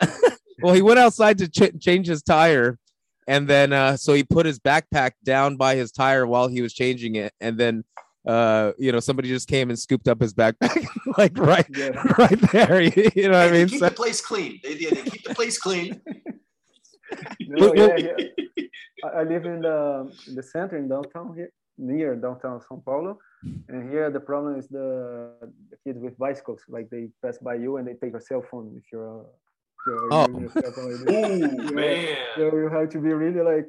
well, 0.62 0.74
he 0.74 0.82
went 0.82 0.98
outside 0.98 1.38
to 1.38 1.48
ch- 1.48 1.78
change 1.80 2.06
his 2.06 2.22
tire, 2.22 2.78
and 3.26 3.48
then 3.48 3.72
uh, 3.72 3.96
so 3.96 4.12
he 4.14 4.24
put 4.24 4.46
his 4.46 4.58
backpack 4.58 5.12
down 5.24 5.56
by 5.56 5.74
his 5.76 5.92
tire 5.92 6.26
while 6.26 6.48
he 6.48 6.60
was 6.62 6.72
changing 6.72 7.16
it, 7.16 7.32
and 7.40 7.58
then 7.58 7.84
uh, 8.26 8.72
you 8.78 8.92
know 8.92 9.00
somebody 9.00 9.28
just 9.28 9.48
came 9.48 9.70
and 9.70 9.78
scooped 9.78 10.08
up 10.08 10.20
his 10.20 10.32
backpack 10.34 10.86
like 11.18 11.36
right, 11.38 11.66
Yeah. 11.70 11.90
right 12.18 12.40
there. 12.52 12.82
You 12.82 13.28
know 13.28 13.38
what 13.38 13.48
I 13.48 13.52
mean? 13.52 13.68
keep 13.68 13.80
So- 13.80 13.88
the 13.88 13.94
place 13.94 14.20
clean. 14.20 14.60
They, 14.62 14.74
they, 14.74 14.90
they 14.90 15.02
keep 15.10 15.24
the 15.24 15.34
place 15.34 15.58
clean. 15.58 16.00
No, 17.40 17.74
yeah, 17.74 17.96
yeah. 17.96 18.16
I 19.04 19.08
I 19.20 19.22
live 19.24 19.44
in 19.44 19.60
the 19.60 20.10
in 20.28 20.34
the 20.34 20.42
center 20.42 20.78
in 20.78 20.88
downtown 20.88 21.34
here, 21.36 21.50
near 21.76 22.16
downtown 22.16 22.58
São 22.60 22.82
Paulo, 22.82 23.18
and 23.68 23.90
here 23.90 24.10
the 24.10 24.20
problem 24.20 24.56
is 24.58 24.66
the, 24.68 24.88
the 25.70 25.76
kids 25.84 25.98
with 26.00 26.16
bicycles. 26.16 26.62
Like 26.68 26.88
they 26.88 27.08
pass 27.22 27.36
by 27.38 27.56
you 27.56 27.76
and 27.76 27.86
they 27.86 27.94
take 27.94 28.12
your 28.12 28.20
cell 28.20 28.42
phone 28.50 28.72
if 28.78 28.84
you're. 28.92 29.26
If 29.86 29.92
you're 29.92 30.12
Oh. 30.12 30.26
using 30.26 30.40
your 30.40 30.50
cell 30.50 30.72
phone 30.72 30.92
like 30.92 31.00
this. 31.00 31.10
Ooh, 31.10 31.62
Yeah. 31.62 31.76
man. 31.76 32.16
So 32.36 32.56
you 32.56 32.68
have 32.68 32.88
to 32.90 32.98
be 32.98 33.12
really 33.12 33.42
like 33.42 33.68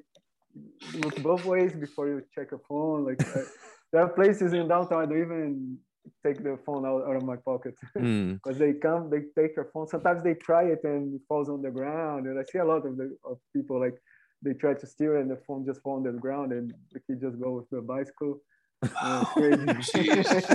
look 1.01 1.15
both 1.23 1.45
ways 1.45 1.73
before 1.73 2.07
you 2.07 2.21
check 2.35 2.51
your 2.51 2.61
phone. 2.67 3.05
Like 3.05 3.21
uh, 3.35 3.41
there 3.91 4.01
are 4.01 4.09
places 4.09 4.53
in 4.53 4.67
downtown 4.67 5.01
I 5.03 5.05
don't 5.05 5.21
even 5.21 5.77
take 6.25 6.43
the 6.43 6.57
phone 6.65 6.85
out, 6.85 7.03
out 7.07 7.15
of 7.15 7.23
my 7.23 7.37
pocket. 7.37 7.75
Hmm. 7.97 8.33
because 8.33 8.57
they 8.59 8.73
come, 8.73 9.09
they 9.09 9.21
take 9.39 9.55
your 9.55 9.69
phone. 9.73 9.87
Sometimes 9.87 10.21
they 10.23 10.33
try 10.35 10.63
it 10.65 10.81
and 10.83 11.15
it 11.15 11.21
falls 11.27 11.49
on 11.49 11.61
the 11.61 11.71
ground. 11.71 12.27
And 12.27 12.37
I 12.39 12.43
see 12.43 12.59
a 12.59 12.65
lot 12.65 12.85
of 12.85 12.97
the 12.97 13.15
of 13.23 13.37
people 13.55 13.79
like 13.79 13.97
they 14.41 14.53
try 14.53 14.73
to 14.73 14.85
steal 14.85 15.15
and 15.15 15.31
the 15.31 15.37
phone 15.47 15.65
just 15.65 15.81
fall 15.81 15.95
on 15.95 16.03
the 16.03 16.11
ground 16.11 16.51
and 16.51 16.73
the 16.91 16.99
kid 16.99 17.21
just 17.21 17.39
go 17.39 17.51
with 17.57 17.69
the 17.69 17.81
bicycle. 17.81 18.41
It's 18.83 19.29
crazy. 19.31 20.11
Jeez. 20.11 20.47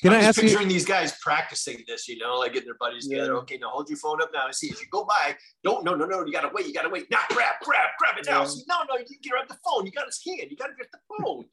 Can 0.00 0.12
I'm 0.12 0.18
I 0.18 0.20
just 0.20 0.28
ask 0.28 0.36
you? 0.38 0.42
picturing 0.44 0.68
these 0.68 0.84
guys 0.84 1.12
practicing 1.20 1.82
this, 1.86 2.08
you 2.08 2.18
know, 2.18 2.36
like 2.38 2.52
getting 2.52 2.66
their 2.68 2.76
buddies 2.78 3.08
together. 3.08 3.36
Okay, 3.38 3.58
now 3.60 3.70
hold 3.70 3.88
your 3.88 3.98
phone 3.98 4.20
up 4.22 4.30
now. 4.32 4.50
See, 4.50 4.70
as 4.70 4.80
you 4.80 4.86
go 4.90 5.04
by, 5.04 5.36
don't, 5.64 5.84
no, 5.84 5.94
no, 5.94 6.04
no, 6.06 6.24
you 6.24 6.32
gotta 6.32 6.50
wait, 6.52 6.66
you 6.66 6.72
gotta 6.74 6.88
wait. 6.88 7.10
Now 7.10 7.20
grab, 7.30 7.54
grab, 7.62 7.90
grab 7.98 8.18
it 8.18 8.26
now. 8.26 8.40
Yeah. 8.42 8.46
See, 8.48 8.62
no, 8.68 8.76
no, 8.88 8.98
you 8.98 9.04
get 9.22 9.30
grab 9.30 9.48
the 9.48 9.58
phone. 9.64 9.86
You 9.86 9.92
gotta 9.92 10.12
scan. 10.12 10.48
You 10.50 10.56
gotta 10.56 10.74
get 10.78 10.88
the 10.92 10.98
phone. 11.08 11.44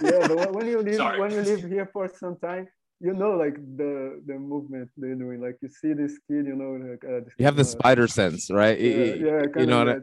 yeah, 0.00 0.26
but 0.28 0.36
when- 0.36 0.52
when 0.54 0.66
you 0.66 0.80
live 0.82 0.96
Sorry. 0.96 1.20
when 1.20 1.30
you 1.30 1.40
live 1.42 1.62
here 1.62 1.86
for 1.92 2.08
some 2.08 2.36
time, 2.36 2.66
you 3.00 3.12
know 3.12 3.32
like 3.32 3.54
the 3.76 4.20
the 4.26 4.34
movement 4.38 4.90
they're 4.96 5.14
doing. 5.14 5.40
Like 5.40 5.58
you 5.62 5.68
see 5.68 5.92
this 5.92 6.18
kid, 6.28 6.46
you 6.46 6.56
know, 6.56 6.72
like 6.90 7.04
uh, 7.04 7.20
You 7.38 7.44
have 7.46 7.56
the 7.56 7.62
uh, 7.62 7.64
spider 7.76 8.06
sense, 8.08 8.50
right? 8.50 8.78
Yeah, 8.78 8.88
Y- 8.88 8.94
y- 8.98 9.16
yeah, 9.26 9.42
you 9.58 9.66
know 9.66 9.84
what 9.84 9.98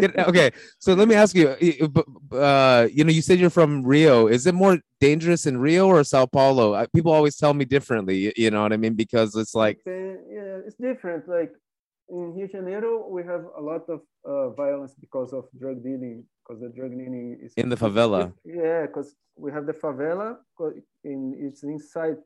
yeah. 0.00 0.08
Okay, 0.28 0.50
so 0.78 0.94
let 0.94 1.08
me 1.08 1.14
ask 1.14 1.34
you. 1.36 1.48
y- 1.60 1.76
y- 1.80 1.86
b- 1.86 2.02
b- 2.30 2.36
Uh, 2.36 2.88
you 2.92 3.04
know, 3.04 3.12
you 3.12 3.22
said 3.22 3.38
you're 3.38 3.50
from 3.60 3.82
Rio. 3.84 4.26
Is 4.26 4.46
it 4.46 4.54
more 4.54 4.78
dangerous 5.00 5.46
in 5.46 5.58
Rio 5.58 5.86
or 5.86 6.02
Sao 6.04 6.26
Paulo? 6.26 6.64
People 6.94 7.12
always 7.12 7.36
tell 7.36 7.54
me 7.54 7.64
differently. 7.64 8.32
You 8.36 8.50
know 8.50 8.62
what 8.62 8.72
I 8.72 8.76
mean? 8.76 8.94
Because 8.94 9.36
it's 9.36 9.54
like, 9.54 9.78
yeah, 9.86 10.66
it's 10.66 10.76
different. 10.76 11.28
Like 11.28 11.52
in 12.08 12.34
Rio 12.34 12.46
de 12.46 12.52
Janeiro, 12.52 13.08
we 13.08 13.22
have 13.24 13.44
a 13.56 13.62
lot 13.62 13.84
of 13.88 14.00
uh, 14.24 14.50
violence 14.50 14.94
because 15.04 15.32
of 15.32 15.44
drug 15.58 15.82
dealing. 15.82 16.24
Because 16.42 16.60
the 16.60 16.68
drug 16.68 16.90
dealing 16.90 17.38
is 17.42 17.52
In 17.56 17.68
the 17.68 17.76
favela. 17.76 18.32
Yeah, 18.44 18.86
because 18.86 19.14
we 19.36 19.52
have 19.52 19.66
the 19.66 19.72
favela. 19.72 20.36
In 21.04 21.34
it's 21.38 21.62
inside. 21.62 22.16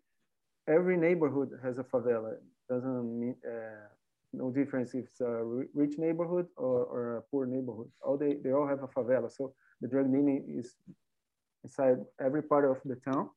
Every 0.68 0.96
neighborhood 0.96 1.50
has 1.62 1.78
a 1.78 1.84
favela. 1.84 2.34
Doesn't 2.68 3.20
mean 3.20 3.36
uh, 3.46 3.86
no 4.32 4.50
difference 4.50 4.94
if 4.94 5.04
it's 5.04 5.20
a 5.20 5.44
rich 5.74 5.98
neighborhood 5.98 6.46
or, 6.56 6.84
or 6.84 7.16
a 7.18 7.22
poor 7.30 7.46
neighborhood. 7.46 7.88
All 8.02 8.16
they 8.16 8.34
they 8.42 8.52
all 8.52 8.66
have 8.66 8.82
a 8.82 8.88
favela. 8.88 9.30
So 9.30 9.54
the 9.80 9.88
drug 9.88 10.06
dealing 10.10 10.44
is 10.48 10.74
inside 11.64 11.98
every 12.20 12.42
part 12.42 12.64
of 12.64 12.78
the 12.84 12.96
town. 12.96 13.30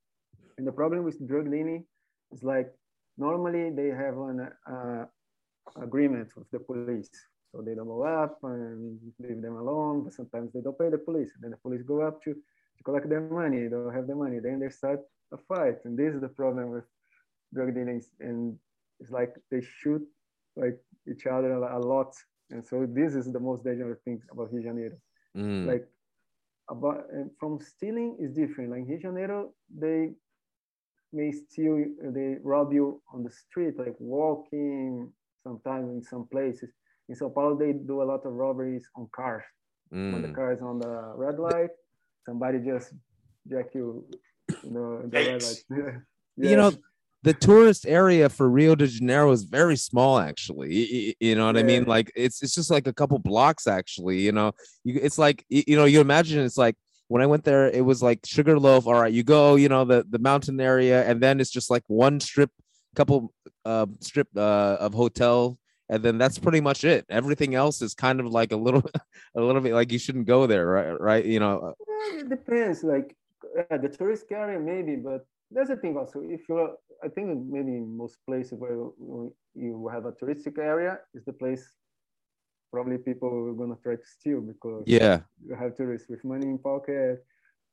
And 0.58 0.66
the 0.68 0.72
problem 0.72 1.04
with 1.04 1.26
drug 1.28 1.46
dealing 1.46 1.86
is 2.32 2.44
like 2.44 2.70
normally 3.18 3.70
they 3.70 3.90
have 3.90 4.18
an 4.18 4.50
uh, 4.72 5.06
agreement 5.82 6.30
with 6.36 6.50
the 6.52 6.60
police. 6.60 7.10
So 7.52 7.62
they 7.62 7.74
don't 7.76 7.88
go 7.88 8.04
up 8.04 8.38
and 8.44 9.00
leave 9.20 9.42
them 9.42 9.56
alone, 9.58 10.04
but 10.04 10.14
sometimes 10.14 10.52
they 10.54 10.62
don't 10.62 10.78
pay 10.78 10.90
the 10.90 10.98
police. 10.98 11.32
And 11.36 11.44
then 11.44 11.52
the 11.52 11.58
police 11.58 11.82
go 11.82 12.02
up 12.02 12.22
to, 12.24 12.34
to 12.34 12.84
collect 12.84 13.10
their 13.10 13.22
money. 13.22 13.64
They 13.64 13.70
don't 13.70 13.94
have 13.94 14.08
the 14.08 14.16
money. 14.16 14.40
Then 14.40 14.60
they 14.60 14.70
start 14.70 15.00
a 15.34 15.38
fight. 15.38 15.78
And 15.86 15.98
this 15.98 16.14
is 16.14 16.22
the 16.22 16.30
problem 16.30 16.70
with 16.72 16.86
drug 17.54 17.74
dealing. 17.74 18.02
And 18.20 18.58
it's 19.00 19.12
like 19.12 19.36
they 19.52 19.62
shoot 19.62 20.02
like 20.56 20.78
each 21.10 21.26
other 21.26 21.54
a 21.54 21.80
lot. 21.80 22.16
And 22.52 22.66
so 22.66 22.86
this 22.88 23.16
is 23.16 23.32
the 23.32 23.40
most 23.40 23.64
dangerous 23.64 24.00
thing 24.06 24.22
about 24.32 24.52
Rio 24.52 24.62
de 24.62 24.68
Janeiro 24.68 24.96
mm, 25.36 25.68
like 25.68 25.88
about 26.70 27.06
and 27.12 27.30
from 27.40 27.60
stealing 27.60 28.18
is 28.20 28.34
different. 28.34 28.72
Like 28.72 28.82
in 28.82 28.88
Rio 28.88 28.98
de 28.98 29.02
Janeiro, 29.02 29.54
they 29.76 30.12
may 31.12 31.32
steal, 31.32 31.86
they 32.04 32.38
rob 32.44 32.74
you 32.74 33.02
on 33.14 33.24
the 33.24 33.32
street, 33.32 33.78
like 33.78 33.96
walking. 34.00 35.12
Sometimes 35.44 35.90
in 35.90 36.04
some 36.04 36.28
places. 36.28 36.70
In 37.10 37.16
Sao 37.16 37.30
Paulo, 37.30 37.58
they 37.58 37.74
do 37.74 38.02
a 38.02 38.06
lot 38.12 38.26
of 38.26 38.34
robberies 38.34 38.88
on 38.96 39.10
cars. 39.14 39.44
When 39.92 40.22
the 40.22 40.28
Mm. 40.28 40.36
car 40.36 40.54
is 40.54 40.62
on 40.62 40.80
the 40.80 41.14
red 41.16 41.40
light, 41.40 41.72
somebody 42.26 42.60
just 42.60 42.94
jack 43.50 43.74
you, 43.74 44.06
you 44.64 44.72
know, 44.72 45.02
the 45.02 45.18
red 45.18 45.42
Thanks. 45.42 45.66
light. 45.70 46.02
You 46.38 46.56
know, 46.56 46.72
the 47.24 47.34
tourist 47.34 47.86
area 47.86 48.30
for 48.30 48.50
Rio 48.50 48.74
de 48.76 48.88
Janeiro 48.88 49.30
is 49.34 49.44
very 49.44 49.76
small, 49.76 50.20
actually. 50.20 50.70
Y- 50.70 50.90
y- 50.94 51.16
You 51.20 51.36
know 51.36 51.48
what 51.48 51.58
I 51.58 51.64
mean? 51.64 51.84
Like 51.84 52.12
it's 52.16 52.42
it's 52.42 52.56
just 52.56 52.72
like 52.72 52.88
a 52.88 52.94
couple 52.94 53.20
blocks, 53.20 53.68
actually. 53.68 54.20
You 54.22 54.32
know, 54.32 54.54
you, 54.86 55.00
it's 55.04 55.18
like 55.18 55.44
y- 55.52 55.66
you 55.68 55.76
know, 55.76 55.84
you 55.84 56.00
imagine 56.00 56.40
it's 56.46 56.58
like 56.58 56.76
when 57.10 57.22
I 57.22 57.26
went 57.26 57.44
there, 57.44 57.68
it 57.70 57.84
was 57.84 58.02
like 58.02 58.20
Sugarloaf. 58.24 58.88
All 58.88 58.94
right, 59.02 59.12
you 59.12 59.24
go, 59.24 59.56
you 59.56 59.68
know, 59.68 59.84
the 59.84 60.06
the 60.10 60.20
mountain 60.20 60.62
area, 60.62 61.04
and 61.10 61.20
then 61.20 61.42
it's 61.42 61.52
just 61.52 61.70
like 61.70 61.84
one 61.88 62.22
strip, 62.22 62.52
couple 62.96 63.34
uh 63.66 63.88
strip 64.00 64.30
uh 64.38 64.78
of 64.80 64.94
hotel. 64.94 65.58
And 65.90 66.04
then 66.04 66.18
that's 66.18 66.38
pretty 66.38 66.62
much 66.62 66.84
it. 66.84 67.06
Everything 67.10 67.56
else 67.56 67.82
is 67.82 67.94
kind 67.96 68.20
of 68.20 68.28
like 68.28 68.52
a 68.52 68.56
little, 68.56 68.84
a 69.36 69.42
little 69.42 69.62
bit 69.62 69.74
like 69.74 69.92
you 69.92 70.00
shouldn't 70.00 70.28
go 70.28 70.46
there, 70.48 70.68
right? 70.68 71.02
Right? 71.02 71.26
You 71.26 71.40
know, 71.40 71.60
uh, 71.60 71.74
Well, 71.88 72.20
it 72.20 72.30
depends. 72.30 72.84
Like 72.84 73.16
yeah, 73.56 73.78
the 73.78 73.90
tourist 73.90 74.26
area, 74.32 74.60
maybe, 74.60 74.96
but 74.98 75.26
that's 75.52 75.70
the 75.70 75.78
thing 75.78 75.98
also. 75.98 76.22
If 76.22 76.48
you're, 76.48 76.76
I 77.04 77.08
think 77.08 77.28
maybe 77.50 77.72
in 77.82 77.98
most 77.98 78.18
places 78.28 78.54
where 78.54 78.74
you- 78.74 79.34
you 79.56 79.88
have 79.92 80.06
a 80.06 80.12
touristic 80.12 80.58
area, 80.60 81.00
is 81.16 81.26
the 81.26 81.34
place 81.34 81.66
probably 82.72 82.98
people 83.00 83.30
are 83.50 83.54
gonna 83.54 83.78
try 83.82 83.96
to 83.96 84.06
steal 84.06 84.42
because 84.42 84.84
yeah, 84.86 85.22
you 85.44 85.56
have 85.56 85.76
tourists 85.76 86.08
with 86.10 86.24
money 86.24 86.46
in 86.48 86.60
pocket, 86.60 87.26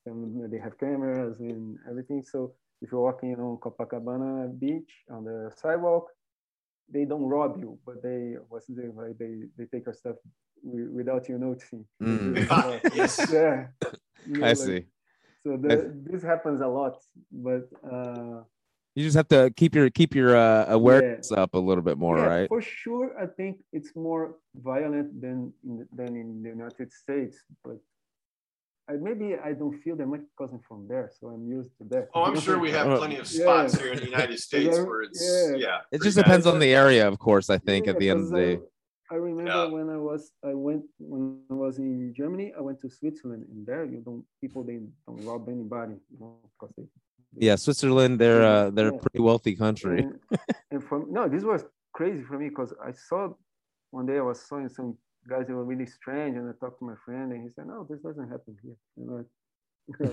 and 0.07 0.51
they 0.51 0.59
have 0.59 0.79
cameras 0.79 1.41
and 1.41 1.77
everything. 1.91 2.23
So 2.23 2.55
if 2.81 2.91
you're 2.91 3.03
walking 3.03 3.35
on 3.39 3.59
Copacabana 3.59 4.59
beach 4.59 5.05
on 5.11 5.25
the 5.25 5.53
sidewalk, 5.55 6.07
they 6.93 7.05
don't 7.05 7.25
rob 7.25 7.59
you, 7.59 7.79
but 7.87 8.03
they 8.03 8.37
what's 8.49 8.67
the 8.67 8.93
like 8.95 9.19
they 9.19 9.35
they 9.57 9.65
take 9.67 9.87
your 9.87 9.95
stuff 9.95 10.17
without 10.63 11.29
you 11.29 11.39
noticing. 11.39 11.85
Mm. 12.03 12.35
do 12.35 12.41
it 12.41 12.51
a 12.51 12.55
lot. 12.55 12.81
Yes. 12.95 13.15
Yeah. 13.33 13.67
You 14.27 14.39
know, 14.41 14.47
I 14.47 14.49
like- 14.49 14.57
see. 14.59 14.83
So 15.45 15.57
the, 15.57 15.95
this 16.11 16.23
happens 16.25 16.61
a 16.61 16.67
lot, 16.67 16.97
but 17.31 17.69
uh, 17.89 18.43
You 18.97 19.05
just 19.05 19.15
have 19.15 19.29
to 19.29 19.53
keep 19.55 19.73
your 19.79 19.89
keep 19.91 20.13
your 20.21 20.35
uh, 20.37 20.65
awareness 20.79 21.31
up 21.31 21.55
a 21.55 21.63
little 21.69 21.85
bit 21.85 21.97
more, 21.99 22.19
yeah, 22.19 22.33
right? 22.35 22.49
For 22.49 22.63
sure, 22.63 23.15
I 23.23 23.27
think 23.39 23.63
it's 23.73 23.95
more 23.95 24.25
violent 24.71 25.09
than 25.21 25.53
in, 25.63 25.87
than 25.99 26.17
in 26.17 26.43
the 26.43 26.49
United 26.59 26.91
States, 26.93 27.37
but 27.63 27.79
I, 27.79 27.96
maybe 28.95 29.35
I 29.37 29.53
don't 29.53 29.77
feel 29.83 29.97
that 29.97 30.07
much 30.07 30.21
because 30.37 30.53
I'm 30.53 30.61
from 30.69 30.87
there, 30.89 31.11
so 31.19 31.29
I'm 31.29 31.47
used 31.47 31.71
to 31.79 31.85
that. 31.91 32.09
Oh, 32.15 32.23
I'm 32.23 32.39
sure 32.39 32.59
we 32.59 32.71
have 32.71 32.87
Uh, 32.89 32.99
plenty 32.99 33.17
of 33.17 33.27
Yeah. 33.33 33.43
spots 33.43 33.81
here 33.81 33.93
in 33.93 33.99
the 33.99 34.05
United 34.05 34.39
States 34.49 34.79
where 34.79 35.03
it's 35.03 35.21
yeah. 35.23 35.57
yeah. 35.57 35.77
It 35.79 35.99
pretty 35.99 36.05
just 36.05 36.17
bad. 36.17 36.25
depends 36.25 36.47
on 36.47 36.59
the 36.59 36.73
area, 36.75 37.07
of 37.09 37.19
course. 37.19 37.51
I 37.51 37.59
think 37.59 37.89
at 37.89 37.99
the 37.99 38.09
end 38.11 38.21
of 38.25 38.29
the 38.31 38.37
day. 38.37 38.55
I, 39.11 39.15
I 39.15 39.17
remember 39.19 39.51
Yeah. 39.51 39.67
when 39.77 39.89
I 39.91 39.97
was 40.11 40.23
I 40.45 40.55
went 40.55 40.85
when 40.99 41.41
I 41.51 41.55
was 41.55 41.79
in 41.79 42.15
Germany, 42.21 42.53
I 42.59 42.61
went 42.61 42.81
to 42.83 42.89
Switzerland, 42.99 43.43
and 43.51 43.67
there 43.67 43.85
you 43.85 44.01
don't 44.09 44.25
people 44.41 44.61
they 44.69 44.79
don't 45.07 45.21
rob 45.29 45.49
anybody, 45.49 45.97
you 46.13 46.19
know, 46.21 46.39
because 46.53 46.73
they. 46.77 46.85
Yeah, 47.39 47.57
Switzerland, 47.57 48.19
they're 48.21 48.45
uh, 48.55 48.71
they're 48.71 48.93
a 48.97 48.99
pretty 49.05 49.21
wealthy 49.21 49.55
country. 49.57 49.99
And, 50.05 50.19
and 50.73 50.81
from 50.89 51.01
no, 51.17 51.29
this 51.29 51.43
was 51.45 51.65
crazy 51.93 52.23
for 52.23 52.39
me 52.39 52.49
because 52.49 52.73
I 52.89 52.93
saw 52.93 53.21
one 53.91 54.07
day 54.07 54.19
I 54.19 54.23
was 54.23 54.41
seeing 54.49 54.69
some 54.69 54.97
guys 55.29 55.47
that 55.47 55.55
were 55.55 55.65
really 55.65 55.87
strange, 55.87 56.37
and 56.37 56.49
I 56.49 56.53
talked 56.59 56.79
to 56.81 56.85
my 56.85 56.95
friend, 57.05 57.33
and 57.33 57.43
he 57.43 57.49
said, 57.55 57.67
"No, 57.67 57.87
this 57.89 58.01
doesn't 58.01 58.29
happen 58.29 58.57
here." 58.63 58.77
You 58.97 59.07
know, 59.07 59.25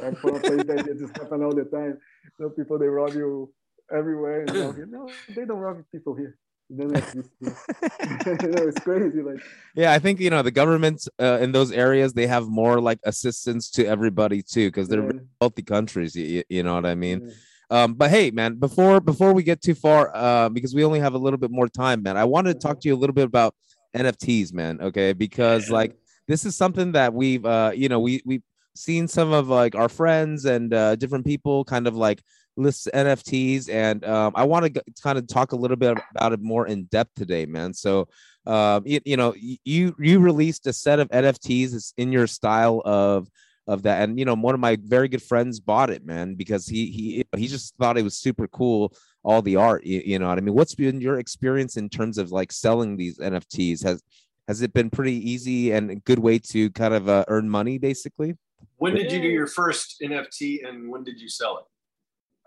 I'm 0.05 0.15
from 0.15 0.35
a 0.35 0.39
place 0.39 0.65
that 0.67 0.87
it 0.87 0.99
just 0.99 1.15
happen 1.17 1.43
all 1.43 1.53
the 1.53 1.65
time. 1.65 1.97
You 2.39 2.45
know, 2.45 2.49
people 2.49 2.77
they 2.77 2.87
rob 2.87 3.13
you 3.13 3.53
everywhere, 3.91 4.45
and 4.45 4.53
down 4.53 4.75
here, 4.75 4.87
no, 4.89 5.09
they 5.35 5.45
don't 5.45 5.59
rob 5.59 5.83
people 5.91 6.15
here. 6.15 6.37
It 6.69 6.77
doesn't 6.77 6.97
exist 6.97 7.29
here. 7.39 7.55
you 8.41 8.49
know, 8.49 8.67
it's 8.67 8.79
crazy. 8.79 9.21
Like, 9.21 9.41
Yeah, 9.75 9.91
I 9.91 9.99
think 9.99 10.19
you 10.19 10.29
know 10.29 10.41
the 10.41 10.51
governments 10.51 11.07
uh, 11.19 11.39
in 11.41 11.51
those 11.51 11.71
areas 11.71 12.13
they 12.13 12.27
have 12.27 12.47
more 12.47 12.79
like 12.81 12.99
assistance 13.03 13.69
to 13.71 13.85
everybody 13.85 14.41
too 14.41 14.69
because 14.69 14.87
they're 14.87 15.03
yeah, 15.03 15.19
wealthy 15.41 15.63
countries. 15.63 16.15
You, 16.15 16.43
you 16.49 16.63
know 16.63 16.75
what 16.75 16.85
I 16.85 16.95
mean? 16.95 17.21
yeah. 17.27 17.33
Um, 17.69 17.95
but 17.95 18.11
hey, 18.11 18.29
man, 18.29 18.55
before 18.55 18.99
before 18.99 19.33
we 19.33 19.43
get 19.43 19.61
too 19.61 19.73
far, 19.73 20.11
uh, 20.15 20.49
because 20.49 20.75
we 20.75 20.83
only 20.83 20.99
have 20.99 21.15
a 21.15 21.17
little 21.17 21.39
bit 21.39 21.51
more 21.51 21.67
time, 21.67 22.03
man, 22.03 22.17
I 22.17 22.23
wanted 22.23 22.53
to 22.53 22.59
talk 22.59 22.79
to 22.81 22.87
you 22.87 22.93
a 22.93 23.01
little 23.01 23.15
bit 23.15 23.25
about 23.25 23.55
NFTs, 23.95 24.53
man. 24.53 24.79
Okay, 24.81 25.13
because 25.13 25.69
like 25.69 25.95
this 26.27 26.45
is 26.45 26.55
something 26.55 26.93
that 26.93 27.13
we've 27.13 27.45
uh, 27.45 27.71
you 27.75 27.89
know, 27.89 27.99
we 27.99 28.21
we've 28.25 28.43
seen 28.75 29.07
some 29.07 29.31
of 29.33 29.47
like 29.47 29.75
our 29.75 29.89
friends 29.89 30.45
and 30.45 30.73
uh, 30.73 30.95
different 30.95 31.25
people 31.25 31.63
kind 31.63 31.87
of 31.87 31.95
like 31.95 32.21
list 32.55 32.89
NFTs, 32.93 33.69
and 33.69 34.03
um, 34.05 34.33
I 34.35 34.43
want 34.43 34.73
to 34.73 34.83
kind 35.01 35.17
of 35.17 35.27
talk 35.27 35.51
a 35.51 35.55
little 35.55 35.77
bit 35.77 35.97
about 36.15 36.33
it 36.33 36.41
more 36.41 36.67
in 36.67 36.85
depth 36.85 37.11
today, 37.15 37.45
man. 37.45 37.73
So. 37.73 38.07
Um, 38.45 38.83
you, 38.85 38.99
you 39.05 39.15
know, 39.15 39.33
you 39.37 39.95
you 39.97 40.19
released 40.19 40.67
a 40.67 40.73
set 40.73 40.99
of 40.99 41.07
NFTs 41.11 41.93
in 41.95 42.11
your 42.11 42.27
style 42.27 42.81
of 42.83 43.29
of 43.67 43.83
that 43.83 44.01
and 44.01 44.19
you 44.19 44.25
know 44.25 44.35
one 44.35 44.53
of 44.53 44.59
my 44.59 44.77
very 44.83 45.07
good 45.07 45.23
friends 45.23 45.59
bought 45.59 45.89
it 45.89 46.05
man 46.05 46.35
because 46.35 46.67
he 46.67 46.87
he 46.87 47.25
he 47.37 47.47
just 47.47 47.75
thought 47.77 47.97
it 47.97 48.03
was 48.03 48.17
super 48.17 48.47
cool 48.47 48.93
all 49.23 49.41
the 49.41 49.55
art 49.55 49.85
you, 49.85 50.01
you 50.05 50.19
know 50.19 50.27
what 50.27 50.37
i 50.37 50.41
mean 50.41 50.53
what's 50.53 50.75
been 50.75 50.99
your 51.01 51.17
experience 51.19 51.77
in 51.77 51.89
terms 51.89 52.17
of 52.17 52.31
like 52.31 52.51
selling 52.51 52.97
these 52.97 53.17
nfts 53.19 53.83
has 53.83 54.01
has 54.47 54.61
it 54.61 54.73
been 54.73 54.89
pretty 54.89 55.17
easy 55.31 55.71
and 55.71 55.89
a 55.91 55.95
good 55.95 56.19
way 56.19 56.37
to 56.37 56.69
kind 56.71 56.93
of 56.93 57.07
uh, 57.07 57.23
earn 57.29 57.49
money 57.49 57.77
basically 57.77 58.35
When 58.77 58.95
did 58.95 59.11
you 59.13 59.21
do 59.21 59.31
your 59.39 59.47
first 59.47 59.87
NFT 60.09 60.67
and 60.67 60.75
when 60.91 61.03
did 61.07 61.17
you 61.23 61.29
sell 61.29 61.53
it? 61.61 61.65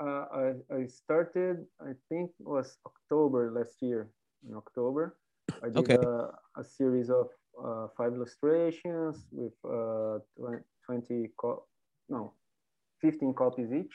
Uh, 0.05 0.24
I, 0.43 0.47
I 0.79 0.81
started, 0.87 1.64
I 1.81 1.93
think 2.09 2.24
it 2.43 2.47
was 2.57 2.77
October 2.91 3.51
last 3.59 3.77
year. 3.81 4.03
In 4.47 4.55
October, 4.55 5.16
I 5.64 5.68
did 5.72 5.77
Okay. 5.81 5.97
a, 5.97 6.31
a 6.61 6.64
series 6.79 7.09
of 7.09 7.27
uh, 7.66 7.87
five 7.97 8.12
illustrations 8.12 9.14
with 9.33 9.57
uh, 9.64 10.18
20, 10.85 11.31
co- 11.41 11.64
no, 12.14 12.35
15 13.01 13.33
copies 13.33 13.72
each. 13.72 13.95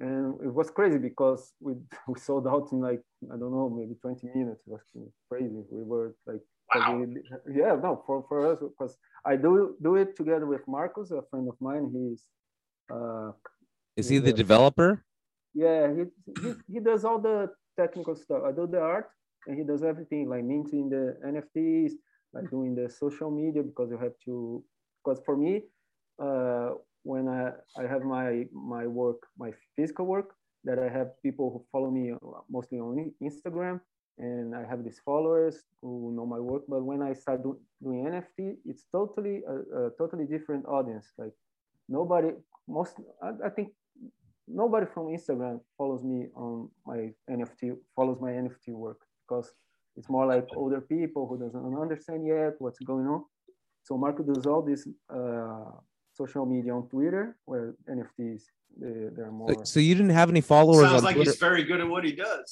And 0.00 0.34
it 0.42 0.52
was 0.52 0.70
crazy 0.70 0.98
because 0.98 1.52
we, 1.60 1.74
we 2.08 2.18
sold 2.18 2.46
out 2.48 2.68
in 2.72 2.80
like, 2.80 3.02
I 3.32 3.36
don't 3.36 3.52
know, 3.52 3.68
maybe 3.70 3.94
20 4.00 4.26
minutes. 4.34 4.62
It 4.66 4.72
was 4.72 4.82
crazy. 5.30 5.62
We 5.70 5.82
were 5.82 6.16
like, 6.26 6.40
Wow. 6.74 6.96
we- 6.98 7.22
yeah, 7.54 7.76
no, 7.76 8.02
for, 8.06 8.24
for 8.28 8.50
us, 8.52 8.58
because 8.60 8.96
I 9.24 9.36
do 9.36 9.76
do 9.82 9.94
it 9.96 10.16
together 10.16 10.46
with 10.46 10.66
Marcus, 10.66 11.10
a 11.12 11.22
friend 11.30 11.48
of 11.48 11.56
mine. 11.60 11.90
He's 11.92 12.24
uh, 12.92 13.30
is 13.96 14.08
he 14.08 14.18
the 14.18 14.30
Yeah. 14.30 14.36
developer 14.36 15.04
yeah, 15.54 15.92
he, 15.94 16.02
he 16.42 16.52
he 16.74 16.80
does 16.80 17.04
all 17.04 17.20
the 17.20 17.50
technical 17.78 18.16
stuff. 18.16 18.42
I 18.44 18.50
do 18.52 18.66
the 18.66 18.80
art, 18.80 19.08
and 19.46 19.56
he 19.58 19.64
does 19.64 19.82
everything 19.84 20.28
like 20.28 20.42
minting 20.42 20.88
the 20.90 21.16
NFTs, 21.24 21.92
like 22.32 22.50
doing 22.50 22.74
the 22.74 22.90
social 22.90 23.30
media 23.30 23.62
because 23.62 23.88
you 23.90 23.98
have 23.98 24.18
to. 24.24 24.64
Because 25.04 25.22
for 25.24 25.36
me, 25.36 25.62
uh, 26.20 26.70
when 27.04 27.28
I 27.28 27.52
I 27.78 27.86
have 27.86 28.02
my 28.02 28.46
my 28.52 28.86
work, 28.86 29.20
my 29.38 29.52
physical 29.76 30.06
work, 30.06 30.34
that 30.64 30.78
I 30.78 30.88
have 30.88 31.08
people 31.22 31.50
who 31.52 31.64
follow 31.70 31.90
me 31.90 32.12
uh, 32.12 32.40
mostly 32.50 32.78
on 32.80 33.12
Instagram, 33.22 33.80
and 34.18 34.54
I 34.56 34.64
have 34.64 34.82
these 34.82 35.00
followers 35.04 35.64
who 35.80 36.12
know 36.16 36.26
my 36.26 36.40
work. 36.40 36.62
But 36.68 36.82
when 36.82 37.02
I 37.02 37.12
start 37.12 37.42
do, 37.42 37.58
doing 37.82 38.04
NFT, 38.04 38.56
it's 38.64 38.84
totally 38.90 39.42
a, 39.46 39.86
a 39.86 39.90
totally 39.98 40.24
different 40.24 40.64
audience. 40.66 41.12
Like 41.18 41.34
nobody, 41.88 42.30
most 42.66 42.96
I, 43.22 43.30
I 43.46 43.50
think 43.50 43.68
nobody 44.48 44.86
from 44.92 45.06
Instagram 45.06 45.60
follows 45.76 46.02
me 46.02 46.28
on 46.34 46.70
my 46.86 47.12
NFT 47.30 47.76
follows 47.94 48.18
my 48.20 48.30
NFT 48.30 48.70
work 48.70 49.00
because 49.22 49.52
it's 49.96 50.10
more 50.10 50.26
like 50.26 50.48
older 50.56 50.80
people 50.80 51.28
who 51.28 51.38
doesn't 51.38 51.80
understand 51.80 52.26
yet 52.26 52.54
what's 52.58 52.80
going 52.80 53.06
on. 53.06 53.24
So 53.84 53.98
Marco 53.98 54.22
does 54.22 54.46
all 54.46 54.62
this 54.62 54.88
uh, 55.10 55.70
social 56.14 56.46
media 56.46 56.74
on 56.74 56.88
Twitter 56.88 57.36
where 57.44 57.74
NFTs 57.88 58.42
they, 58.80 59.08
they're 59.14 59.30
more. 59.30 59.52
So- 59.54 59.64
so 59.64 59.80
you 59.80 59.94
didn't 59.94 60.10
have 60.20 60.30
any 60.30 60.40
followers 60.40 60.86
Sounds 60.86 60.98
on 60.98 61.04
like 61.04 61.16
Twitter? 61.16 61.30
he's 61.30 61.40
very 61.40 61.64
good 61.64 61.80
at 61.80 61.88
what 61.88 62.04
he 62.04 62.12
does. 62.12 62.48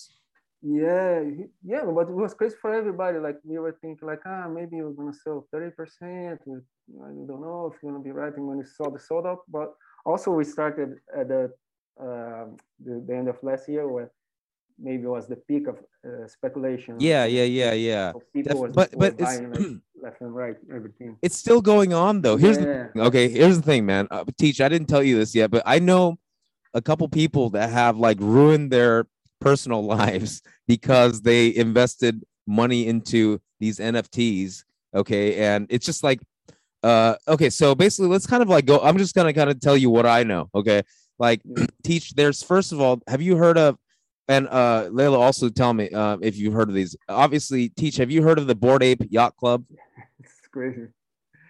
Yeah, 0.63 1.25
he- 1.25 1.51
yeah, 1.65 1.85
but 1.85 2.09
it 2.09 2.15
was 2.25 2.35
crazy 2.35 2.55
for 2.61 2.73
everybody. 2.73 3.19
Like 3.19 3.39
we 3.45 3.59
were 3.59 3.77
thinking, 3.81 4.07
like 4.07 4.21
ah, 4.27 4.47
maybe 4.49 4.77
we're 4.83 4.93
gonna 5.01 5.13
sell 5.25 5.47
thirty 5.51 5.71
percent. 5.75 6.41
I 6.47 7.11
don't 7.29 7.43
know 7.47 7.73
if 7.73 7.83
you're 7.83 7.91
gonna 7.93 8.05
be 8.05 8.13
writing 8.13 8.47
when 8.47 8.59
we 8.59 8.65
saw 8.65 8.89
the 8.91 8.99
sold 9.01 9.27
out. 9.27 9.41
But 9.49 9.75
also 10.05 10.31
we 10.31 10.45
started 10.45 10.91
at 11.21 11.27
the 11.29 11.43
um, 12.01 12.57
the, 12.85 12.95
the 13.07 13.15
end 13.17 13.29
of 13.29 13.37
last 13.43 13.69
year 13.69 13.89
where 13.89 14.11
maybe 14.79 15.07
was 15.07 15.27
the 15.29 15.37
peak 15.37 15.67
of 15.69 15.77
uh, 16.07 16.27
speculation. 16.27 16.97
yeah 16.99 17.25
yeah 17.25 17.45
yeah 17.45 17.73
yeah 17.73 18.13
So 18.13 18.23
people 18.33 18.63
Def- 18.67 18.75
but- 18.75 18.93
but 18.99 19.13
it's- 19.21 19.41
like 19.41 19.81
left 20.03 20.21
and 20.21 20.35
right 20.35 20.57
everything. 20.75 21.17
it's 21.23 21.37
still 21.37 21.61
going 21.61 21.93
on 21.95 22.23
though 22.23 22.37
here's 22.37 22.59
the 22.59 22.91
yeah. 22.95 23.03
okay 23.09 23.29
here's 23.29 23.57
the 23.57 23.63
thing 23.63 23.87
man 23.87 24.09
uh, 24.11 24.25
teach 24.37 24.61
i 24.61 24.69
didn't 24.69 24.89
tell 24.89 25.03
you 25.03 25.17
this 25.17 25.33
yet 25.33 25.49
but 25.51 25.63
i 25.65 25.79
know 25.79 26.19
a 26.75 26.83
couple 26.83 27.07
people 27.09 27.51
that 27.51 27.71
have 27.71 27.97
like 27.99 28.19
ruined 28.19 28.73
their 28.73 29.07
personal 29.41 29.85
lives 29.99 30.43
because 30.67 31.23
they 31.23 31.55
invested 31.55 32.25
money 32.49 32.89
into 32.89 33.41
these 33.61 33.79
nfts 33.79 34.65
okay 34.95 35.37
and 35.47 35.67
it's 35.71 35.87
just 35.87 36.03
like 36.03 36.21
Uh, 36.85 37.15
okay, 37.35 37.49
so 37.49 37.77
basically, 37.77 38.11
let's 38.11 38.27
kind 38.27 38.43
of 38.43 38.49
like 38.51 38.67
go. 38.67 38.77
I'm 38.83 38.99
just 38.99 39.15
gonna 39.15 39.33
kind 39.33 39.47
of 39.53 39.61
tell 39.61 39.77
you 39.79 39.87
what 39.97 40.03
I 40.19 40.25
know. 40.27 40.51
Okay, 40.51 40.83
like 41.17 41.39
teach. 41.87 42.11
There's 42.19 42.43
first 42.43 42.73
of 42.75 42.81
all, 42.83 42.99
have 43.07 43.23
you 43.23 43.37
heard 43.39 43.55
of? 43.57 43.79
And 44.29 44.47
uh, 44.49 44.89
Layla, 44.91 45.19
also 45.19 45.49
tell 45.49 45.75
me 45.75 45.91
uh, 45.91 46.17
if 46.23 46.37
you've 46.37 46.55
heard 46.55 46.69
of 46.69 46.75
these. 46.75 46.97
Obviously, 47.09 47.71
teach. 47.71 47.97
Have 47.97 48.11
you 48.11 48.23
heard 48.23 48.39
of 48.39 48.47
the 48.47 48.55
Bored 48.55 48.83
Ape 48.83 49.03
Yacht 49.11 49.37
Club? 49.37 49.65
It's 50.21 50.33
crazy. 50.53 50.87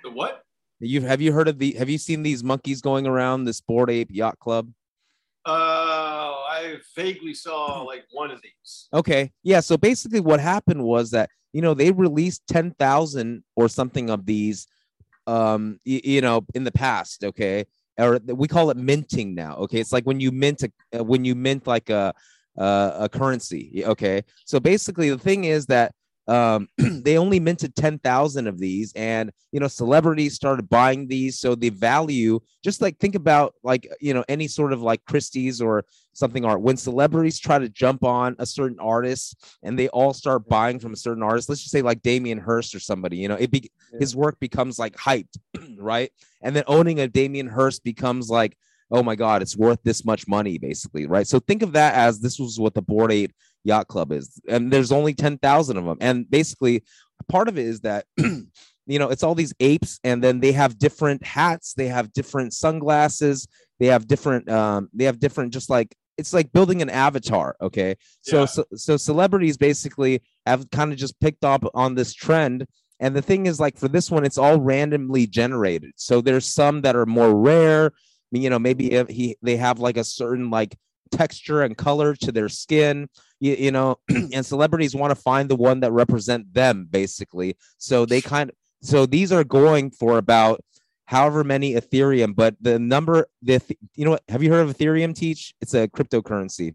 The 0.02 0.10
what? 0.10 0.42
You 0.80 1.02
have 1.02 1.20
you 1.20 1.32
heard 1.32 1.48
of 1.48 1.58
the? 1.58 1.72
Have 1.72 1.90
you 1.90 1.98
seen 1.98 2.22
these 2.22 2.42
monkeys 2.42 2.80
going 2.80 3.06
around 3.06 3.44
this 3.44 3.60
Bored 3.60 3.90
Ape 3.90 4.08
Yacht 4.10 4.38
Club? 4.38 4.70
Uh, 5.44 5.50
I 5.50 6.76
vaguely 6.96 7.34
saw 7.34 7.82
like 7.82 8.04
one 8.12 8.30
of 8.30 8.40
these. 8.42 8.88
Okay. 8.92 9.32
Yeah. 9.42 9.60
So 9.60 9.76
basically, 9.76 10.20
what 10.20 10.40
happened 10.40 10.82
was 10.82 11.10
that 11.10 11.30
you 11.52 11.62
know 11.62 11.74
they 11.74 11.90
released 11.92 12.42
ten 12.48 12.72
thousand 12.72 13.44
or 13.54 13.68
something 13.68 14.08
of 14.08 14.24
these, 14.24 14.66
um, 15.26 15.78
y- 15.86 16.00
you 16.02 16.20
know, 16.20 16.44
in 16.54 16.64
the 16.64 16.72
past. 16.72 17.24
Okay, 17.24 17.64
or 17.98 18.18
we 18.24 18.48
call 18.48 18.70
it 18.70 18.76
minting 18.76 19.34
now. 19.34 19.56
Okay, 19.56 19.78
it's 19.78 19.92
like 19.92 20.04
when 20.04 20.20
you 20.20 20.32
mint 20.32 20.62
a 20.62 20.72
uh, 20.98 21.04
when 21.04 21.24
you 21.24 21.34
mint 21.34 21.66
like 21.66 21.90
a 21.90 22.14
uh, 22.58 22.92
a 23.00 23.08
currency. 23.08 23.82
Okay, 23.84 24.22
so 24.44 24.60
basically 24.60 25.10
the 25.10 25.18
thing 25.18 25.44
is 25.44 25.66
that 25.66 25.92
um 26.28 26.68
they 26.78 27.18
only 27.18 27.40
minted 27.40 27.74
10,000 27.74 28.46
of 28.46 28.58
these 28.60 28.92
and 28.94 29.32
you 29.50 29.58
know 29.58 29.66
celebrities 29.66 30.34
started 30.34 30.68
buying 30.68 31.08
these. 31.08 31.38
So 31.38 31.54
the 31.56 31.70
value 31.70 32.38
just 32.62 32.80
like 32.80 32.98
think 32.98 33.16
about 33.16 33.54
like 33.64 33.88
you 34.00 34.14
know 34.14 34.24
any 34.28 34.46
sort 34.46 34.72
of 34.72 34.82
like 34.82 35.04
Christie's 35.04 35.60
or 35.60 35.84
something 36.12 36.44
art. 36.44 36.60
When 36.60 36.76
celebrities 36.76 37.40
try 37.40 37.58
to 37.58 37.68
jump 37.68 38.04
on 38.04 38.36
a 38.38 38.46
certain 38.46 38.78
artist 38.78 39.36
and 39.64 39.76
they 39.76 39.88
all 39.88 40.12
start 40.12 40.48
buying 40.48 40.78
from 40.78 40.92
a 40.92 40.96
certain 40.96 41.22
artist 41.22 41.48
let's 41.48 41.62
just 41.62 41.72
say 41.72 41.82
like 41.82 42.02
Damien 42.02 42.38
Hirst 42.38 42.74
or 42.74 42.80
somebody 42.80 43.16
you 43.16 43.28
know 43.28 43.34
it 43.34 43.50
be 43.50 43.70
his 43.98 44.14
work 44.14 44.38
becomes 44.38 44.78
like 44.78 44.94
hyped 44.96 45.38
right? 45.76 46.12
And 46.40 46.54
then 46.54 46.64
owning 46.68 47.00
a 47.00 47.08
Damien 47.08 47.48
Hirst 47.48 47.82
becomes 47.82 48.30
like 48.30 48.56
oh 48.92 49.02
my 49.02 49.16
god 49.16 49.42
it's 49.42 49.56
worth 49.56 49.80
this 49.82 50.04
much 50.04 50.28
money 50.28 50.58
basically 50.58 51.06
right? 51.06 51.26
So 51.26 51.40
think 51.40 51.62
of 51.62 51.72
that 51.72 51.94
as 51.94 52.20
this 52.20 52.38
was 52.38 52.60
what 52.60 52.74
the 52.74 52.82
Bored 52.82 53.10
Ape 53.10 53.32
Yacht 53.64 53.88
Club 53.88 54.12
is 54.12 54.40
and 54.48 54.72
there's 54.72 54.92
only 54.92 55.14
10,000 55.14 55.76
of 55.76 55.84
them 55.84 55.98
and 56.00 56.30
basically 56.30 56.84
part 57.28 57.48
of 57.48 57.58
it 57.58 57.66
is 57.66 57.80
that 57.80 58.04
you 58.16 58.98
know 58.98 59.08
it's 59.08 59.22
all 59.22 59.34
these 59.34 59.54
apes 59.60 59.98
and 60.04 60.22
then 60.22 60.40
they 60.40 60.52
have 60.52 60.78
different 60.78 61.24
hats 61.24 61.74
they 61.74 61.88
have 61.88 62.12
different 62.12 62.52
sunglasses 62.52 63.46
they 63.80 63.86
have 63.86 64.06
different 64.06 64.48
um 64.48 64.88
they 64.92 65.04
have 65.04 65.18
different 65.18 65.52
just 65.52 65.70
like 65.70 65.94
it's 66.18 66.32
like 66.32 66.52
building 66.52 66.82
an 66.82 66.90
avatar 66.90 67.56
okay? 67.60 67.96
So 68.20 68.40
Yeah. 68.40 68.46
so, 68.46 68.64
so 68.74 68.96
celebrities 68.96 69.56
basically 69.56 70.22
have 70.46 70.70
kind 70.70 70.92
of 70.92 70.98
just 70.98 71.18
picked 71.20 71.44
up 71.44 71.64
on 71.74 71.94
this 71.94 72.12
trend 72.12 72.66
and 73.00 73.16
the 73.16 73.22
thing 73.22 73.46
is 73.46 73.58
like 73.58 73.78
for 73.78 73.88
this 73.88 74.10
one 74.10 74.24
it's 74.24 74.38
all 74.38 74.60
randomly 74.60 75.26
generated. 75.26 75.92
So 75.96 76.20
there's 76.20 76.46
some 76.46 76.82
that 76.82 76.96
are 76.96 77.06
more 77.06 77.34
rare 77.34 77.92
you 78.32 78.50
know 78.50 78.58
maybe 78.58 78.92
if 78.92 79.08
he 79.08 79.36
they 79.42 79.56
have 79.56 79.78
like 79.78 79.96
a 79.96 80.04
certain 80.04 80.50
like 80.50 80.76
texture 81.10 81.62
and 81.62 81.76
color 81.76 82.14
to 82.14 82.32
their 82.32 82.48
skin 82.48 83.06
you, 83.38 83.54
you 83.54 83.70
know 83.70 83.98
and 84.08 84.44
celebrities 84.44 84.94
want 84.94 85.10
to 85.10 85.14
find 85.14 85.48
the 85.48 85.56
one 85.56 85.80
that 85.80 85.92
represent 85.92 86.52
them 86.52 86.88
basically. 86.90 87.56
So 87.78 88.06
they 88.06 88.20
kind 88.20 88.50
of 88.50 88.56
so 88.82 89.06
these 89.06 89.30
are 89.30 89.44
going 89.44 89.90
for 89.90 90.18
about 90.18 90.60
however 91.04 91.44
many 91.44 91.74
ethereum 91.74 92.34
but 92.34 92.56
the 92.60 92.78
number 92.78 93.26
the 93.42 93.60
you 93.94 94.04
know 94.04 94.12
what 94.12 94.22
have 94.28 94.42
you 94.42 94.50
heard 94.50 94.68
of 94.68 94.76
ethereum 94.76 95.14
teach? 95.14 95.54
It's 95.60 95.74
a 95.74 95.86
cryptocurrency. 95.88 96.74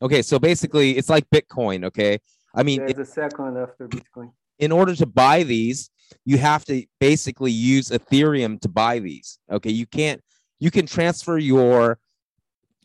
Okay 0.00 0.22
so 0.22 0.38
basically 0.38 0.96
it's 0.96 1.10
like 1.10 1.28
bitcoin 1.30 1.84
okay? 1.84 2.18
I 2.54 2.62
mean 2.62 2.86
There's 2.86 3.08
a 3.08 3.12
second 3.12 3.58
after 3.58 3.88
Bitcoin. 3.88 4.30
in 4.58 4.72
order 4.72 4.94
to 4.94 5.06
buy 5.06 5.42
these, 5.42 5.90
you 6.24 6.38
have 6.38 6.64
to 6.66 6.84
basically 7.00 7.52
use 7.52 7.88
Ethereum 7.90 8.60
to 8.60 8.68
buy 8.68 8.98
these. 8.98 9.38
Okay, 9.50 9.70
you 9.70 9.86
can't 9.86 10.20
you 10.58 10.70
can 10.70 10.86
transfer 10.86 11.38
your 11.38 11.98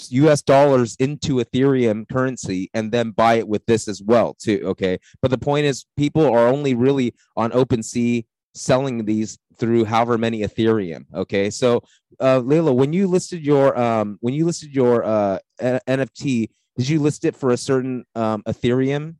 US 0.09 0.41
dollars 0.41 0.95
into 0.99 1.35
Ethereum 1.35 2.07
currency 2.09 2.69
and 2.73 2.91
then 2.91 3.11
buy 3.11 3.35
it 3.35 3.47
with 3.47 3.65
this 3.65 3.87
as 3.87 4.01
well 4.01 4.35
too, 4.39 4.61
okay? 4.65 4.97
But 5.21 5.31
the 5.31 5.37
point 5.37 5.65
is 5.65 5.85
people 5.97 6.25
are 6.25 6.47
only 6.47 6.73
really 6.73 7.13
on 7.37 7.51
OpenSea 7.51 8.25
selling 8.53 9.05
these 9.05 9.37
through 9.57 9.85
however 9.85 10.17
many 10.17 10.41
Ethereum, 10.41 11.05
okay? 11.13 11.49
So 11.49 11.83
uh 12.19 12.39
Layla, 12.39 12.75
when 12.75 12.93
you 12.93 13.07
listed 13.07 13.45
your 13.45 13.77
um 13.79 14.17
when 14.21 14.33
you 14.33 14.45
listed 14.45 14.73
your 14.73 15.03
uh 15.05 15.39
NFT, 15.61 16.49
did 16.77 16.89
you 16.89 16.99
list 16.99 17.25
it 17.25 17.35
for 17.35 17.51
a 17.51 17.57
certain 17.57 18.05
um 18.15 18.43
Ethereum 18.43 19.15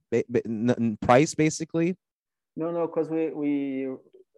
price 1.02 1.36
basically? 1.36 1.95
No, 2.56 2.72
no, 2.72 2.88
because 2.88 3.10
we 3.10 3.30
we 3.32 3.88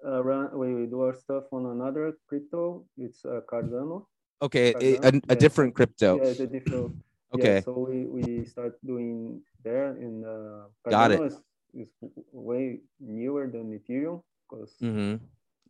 uh, 0.05 0.23
run 0.23 0.57
we 0.57 0.85
do 0.85 1.01
our 1.01 1.15
stuff 1.15 1.45
on 1.51 1.65
another 1.65 2.17
crypto. 2.27 2.85
It's 2.97 3.25
uh, 3.25 3.41
Cardano. 3.51 4.05
Okay, 4.41 4.73
a, 4.73 4.77
Cardano? 4.77 5.03
a, 5.03 5.07
a 5.07 5.35
Yeah, 5.35 5.35
different 5.35 5.73
crypto. 5.73 6.17
Yeah, 6.17 6.29
it's 6.29 6.39
a 6.39 6.47
different. 6.47 6.95
Okay. 7.33 7.55
Yeah, 7.55 7.61
so 7.61 7.73
we 7.73 8.05
we 8.05 8.45
start 8.45 8.77
doing 8.85 9.41
there 9.63 9.97
in 9.97 10.23
uh, 10.23 10.69
Got 10.89 11.11
it. 11.11 11.19
Cardano 11.19 11.27
Is, 11.27 11.37
is 11.73 11.89
way 12.31 12.81
newer 12.99 13.47
than 13.47 13.73
Ethereum 13.73 14.21
because 14.49 14.75
hmm 14.79 15.15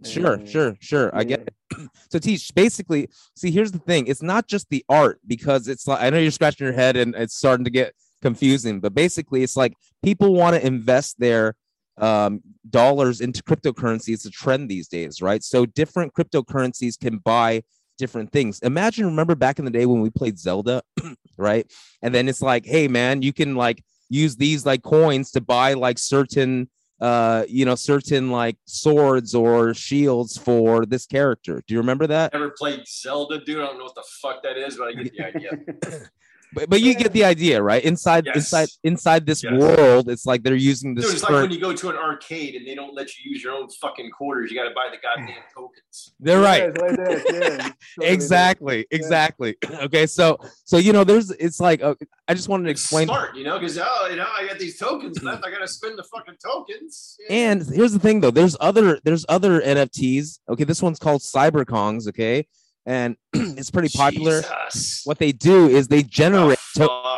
Sure, 0.04 0.42
sure, 0.46 0.76
sure. 0.82 1.16
I 1.16 1.24
get 1.24 1.48
it. 1.48 1.54
So 2.12 2.20
teach 2.20 2.54
basically. 2.54 3.08
See, 3.36 3.52
here's 3.52 3.72
the 3.72 3.80
thing. 3.80 4.08
It's 4.08 4.22
not 4.22 4.48
just 4.48 4.70
the 4.70 4.84
art 4.90 5.20
because 5.26 5.68
it's 5.70 5.88
like 5.88 6.02
I 6.02 6.10
know 6.10 6.20
you're 6.20 6.30
scratching 6.32 6.66
your 6.66 6.74
head 6.76 6.98
and 6.98 7.16
it's 7.16 7.36
starting 7.36 7.64
to 7.64 7.72
get 7.72 7.96
confusing, 8.22 8.82
but 8.82 8.94
basically, 8.94 9.44
it's 9.44 9.56
like 9.56 9.74
people 10.04 10.34
want 10.34 10.56
to 10.56 10.66
invest 10.66 11.20
their 11.20 11.56
um, 11.98 12.42
dollars 12.70 13.22
into 13.22 13.44
cryptocurrency. 13.44 14.14
It's 14.14 14.26
a 14.26 14.32
trend 14.32 14.70
these 14.70 14.88
days, 14.88 15.22
right? 15.22 15.44
So 15.44 15.66
different 15.66 16.14
cryptocurrencies 16.14 17.00
can 17.00 17.18
buy 17.18 17.64
different 17.98 18.32
things. 18.32 18.60
Imagine, 18.60 19.06
remember 19.06 19.36
back 19.36 19.60
in 19.60 19.66
the 19.66 19.72
day 19.72 19.86
when 19.86 20.02
we 20.02 20.10
played 20.10 20.40
Zelda, 20.40 20.82
right? 21.38 21.72
And 22.02 22.14
then 22.14 22.28
it's 22.28 22.42
like, 22.42 22.66
hey, 22.66 22.88
man, 22.88 23.22
you 23.22 23.34
can 23.34 23.56
like 23.56 23.84
use 24.10 24.36
these 24.36 24.66
like 24.66 24.84
coins 24.84 25.32
to 25.32 25.42
buy 25.42 25.74
like 25.74 25.98
certain 25.98 26.70
uh 27.02 27.44
you 27.48 27.66
know 27.66 27.74
certain 27.74 28.30
like 28.30 28.56
swords 28.66 29.34
or 29.34 29.74
shields 29.74 30.38
for 30.38 30.86
this 30.86 31.08
character 31.08 31.64
do 31.66 31.74
you 31.74 31.80
remember 31.80 32.06
that 32.06 32.32
Never 32.32 32.52
played 32.52 32.88
Zelda, 32.88 33.44
dude. 33.44 33.60
I 33.60 33.66
don't 33.66 33.80
know 33.80 33.86
what 33.86 33.96
the 33.96 34.04
fuck 34.22 34.44
that 34.44 34.58
is, 34.58 34.78
but 34.78 34.90
I 34.90 34.94
get 34.94 35.12
the 35.12 35.26
idea. 35.26 35.52
but, 36.54 36.70
but 36.70 36.82
you 36.82 36.94
get 36.96 37.12
the 37.14 37.24
idea 37.24 37.62
right 37.62 37.84
inside 37.84 38.26
Yes. 38.26 38.36
inside 38.36 38.70
inside 38.84 39.26
this 39.26 39.44
Yes. 39.44 39.54
world 39.60 40.10
it's 40.10 40.26
like 40.26 40.44
they're 40.44 40.56
using 40.56 40.94
this 40.96 41.06
Dude, 41.06 41.14
it's 41.16 41.24
like 41.24 41.32
when 41.34 41.52
you 41.52 41.60
go 41.60 41.74
to 41.74 41.90
an 41.90 41.96
arcade 41.96 42.56
and 42.56 42.68
they 42.68 42.76
don't 42.76 42.94
let 42.94 43.08
you 43.18 43.32
use 43.32 43.44
your 43.44 43.54
own 43.54 43.68
fucking 43.70 44.10
quarters. 44.12 44.52
You 44.52 44.58
got 44.58 44.70
to 44.70 44.76
buy 44.76 44.88
the 44.92 44.98
goddamn 44.98 45.44
tokens. 45.56 46.14
they're 46.20 46.40
right 46.42 46.64
it's 46.64 46.78
like 46.78 46.96
that, 46.96 47.24
yeah, 47.34 47.72
totally 48.00 48.14
exactly 48.14 48.88
exactly 48.92 49.56
okay 49.82 50.06
so 50.06 50.38
so 50.66 50.78
you 50.78 50.94
know 50.94 51.04
there's 51.04 51.32
it's 51.32 51.60
like 51.60 51.82
uh, 51.84 51.96
i 52.28 52.34
just 52.34 52.48
wanted 52.50 52.66
to 52.66 52.70
It's 52.72 52.82
explain 52.84 53.08
smart, 53.08 53.36
you 53.36 53.44
know, 53.44 53.60
because 53.60 53.78
oh, 53.78 54.08
you 54.10 54.16
know, 54.16 54.28
I 54.38 54.48
got 54.48 54.58
these 54.60 54.78
tokens 54.80 55.22
left. 55.24 55.44
I 55.46 55.52
got 55.52 55.60
to 55.60 55.68
spend 55.68 55.98
the 55.98 56.04
fucking 56.04 56.36
tokens. 56.44 57.18
Yeah. 57.20 57.36
And 57.50 57.64
here's 57.78 57.92
the 57.92 58.00
thing 58.00 58.22
though, 58.22 58.32
there's 58.32 58.56
other 58.60 59.00
there's 59.04 59.26
other 59.28 59.60
NFTs. 59.62 60.40
Okay, 60.50 60.64
this 60.64 60.82
one's 60.82 61.00
called 61.00 61.22
CyberKongz, 61.22 62.08
okay? 62.10 62.48
And 62.86 63.16
it's 63.34 63.72
pretty 63.72 63.96
popular. 63.96 64.42
Jesus. 64.42 65.02
What 65.06 65.20
they 65.20 65.32
do 65.32 65.68
is 65.68 65.88
they 65.88 66.00
Oh, 66.00 66.08
generate 66.10 66.60
to- 66.76 67.18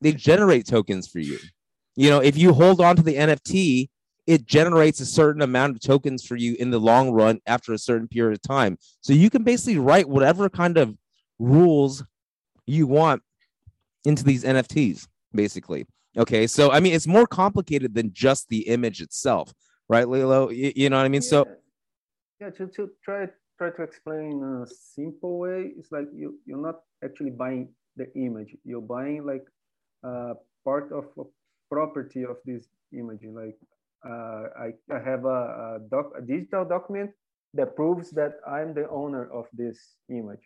they 0.00 0.12
generate 0.12 0.66
tokens 0.66 1.06
for 1.06 1.18
you. 1.18 1.38
You 1.94 2.08
know, 2.08 2.20
if 2.20 2.36
you 2.36 2.54
hold 2.54 2.80
on 2.80 2.96
to 2.96 3.02
the 3.02 3.16
NFT, 3.16 3.90
it 4.26 4.46
generates 4.46 5.00
a 5.00 5.06
certain 5.06 5.42
amount 5.42 5.74
of 5.74 5.80
tokens 5.80 6.24
for 6.24 6.36
you 6.36 6.54
in 6.58 6.70
the 6.70 6.78
long 6.78 7.10
run 7.10 7.40
after 7.46 7.72
a 7.72 7.78
certain 7.78 8.08
period 8.08 8.32
of 8.32 8.42
time. 8.42 8.78
So 9.02 9.12
you 9.12 9.28
can 9.28 9.42
basically 9.42 9.78
write 9.78 10.08
whatever 10.08 10.48
kind 10.48 10.78
of 10.78 10.96
rules 11.38 12.04
you 12.66 12.86
want 12.86 13.22
into 14.04 14.24
these 14.24 14.44
NFTs, 14.44 15.06
basically. 15.34 15.86
Okay, 16.16 16.46
so 16.46 16.70
I 16.70 16.80
mean, 16.80 16.94
it's 16.94 17.06
more 17.06 17.26
complicated 17.26 17.94
than 17.94 18.12
just 18.12 18.48
the 18.48 18.68
image 18.68 19.00
itself, 19.00 19.52
right, 19.88 20.08
Lilo? 20.08 20.48
You, 20.50 20.72
you 20.74 20.90
know 20.90 20.96
what 20.96 21.04
I 21.04 21.08
mean? 21.08 21.22
So 21.22 21.46
yeah, 22.40 22.46
yeah 22.46 22.50
to, 22.50 22.66
to 22.68 22.90
try 23.04 23.28
try 23.60 23.70
to 23.70 23.82
explain 23.82 24.40
in 24.40 24.62
a 24.62 24.66
simple 24.66 25.38
way, 25.38 25.72
it's 25.76 25.92
like 25.92 26.08
you 26.14 26.38
you're 26.46 26.64
not 26.68 26.80
actually 27.04 27.30
buying 27.30 27.68
the 27.96 28.06
image. 28.16 28.56
You're 28.64 28.88
buying 28.96 29.26
like 29.26 29.44
uh, 30.02 30.34
part 30.64 30.90
of 30.92 31.04
a 31.18 31.24
property 31.68 32.24
of 32.24 32.36
this 32.46 32.68
image. 32.92 33.20
Like 33.24 33.58
uh, 34.08 34.42
I 34.64 34.68
I 34.96 35.00
have 35.04 35.26
a, 35.26 35.40
a 35.60 35.78
doc 35.90 36.12
a 36.16 36.22
digital 36.22 36.64
document 36.64 37.10
that 37.52 37.76
proves 37.76 38.10
that 38.12 38.40
I'm 38.48 38.72
the 38.72 38.88
owner 38.88 39.28
of 39.30 39.46
this 39.52 39.78
image. 40.08 40.44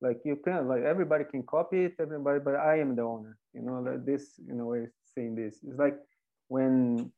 Like 0.00 0.18
you 0.24 0.36
can 0.44 0.66
like 0.66 0.82
everybody 0.82 1.24
can 1.24 1.44
copy 1.44 1.84
it, 1.86 1.94
everybody, 2.00 2.40
but 2.40 2.56
I 2.56 2.80
am 2.80 2.96
the 2.96 3.02
owner. 3.02 3.38
You 3.54 3.62
know, 3.62 3.78
like 3.78 4.04
this, 4.04 4.40
you 4.44 4.54
know, 4.54 4.74
saying 5.14 5.36
this. 5.36 5.60
It's 5.62 5.78
like 5.78 5.96
when 6.48 7.12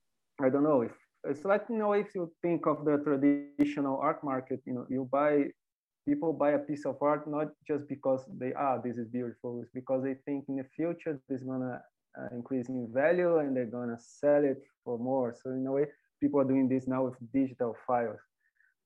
I 0.45 0.51
don't 0.51 0.63
know 0.63 0.83
if 0.83 0.93
it's 1.25 1.45
like 1.45 1.65
you 1.69 1.77
know 1.77 1.93
if 1.93 2.15
you 2.15 2.33
think 2.43 2.67
of 2.67 2.85
the 2.85 2.99
traditional 2.99 3.99
art 3.99 4.23
market. 4.23 4.61
You 4.67 4.75
know 4.75 4.87
you 4.89 5.09
buy 5.11 5.47
people 6.07 6.33
buy 6.33 6.53
a 6.53 6.59
piece 6.59 6.87
of 6.87 6.97
art 7.03 7.29
not 7.29 7.49
just 7.67 7.89
because 7.89 8.25
they 8.39 8.53
ah 8.59 8.79
this 8.79 8.97
is 8.97 9.09
beautiful. 9.09 9.61
It's 9.63 9.71
because 9.73 10.03
they 10.05 10.15
think 10.25 10.45
in 10.49 10.57
the 10.57 10.65
future 10.77 11.21
this 11.29 11.41
is 11.41 11.47
gonna 11.47 11.81
uh, 12.19 12.29
increase 12.33 12.69
in 12.69 12.89
value 12.93 13.39
and 13.39 13.57
they're 13.57 13.67
gonna 13.67 13.99
sell 13.99 14.45
it 14.45 14.63
for 14.85 14.99
more. 14.99 15.35
So 15.43 15.51
in 15.51 15.67
a 15.67 15.73
way 15.73 15.87
people 16.21 16.41
are 16.41 16.45
doing 16.45 16.69
this 16.69 16.87
now 16.87 17.05
with 17.05 17.17
digital 17.33 17.77
files. 17.87 18.21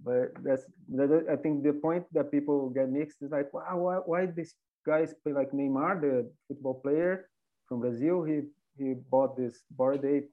But 0.04 0.32
that's 0.42 0.64
that, 0.96 1.26
I 1.30 1.36
think 1.36 1.62
the 1.62 1.74
point 1.74 2.04
that 2.12 2.32
people 2.32 2.70
get 2.70 2.90
mixed 2.90 3.22
is 3.22 3.30
like, 3.30 3.52
wow, 3.54 3.78
why, 3.78 3.96
why 4.04 4.26
this 4.26 4.54
guys 4.84 5.14
play 5.22 5.32
like 5.32 5.52
Neymar, 5.52 6.00
the 6.00 6.30
football 6.48 6.80
player 6.82 7.28
from 7.68 7.80
Brazil? 7.80 8.24
He 8.24 8.40
he 8.76 8.94
bought 9.10 9.36
this 9.36 9.62
Bored 9.70 10.04
Ape 10.04 10.30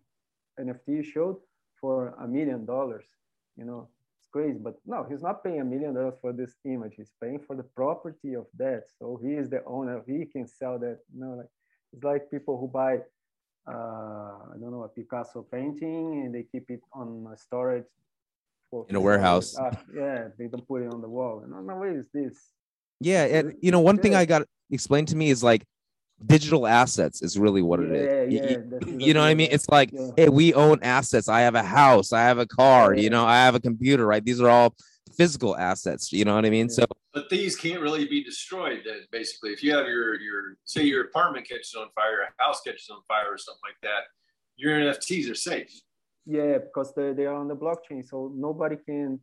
NFT 0.60 1.06
showed 1.06 1.38
for 1.80 2.16
a 2.20 2.28
million 2.28 2.66
dollars. 2.66 3.06
You 3.58 3.66
know, 3.66 3.90
it's 4.20 4.28
crazy. 4.32 4.60
But 4.60 4.76
no, 4.86 5.06
he's 5.10 5.22
not 5.22 5.44
paying 5.44 5.62
a 5.62 5.66
million 5.66 5.94
dollars 5.94 6.16
for 6.22 6.34
this 6.34 6.56
image. 6.66 6.94
He's 6.98 7.12
paying 7.22 7.40
for 7.40 7.56
the 7.56 7.64
property 7.64 8.36
of 8.36 8.48
that. 8.58 8.84
So 8.98 9.20
he 9.22 9.34
is 9.34 9.50
the 9.50 9.64
owner. 9.66 10.02
He 10.08 10.26
can 10.26 10.48
sell 10.48 10.80
that. 10.80 11.00
You 11.14 11.22
know, 11.22 11.34
like 11.36 11.50
it's 11.94 12.04
like 12.04 12.32
people 12.32 12.58
who 12.60 12.68
buy 12.68 13.00
uh, 13.68 14.52
I 14.54 14.58
don't 14.60 14.72
know, 14.72 14.84
a 14.84 14.90
Picasso 14.90 15.44
painting 15.44 16.24
and 16.26 16.34
they 16.34 16.44
keep 16.44 16.70
it 16.70 16.82
on 16.94 17.28
storage 17.38 17.86
for 18.70 18.86
In 18.90 18.96
a 18.96 19.02
warehouse. 19.02 19.58
Uh, 19.58 19.76
yeah, 19.94 20.28
they 20.38 20.48
don't 20.48 20.68
put 20.68 20.82
it 20.82 20.92
on 20.94 21.02
the 21.02 21.10
wall. 21.10 21.44
No, 21.48 21.62
no, 21.62 21.76
what 21.76 21.90
is 21.90 22.08
this? 22.14 22.52
Yeah, 23.00 23.26
and 23.26 23.56
you 23.62 23.72
know, 23.72 23.80
one 23.80 23.98
thing 23.98 24.16
I 24.16 24.26
got 24.26 24.44
explained 24.72 25.08
to 25.10 25.16
me 25.16 25.30
is 25.30 25.44
like 25.44 25.64
digital 26.26 26.68
assets 26.68 27.22
is 27.22 27.38
really 27.38 27.62
what 27.62 27.80
it 27.80 27.92
is. 27.92 28.06
Yeah, 28.32 28.42
Y- 28.42 28.50
yeah, 28.52 28.58
y- 28.58 28.64
that's 28.70 28.88
you 29.06 29.14
know 29.14 29.22
what 29.22 29.28
I 29.28 29.34
mean? 29.36 29.50
It's 29.52 29.70
like, 29.70 29.92
Yeah. 29.92 30.12
hey, 30.18 30.30
we 30.30 30.54
own 30.54 30.80
assets. 30.82 31.28
I 31.30 31.42
have 31.42 31.56
a 31.56 31.64
house, 31.64 32.12
I 32.14 32.22
have 32.22 32.40
a 32.40 32.46
car, 32.46 32.94
Yeah. 32.94 33.02
you 33.04 33.10
know, 33.10 33.26
I 33.26 33.38
have 33.46 33.56
a 33.56 33.60
computer, 33.60 34.06
right? 34.06 34.24
These 34.24 34.42
are 34.42 34.50
all 34.50 34.76
physical 35.16 35.56
assets. 35.58 36.12
You 36.12 36.26
know 36.26 36.36
what 36.36 36.46
I 36.46 36.50
mean? 36.50 36.68
Yeah. 36.68 36.74
So 36.74 36.86
But 37.14 37.30
these 37.30 37.56
can't 37.56 37.82
really 37.82 38.06
be 38.08 38.24
destroyed. 38.24 38.82
Then 38.86 39.02
basically, 39.12 39.52
if 39.52 39.64
you 39.64 39.74
have 39.76 39.88
your 39.88 40.20
your 40.20 40.58
say 40.66 40.84
your 40.84 41.06
apartment 41.06 41.48
catches 41.48 41.74
on 41.76 41.88
fire, 41.96 42.22
a 42.28 42.44
house 42.44 42.62
catches 42.66 42.90
on 42.90 43.02
fire, 43.08 43.28
or 43.34 43.38
something 43.38 43.62
like 43.70 43.82
that, 43.82 44.04
your 44.58 44.74
NFTs 44.80 45.30
are 45.32 45.36
safe. 45.36 45.72
Yeah, 46.26 46.60
because 46.60 46.94
they, 46.94 47.14
they 47.14 47.26
are 47.26 47.34
on 47.36 47.48
the 47.48 47.56
blockchain, 47.56 48.08
so 48.08 48.32
nobody 48.36 48.76
can 48.76 49.20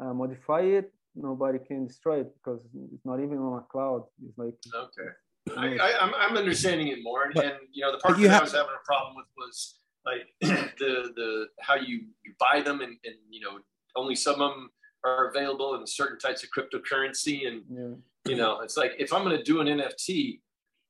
uh, 0.00 0.12
modify 0.12 0.62
it. 0.62 0.92
Nobody 1.14 1.58
can 1.60 1.86
destroy 1.86 2.20
it 2.20 2.34
because 2.36 2.60
it's 2.92 3.04
not 3.04 3.20
even 3.20 3.38
on 3.38 3.58
a 3.58 3.62
cloud. 3.72 4.04
It's 4.26 4.36
like 4.38 4.54
Okay. 4.74 5.10
I, 5.56 5.76
I, 5.76 5.98
I'm, 6.00 6.12
I'm 6.14 6.36
understanding 6.36 6.88
it 6.88 6.98
more, 7.02 7.24
and, 7.24 7.34
But- 7.34 7.44
and 7.44 7.54
you 7.72 7.82
know 7.82 7.92
the 7.92 7.98
part 7.98 8.14
but 8.14 8.20
you 8.20 8.28
that 8.28 8.40
I 8.40 8.44
was 8.44 8.52
having 8.52 8.72
a 8.74 8.84
problem 8.84 9.16
with 9.16 9.26
was 9.36 9.78
like 10.06 10.28
the 10.78 11.12
the 11.14 11.46
how 11.60 11.74
you 11.76 12.02
you 12.24 12.32
buy 12.38 12.60
them, 12.60 12.80
and, 12.80 12.96
and 13.04 13.14
you 13.30 13.40
know 13.40 13.58
only 13.96 14.14
some 14.14 14.40
of 14.40 14.50
them 14.52 14.70
are 15.04 15.28
available 15.30 15.74
in 15.76 15.86
certain 15.86 16.18
types 16.18 16.42
of 16.44 16.50
cryptocurrency, 16.56 17.46
and 17.46 17.62
yeah, 17.70 18.30
you 18.32 18.36
know 18.36 18.60
it's 18.60 18.76
like 18.76 18.92
if 18.98 19.12
I'm 19.12 19.22
going 19.24 19.36
to 19.36 19.42
do 19.42 19.60
an 19.60 19.66
NFT, 19.68 20.40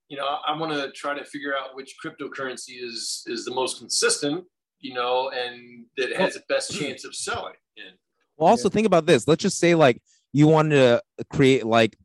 you 0.09 0.17
know 0.17 0.25
I 0.45 0.57
want 0.57 0.73
to 0.73 0.91
try 0.91 1.17
to 1.17 1.23
figure 1.25 1.53
out 1.57 1.75
which 1.75 1.95
cryptocurrency 2.03 2.81
is 2.81 3.23
is 3.27 3.45
the 3.45 3.51
most 3.53 3.79
consistent, 3.79 4.45
you 4.79 4.93
know, 4.93 5.29
and 5.31 5.85
that 5.97 6.15
has 6.15 6.35
the 6.35 6.43
best 6.49 6.77
chance 6.77 7.05
of 7.05 7.15
selling. 7.15 7.55
And 7.77 7.95
Well, 8.37 8.49
also 8.49 8.69
Yeah. 8.69 8.73
think 8.73 8.87
about 8.87 9.05
this. 9.05 9.27
Let's 9.27 9.41
just 9.41 9.57
say 9.57 9.75
like 9.75 10.01
you 10.31 10.47
wanted 10.47 10.75
to 10.75 11.01
create 11.33 11.65
like 11.65 11.97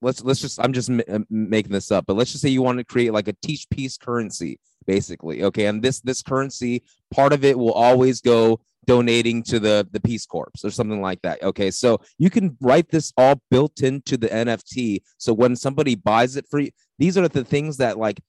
let's 0.00 0.22
let's 0.22 0.40
just 0.40 0.60
I'm 0.60 0.72
just 0.72 0.90
m- 0.90 1.02
uh, 1.08 1.20
making 1.30 1.72
this 1.72 1.90
up, 1.90 2.04
but 2.06 2.16
let's 2.16 2.32
just 2.32 2.42
say 2.42 2.48
you 2.48 2.62
want 2.62 2.78
to 2.78 2.84
create 2.84 3.12
like 3.12 3.28
a 3.28 3.34
teach 3.42 3.68
peace 3.70 3.96
currency, 3.96 4.58
basically. 4.86 5.44
Okay, 5.44 5.66
and 5.66 5.82
this 5.82 6.00
this 6.00 6.22
currency 6.22 6.82
part 7.10 7.32
of 7.32 7.44
it 7.44 7.58
will 7.58 7.72
always 7.72 8.20
go 8.20 8.60
donating 8.86 9.42
to 9.44 9.60
the 9.60 9.86
the 9.92 10.00
Peace 10.00 10.26
Corps 10.26 10.50
or 10.64 10.70
something 10.70 11.00
like 11.00 11.20
that. 11.22 11.42
Okay, 11.42 11.70
so 11.70 12.00
you 12.18 12.30
can 12.30 12.56
write 12.60 12.88
this 12.90 13.12
all 13.16 13.40
built 13.50 13.82
into 13.82 14.16
the 14.16 14.28
NFT. 14.28 15.02
So 15.18 15.32
when 15.32 15.56
somebody 15.56 15.94
buys 15.94 16.36
it 16.36 16.46
for 16.50 16.60
you, 16.60 16.70
these 16.98 17.18
are 17.18 17.28
the 17.28 17.44
things 17.44 17.76
that 17.78 17.98
like 17.98 18.20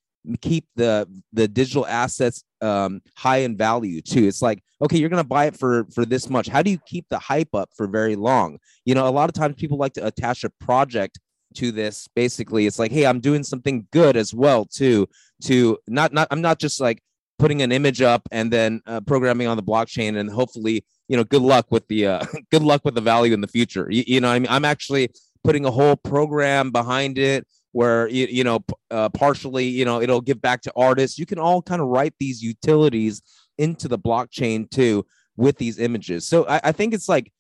keep 0.42 0.66
the 0.76 1.08
the 1.32 1.48
digital 1.48 1.88
assets 1.88 2.44
um 2.62 3.02
high 3.16 3.38
in 3.38 3.56
value 3.56 4.02
too 4.02 4.28
it's 4.28 4.42
like 4.42 4.62
okay 4.82 4.98
you're 4.98 5.10
gonna 5.10 5.24
buy 5.24 5.46
it 5.46 5.58
for 5.58 5.86
for 5.94 6.06
this 6.06 6.30
much 6.30 6.50
how 6.50 6.62
do 6.62 6.70
you 6.70 6.78
keep 6.86 7.06
the 7.10 7.18
hype 7.18 7.56
up 7.56 7.70
for 7.76 7.88
very 7.88 8.18
long 8.18 8.58
you 8.84 8.94
know 8.94 9.08
a 9.08 9.10
lot 9.10 9.30
of 9.30 9.34
times 9.34 9.56
people 9.56 9.78
like 9.78 9.94
to 9.94 10.06
attach 10.06 10.44
a 10.44 10.50
project 10.60 11.20
to 11.54 11.72
this 11.72 12.08
basically 12.16 12.66
it's 12.66 12.80
like 12.80 12.92
hey 12.92 13.06
i'm 13.06 13.20
doing 13.20 13.44
something 13.44 13.88
good 13.92 14.16
as 14.16 14.34
well 14.34 14.66
too 14.66 15.08
to 15.44 15.78
not 15.88 16.14
not 16.14 16.28
i'm 16.32 16.42
not 16.42 16.60
just 16.60 16.80
like 16.80 17.02
putting 17.40 17.62
an 17.62 17.72
image 17.72 18.02
up 18.02 18.22
and 18.32 18.52
then 18.52 18.82
uh, 18.86 19.02
programming 19.02 19.48
on 19.48 19.58
the 19.58 19.64
blockchain 19.64 20.18
and 20.18 20.30
hopefully 20.30 20.86
you 21.08 21.18
know 21.18 21.24
good 21.24 21.42
luck 21.42 21.66
with 21.72 21.88
the 21.88 22.06
uh, 22.06 22.26
good 22.52 22.62
luck 22.62 22.82
with 22.84 22.94
the 22.96 23.02
value 23.02 23.34
in 23.34 23.42
the 23.42 23.48
future. 23.48 23.88
You, 23.90 24.04
you 24.06 24.22
know 24.22 24.30
i 24.30 24.38
mean 24.38 24.50
i'm 24.50 24.66
actually 24.66 25.10
putting 25.44 25.66
a 25.66 25.72
whole 25.72 25.96
program 25.96 26.72
behind 26.72 27.18
it 27.18 27.48
where 27.72 28.08
you, 28.10 28.28
you 28.30 28.44
know 28.44 28.64
uh, 28.92 29.10
partially 29.10 29.66
you 29.66 29.86
know 29.86 30.02
it'll 30.02 30.22
give 30.22 30.42
back 30.42 30.62
to 30.62 30.74
artists. 30.76 31.18
You 31.18 31.26
can 31.26 31.40
all 31.40 31.62
kind 31.62 31.82
of 31.82 31.88
write 31.88 32.14
these 32.20 32.42
utilities 32.42 33.22
into 33.58 33.88
the 33.88 33.98
blockchain 33.98 34.70
too 34.70 35.06
with 35.36 35.58
these 35.58 35.80
images. 35.80 36.28
So 36.28 36.46
i, 36.48 36.62
I 36.66 36.72
think 36.72 36.94
it's 36.94 37.10
like 37.10 37.32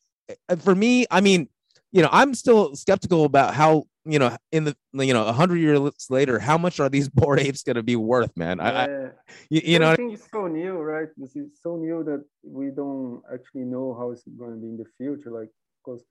uh, 0.50 0.56
for 0.56 0.76
me 0.76 1.06
i 1.12 1.22
mean 1.22 1.50
you 1.92 2.02
know 2.02 2.10
i'm 2.12 2.34
still 2.34 2.76
skeptical 2.76 3.26
about 3.26 3.54
how 3.54 3.86
you 4.12 4.20
know 4.20 4.36
in 4.52 4.64
the 4.64 4.76
you 4.94 5.14
know 5.14 5.24
a 5.24 5.34
100 5.36 5.58
years 5.58 5.80
later 6.10 6.40
how 6.40 6.58
much 6.58 6.80
are 6.80 6.90
these 6.90 7.10
Bored 7.20 7.40
Apes 7.40 7.64
going 7.64 7.76
to 7.76 7.84
be 7.84 7.96
worth 7.96 8.36
man 8.36 8.60
I, 8.60 8.70
I 8.70 8.88
yeah. 8.88 9.10
you, 9.50 9.62
you 9.64 9.80
know 9.80 9.90
I- 9.90 9.94
everything 9.94 10.12
is 10.12 10.28
so 10.32 10.48
new, 10.48 10.78
right? 10.78 11.10
This 11.18 11.36
is 11.36 11.60
so 11.62 11.76
new 11.76 12.04
that 12.04 12.24
we 12.44 12.70
don't 12.70 13.22
actually 13.34 13.66
know 13.66 13.96
how 13.98 14.12
it's 14.12 14.24
going 14.38 14.52
to 14.52 14.58
be 14.58 14.68
in 14.68 14.78
the 14.78 14.90
future. 14.98 15.32
Like, 15.32 15.50
because 15.80 16.04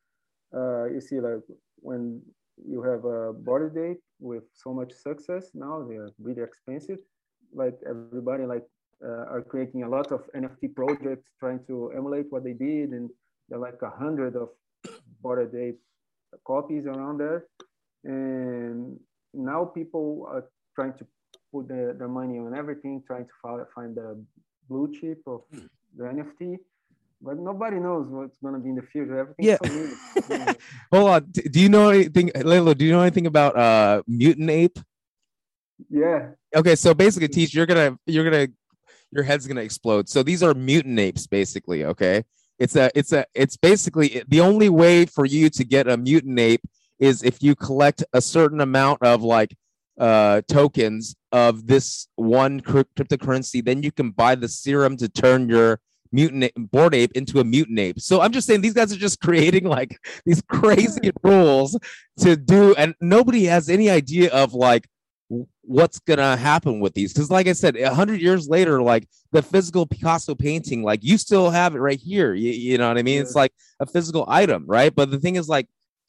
uh, 0.54 0.84
you 0.94 1.00
see, 1.00 1.20
like 1.20 1.42
when 1.76 2.22
you 2.64 2.82
have 2.82 3.04
a 3.04 3.32
Bored 3.32 3.76
Ape 3.76 4.00
with 4.20 4.44
so 4.54 4.72
much 4.72 4.92
success 4.92 5.50
now, 5.54 5.86
they 5.88 5.96
are 5.96 6.10
really 6.20 6.42
expensive. 6.42 6.98
Like 7.52 7.78
everybody, 7.88 8.44
like 8.44 8.66
uh, 9.04 9.34
are 9.34 9.42
creating 9.42 9.82
a 9.84 9.88
lot 9.88 10.12
of 10.12 10.20
NFT 10.34 10.74
projects 10.74 11.30
trying 11.40 11.60
to 11.66 11.92
emulate 11.96 12.26
what 12.30 12.44
they 12.44 12.52
did, 12.52 12.90
and 12.90 13.10
there 13.48 13.58
are 13.58 13.62
like 13.62 13.80
a 13.82 13.90
hundred 13.90 14.36
of 14.36 14.48
Bored 15.22 15.54
Ape 15.54 15.80
copies 16.46 16.86
around 16.86 17.18
there. 17.18 17.46
And 18.04 18.98
now 19.34 19.64
people 19.64 20.26
are 20.30 20.44
trying 20.74 20.94
to 20.94 21.06
put 21.52 21.68
their, 21.68 21.92
their 21.94 22.08
money 22.08 22.38
on 22.38 22.54
everything, 22.54 23.02
trying 23.06 23.24
to 23.26 23.32
find, 23.42 23.64
find 23.74 23.94
the 23.96 24.22
blue 24.68 24.92
chip 24.92 25.20
of 25.26 25.42
the 25.96 26.04
NFT. 26.04 26.58
But 27.20 27.38
nobody 27.38 27.78
knows 27.80 28.06
what's 28.08 28.38
going 28.38 28.54
to 28.54 28.60
be 28.60 28.68
in 28.68 28.76
the 28.76 28.82
future. 28.82 29.18
Everything's 29.18 29.48
Yeah. 29.48 29.58
so. 29.64 30.24
Yeah. 30.30 30.52
hold 30.92 31.10
on 31.10 31.24
do 31.30 31.60
you 31.60 31.68
know 31.68 31.90
anything 31.90 32.30
Lalo, 32.44 32.74
do 32.74 32.84
you 32.84 32.92
know 32.92 33.00
anything 33.00 33.26
about 33.26 33.56
uh 33.56 34.02
mutant 34.06 34.50
ape 34.50 34.78
yeah. 35.90 36.30
okay 36.54 36.74
so 36.74 36.92
basically 36.94 37.28
teach 37.28 37.54
you're 37.54 37.66
gonna 37.66 37.96
you're 38.06 38.28
gonna 38.28 38.48
your 39.10 39.22
head's 39.22 39.46
gonna 39.46 39.60
explode 39.62 40.08
so 40.08 40.22
these 40.22 40.42
are 40.42 40.54
mutant 40.54 40.98
apes 40.98 41.26
basically 41.26 41.84
okay 41.84 42.24
it's 42.58 42.76
a 42.76 42.90
it's 42.94 43.12
a 43.12 43.24
it's 43.34 43.56
basically 43.56 44.22
the 44.28 44.40
only 44.40 44.68
way 44.68 45.06
for 45.06 45.24
you 45.24 45.48
to 45.50 45.64
get 45.64 45.88
a 45.88 45.96
mutant 45.96 46.38
ape 46.38 46.62
is 46.98 47.22
if 47.22 47.42
you 47.42 47.54
collect 47.54 48.04
a 48.12 48.20
certain 48.20 48.60
amount 48.60 49.02
of 49.02 49.22
like 49.22 49.54
uh 49.98 50.40
tokens 50.48 51.16
of 51.32 51.66
this 51.66 52.08
one 52.16 52.60
cryp- 52.60 52.86
cryptocurrency 52.96 53.64
then 53.64 53.82
you 53.82 53.90
can 53.90 54.10
buy 54.10 54.34
the 54.34 54.48
serum 54.48 54.96
to 54.96 55.08
turn 55.08 55.48
your 55.48 55.80
mutant 56.12 56.52
Bored 56.56 56.94
Ape 56.94 57.12
into 57.12 57.40
a 57.40 57.44
mutant 57.44 57.78
ape. 57.78 58.00
So 58.00 58.20
i'm 58.20 58.32
just 58.32 58.46
saying 58.46 58.60
these 58.60 58.74
guys 58.74 58.92
are 58.92 58.96
just 58.96 59.20
creating 59.28 59.64
like 59.64 59.98
these 60.24 60.42
crazy 60.42 61.10
rules 61.22 61.78
to 62.18 62.36
do 62.36 62.74
and 62.76 62.94
nobody 63.00 63.44
has 63.44 63.68
any 63.68 63.90
idea 63.90 64.30
of 64.30 64.54
like 64.54 64.86
what's 65.60 65.98
gonna 65.98 66.36
happen 66.36 66.80
with 66.80 66.94
these. 66.94 67.12
Because 67.12 67.30
like 67.30 67.46
i 67.46 67.52
said 67.52 67.76
a 67.76 67.94
hundred 67.94 68.20
years 68.20 68.48
later 68.48 68.80
like 68.80 69.08
the 69.32 69.42
physical 69.42 69.86
picasso 69.86 70.34
painting 70.34 70.82
like 70.82 71.00
you 71.02 71.18
still 71.18 71.50
have 71.50 71.74
it 71.74 71.80
right 71.80 72.00
here 72.00 72.32
you, 72.34 72.50
you 72.50 72.78
know 72.78 72.88
what 72.88 72.98
i 72.98 73.02
mean? 73.02 73.20
It's 73.20 73.34
like 73.34 73.52
a 73.80 73.86
physical 73.86 74.24
item 74.28 74.64
right? 74.66 74.94
But 74.94 75.10
the 75.10 75.18
thing 75.18 75.36
is 75.36 75.48
like 75.48 75.66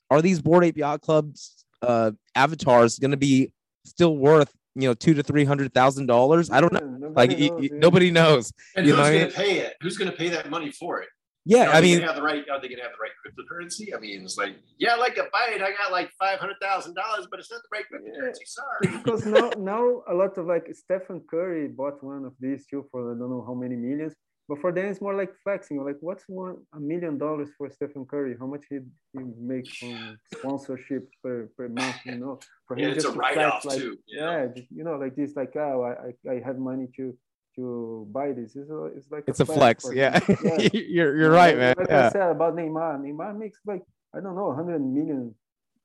are 0.09 0.21
these 0.21 0.41
Bored 0.41 0.63
Ape 0.65 0.77
Yacht 0.77 1.01
Clubs 1.01 1.65
uh 1.81 2.11
avatars 2.35 2.99
gonna 2.99 3.15
be 3.17 3.51
still 3.85 4.17
worth 4.17 4.51
you 4.75 4.87
know 4.87 4.93
two 4.93 5.13
to 5.13 5.23
three 5.23 5.45
hundred 5.45 5.73
thousand 5.73 6.07
dollars 6.07 6.51
i 6.51 6.59
don't 6.59 6.73
know 6.73 6.79
Yeah, 6.81 7.09
like 7.15 7.29
nobody 7.31 7.49
y- 7.49 7.55
y- 7.57 7.69
knows, 7.71 7.79
nobody 7.85 8.11
knows 8.11 8.53
and 8.75 8.85
You 8.85 8.91
who's 8.93 8.97
know 8.97 9.03
what 9.03 9.07
I 9.07 9.13
going 9.13 9.23
mean? 9.23 9.31
to 9.31 9.37
pay 9.37 9.59
it? 9.59 9.73
Who's 9.81 9.97
going 9.97 10.11
to 10.11 10.17
pay 10.17 10.27
that 10.29 10.49
money 10.49 10.71
for 10.71 11.01
it? 11.01 11.07
yeah 11.45 11.69
Are 11.69 11.75
i 11.75 11.81
mean 11.81 11.99
gonna 11.99 12.07
have 12.11 12.17
the 12.17 12.21
right. 12.31 12.43
Are 12.51 12.59
they 12.61 12.67
going 12.67 12.81
to 12.83 12.83
have 12.87 12.91
the 12.97 13.03
right 13.05 13.15
cryptocurrency? 13.21 13.95
I 13.95 13.99
mean, 13.99 14.23
it's 14.23 14.37
like, 14.37 14.55
yeah, 14.77 14.95
I 14.95 14.97
like 14.97 15.15
a 15.17 15.23
buy 15.31 15.45
it. 15.55 15.61
I 15.61 15.71
got 15.71 15.89
like 15.99 16.09
five 16.19 16.37
hundred 16.37 16.57
thousand 16.61 16.93
dollars, 16.95 17.27
but 17.31 17.39
it's 17.39 17.49
not 17.49 17.61
the 17.65 17.71
right 17.75 17.85
cryptocurrency. 17.89 18.45
Sorry. 18.45 18.87
because 18.97 19.25
now 19.25 19.45
now 19.57 19.83
a 20.09 20.13
lot 20.21 20.37
of 20.37 20.45
like 20.53 20.65
Stephen 20.81 21.21
Curry 21.31 21.69
bought 21.69 22.03
one 22.03 22.25
of 22.25 22.33
these 22.43 22.65
too 22.69 22.85
for 22.91 22.99
I 23.13 23.17
don't 23.17 23.29
know 23.35 23.43
how 23.47 23.53
many 23.53 23.75
millions. 23.77 24.13
But 24.49 24.59
for 24.61 24.71
them 24.71 24.87
it's 24.87 24.99
more 24.99 25.15
like 25.15 25.31
flexing. 25.43 25.77
Like 25.89 25.97
what's 26.01 26.23
one 26.27 26.57
a 26.73 26.79
million 26.79 27.19
dollars 27.19 27.49
for 27.57 27.69
Stephen 27.69 28.05
Curry? 28.05 28.35
How 28.39 28.47
much 28.47 28.65
he, 28.69 28.79
he 29.13 29.19
makes 29.39 29.77
from 29.77 30.17
sponsorship 30.33 31.07
per, 31.23 31.49
per 31.55 31.69
month, 31.69 31.97
you 32.03 32.17
know? 32.17 32.39
For 32.67 32.77
Yeah, 32.77 32.87
it's 32.87 33.05
a 33.05 33.07
just 33.07 33.13
to 33.13 33.19
write-off 33.19 33.61
flex, 33.61 33.65
like, 33.65 33.79
too. 33.79 33.97
you? 34.07 34.19
Yeah, 34.19 34.47
just, 34.47 34.71
you 34.71 34.83
know, 34.83 34.95
like 34.97 35.15
this, 35.15 35.35
like 35.35 35.55
oh, 35.55 35.83
I, 35.89 36.29
I, 36.29 36.33
I 36.33 36.41
have 36.43 36.57
money 36.57 36.87
to 36.97 37.15
to 37.57 38.07
buy 38.11 38.31
this. 38.31 38.55
It's, 38.55 38.69
a, 38.69 38.85
it's 38.95 39.09
like 39.11 39.23
it's 39.27 39.39
a 39.39 39.45
flex 39.45 39.83
for 39.83 39.93
yeah 39.93 40.19
yeah. 40.43 40.69
you're, 40.73 41.17
you're 41.17 41.31
right 41.31 41.57
man 41.57 41.75
Like 41.77 41.89
yeah. 41.89 42.07
I 42.07 42.09
said 42.09 42.29
about 42.29 42.55
Neymar, 42.55 42.99
Neymar 43.01 43.37
makes 43.37 43.59
like 43.65 43.83
I 44.15 44.19
don't 44.19 44.35
know, 44.35 44.47
100 44.47 44.79
million 44.79 45.35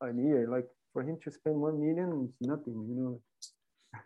a 0.01 0.07
year. 0.13 0.49
Like 0.49 0.67
for 0.93 1.03
him 1.03 1.19
to 1.25 1.31
spend 1.31 1.57
one 1.57 1.81
million 1.81 2.29
is 2.29 2.35
nothing, 2.41 2.87
you 2.89 2.95
know. 2.97 3.21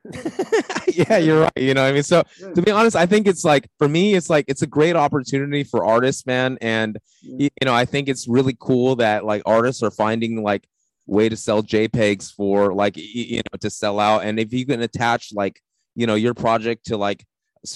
yeah, 0.88 1.18
you're 1.18 1.42
right. 1.42 1.52
You 1.56 1.74
know, 1.74 1.82
what 1.82 1.88
I 1.88 1.92
mean, 1.92 2.02
so 2.02 2.22
to 2.54 2.62
be 2.62 2.70
honest, 2.70 2.96
I 2.96 3.06
think 3.06 3.26
it's 3.26 3.44
like 3.44 3.68
for 3.78 3.88
me, 3.88 4.14
it's 4.14 4.30
like 4.30 4.44
it's 4.48 4.62
a 4.62 4.66
great 4.66 4.96
opportunity 4.96 5.64
for 5.64 5.84
artists, 5.84 6.26
man. 6.26 6.58
And 6.60 6.98
you 7.22 7.50
know, 7.64 7.74
I 7.74 7.84
think 7.84 8.08
it's 8.08 8.28
really 8.28 8.56
cool 8.58 8.96
that 8.96 9.24
like 9.24 9.42
artists 9.46 9.82
are 9.82 9.90
finding 9.90 10.42
like 10.42 10.68
way 11.06 11.28
to 11.28 11.36
sell 11.36 11.62
JPEGs 11.62 12.32
for 12.34 12.74
like 12.74 12.96
you 12.96 13.38
know 13.38 13.58
to 13.60 13.70
sell 13.70 14.00
out. 14.00 14.24
And 14.24 14.38
if 14.38 14.52
you 14.52 14.66
can 14.66 14.82
attach 14.82 15.32
like 15.34 15.60
you 15.94 16.06
know 16.06 16.14
your 16.14 16.34
project 16.34 16.86
to 16.86 16.96
like 16.96 17.24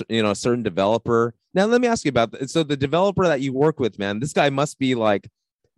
you 0.08 0.22
know 0.22 0.30
a 0.30 0.36
certain 0.36 0.62
developer. 0.62 1.34
Now 1.54 1.66
let 1.66 1.80
me 1.80 1.88
ask 1.88 2.04
you 2.04 2.10
about 2.10 2.32
that. 2.32 2.50
So 2.50 2.62
the 2.62 2.76
developer 2.76 3.26
that 3.26 3.40
you 3.40 3.52
work 3.52 3.78
with, 3.78 3.98
man, 3.98 4.20
this 4.20 4.32
guy 4.32 4.48
must 4.48 4.78
be 4.78 4.94
like 4.94 5.28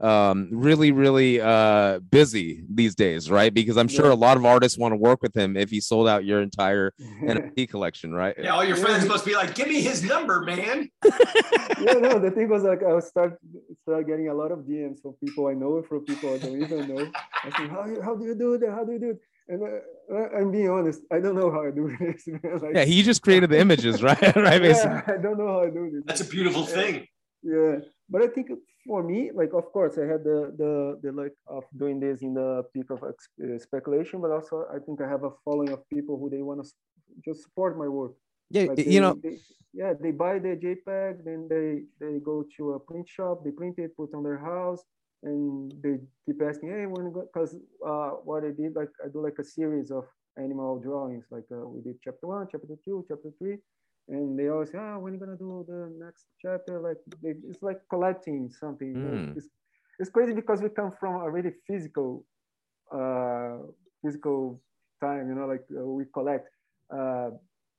um 0.00 0.48
really 0.50 0.90
really 0.90 1.40
uh 1.40 2.00
busy 2.10 2.64
these 2.68 2.96
days 2.96 3.30
right 3.30 3.54
because 3.54 3.76
i'm 3.76 3.86
sure 3.86 4.06
Yeah. 4.06 4.12
a 4.12 4.22
lot 4.26 4.36
of 4.36 4.44
artists 4.44 4.76
want 4.76 4.90
to 4.92 4.96
work 4.96 5.22
with 5.22 5.36
him 5.36 5.56
if 5.56 5.70
he 5.70 5.80
sold 5.80 6.08
out 6.08 6.24
your 6.24 6.42
entire 6.42 6.92
NFT 7.22 7.68
collection, 7.70 8.12
right? 8.12 8.34
Yeah, 8.36 8.50
all 8.54 8.64
your 8.64 8.76
Yeah. 8.76 8.84
friends 8.84 9.06
must 9.08 9.24
be 9.24 9.34
like, 9.34 9.54
give 9.54 9.68
me 9.68 9.80
his 9.80 10.02
number, 10.02 10.40
man. 10.42 10.90
yeah, 11.84 11.94
no, 12.06 12.18
the 12.18 12.30
thing 12.36 12.48
was 12.48 12.62
like 12.64 12.82
I 12.82 12.92
was 12.92 13.06
start 13.06 13.38
start 13.82 14.06
getting 14.06 14.28
a 14.28 14.34
lot 14.34 14.50
of 14.52 14.58
DMs 14.70 15.00
from 15.00 15.12
people 15.24 15.46
I 15.46 15.54
know 15.54 15.76
and 15.78 15.86
from 15.86 16.04
people 16.04 16.28
I 16.34 16.38
don't 16.44 16.60
even 16.60 16.80
know. 16.88 17.04
Asking, 17.46 17.68
how, 17.70 17.82
how 18.06 18.14
do 18.16 18.24
you 18.26 18.34
do 18.34 18.58
that? 18.58 18.70
How 18.70 18.84
do 18.84 18.92
you 18.92 18.98
do 18.98 19.10
it? 19.10 19.20
And 19.48 19.62
uh, 19.62 20.14
uh, 20.14 20.28
I'm 20.38 20.50
being 20.50 20.70
honest, 20.70 21.00
I 21.12 21.20
don't 21.20 21.36
know 21.36 21.50
how 21.50 21.62
I 21.66 21.70
do 21.70 21.84
this. 22.00 22.26
man. 22.26 22.58
Like, 22.60 22.74
Yeah, 22.74 22.84
he 22.84 23.02
just 23.02 23.22
created 23.22 23.48
the 23.50 23.58
images, 23.58 24.02
right? 24.02 24.20
right, 24.36 24.60
basically. 24.60 24.90
yeah, 25.06 25.14
I 25.14 25.18
don't 25.24 25.38
know 25.38 25.48
how 25.48 25.62
I 25.62 25.70
do 25.70 25.90
this. 25.92 26.02
That's 26.06 26.20
a 26.22 26.30
beautiful 26.36 26.64
thing. 26.64 27.06
Yeah, 27.42 27.76
but 28.08 28.22
I 28.22 28.28
think 28.28 28.50
for 28.86 29.02
me, 29.02 29.30
like 29.34 29.52
of 29.54 29.64
course, 29.72 29.98
I 29.98 30.06
had 30.06 30.24
the 30.24 30.52
the 30.56 30.98
the 31.02 31.12
luck 31.12 31.32
of 31.46 31.64
doing 31.76 32.00
this 32.00 32.22
in 32.22 32.34
the 32.34 32.62
peak 32.72 32.90
of 32.90 33.02
uh, 33.02 33.58
speculation, 33.58 34.20
but 34.20 34.30
also 34.30 34.66
I 34.74 34.78
think 34.78 35.00
I 35.00 35.08
have 35.08 35.24
a 35.24 35.30
following 35.44 35.72
of 35.72 35.88
people 35.88 36.18
who 36.18 36.28
they 36.30 36.42
want 36.42 36.64
to 36.64 36.70
just 37.24 37.42
support 37.42 37.78
my 37.78 37.88
work. 37.88 38.12
Yeah, 38.50 38.64
Like 38.64 38.78
you 38.78 38.84
they- 38.84 39.00
know, 39.00 39.14
they, 39.22 39.36
yeah, 39.72 39.92
they 40.00 40.12
buy 40.12 40.38
the 40.38 40.54
JPEG, 40.64 41.24
then 41.24 41.48
they 41.48 41.84
they 42.00 42.18
go 42.20 42.44
to 42.56 42.72
a 42.74 42.80
print 42.80 43.08
shop, 43.08 43.44
they 43.44 43.50
print 43.50 43.78
it, 43.78 43.96
put 43.96 44.14
on 44.14 44.22
their 44.22 44.38
house, 44.38 44.82
and 45.22 45.72
they 45.82 45.98
keep 46.26 46.40
asking, 46.42 46.70
hey, 46.70 46.86
when 46.86 47.12
because 47.12 47.56
uh, 47.84 48.10
what 48.28 48.44
I 48.44 48.50
did, 48.50 48.76
like 48.76 48.90
I 49.04 49.08
do 49.08 49.22
like 49.22 49.38
a 49.38 49.44
series 49.44 49.90
of 49.90 50.04
animal 50.36 50.78
drawings, 50.78 51.24
like 51.30 51.46
uh, 51.52 51.66
we 51.66 51.80
did 51.82 51.96
chapter 52.02 52.26
one, 52.26 52.46
chapter 52.50 52.76
two, 52.84 53.04
chapter 53.08 53.30
three, 53.38 53.56
and 54.08 54.38
they 54.38 54.48
always 54.48 54.70
say, 54.70 54.78
ah, 54.78 54.98
when 54.98 55.12
are 55.12 55.16
you 55.16 55.20
gonna 55.20 55.36
do 55.36 55.64
the 55.66 55.92
next 56.04 56.26
chapter? 56.40 56.80
Like 56.80 56.98
they, 57.22 57.34
it's 57.48 57.62
like 57.62 57.80
collecting 57.88 58.50
something. 58.50 58.94
Mm. 58.94 59.36
It's, 59.36 59.48
it's 59.98 60.10
crazy 60.10 60.32
because 60.32 60.60
we 60.62 60.68
come 60.68 60.92
from 60.98 61.22
a 61.22 61.30
really 61.30 61.52
physical, 61.66 62.24
uh, 62.92 63.58
physical 64.04 64.60
time. 65.00 65.28
You 65.28 65.34
know, 65.34 65.46
like 65.46 65.64
uh, 65.76 65.84
we 65.84 66.04
collect 66.12 66.48
uh, 66.94 67.30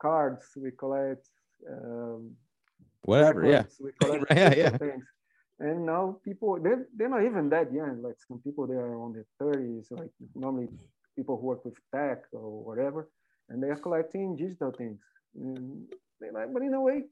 cards, 0.01 0.45
we 0.55 0.71
collect 0.71 1.28
um, 1.69 2.32
whatever. 3.03 3.45
Yeah. 3.45 3.57
records, 3.57 3.82
we 3.82 3.91
collect 3.99 4.26
Yeah, 4.32 4.53
yeah. 4.55 4.78
things. 4.78 5.05
And 5.59 5.86
now 5.86 6.17
people 6.23 6.57
they're, 6.61 6.88
they're 6.95 7.09
not 7.09 7.23
even 7.23 7.49
that 7.49 7.71
young. 7.71 8.01
Like 8.01 8.15
some 8.28 8.39
people 8.39 8.67
they 8.67 8.76
are 8.76 8.99
on 8.99 9.13
their 9.13 9.26
thirties, 9.39 9.88
like 9.91 10.11
normally 10.36 10.67
people 11.15 11.38
who 11.39 11.47
work 11.47 11.63
with 11.63 11.76
tech 11.93 12.23
or 12.34 12.63
whatever, 12.63 13.09
and 13.49 13.61
they 13.61 13.67
are 13.67 13.78
collecting 13.78 14.36
digital 14.36 14.71
things. 14.71 14.99
And 15.36 15.86
like, 16.22 16.53
but 16.53 16.61
in 16.61 16.74
a 16.74 16.82
way, 16.82 17.03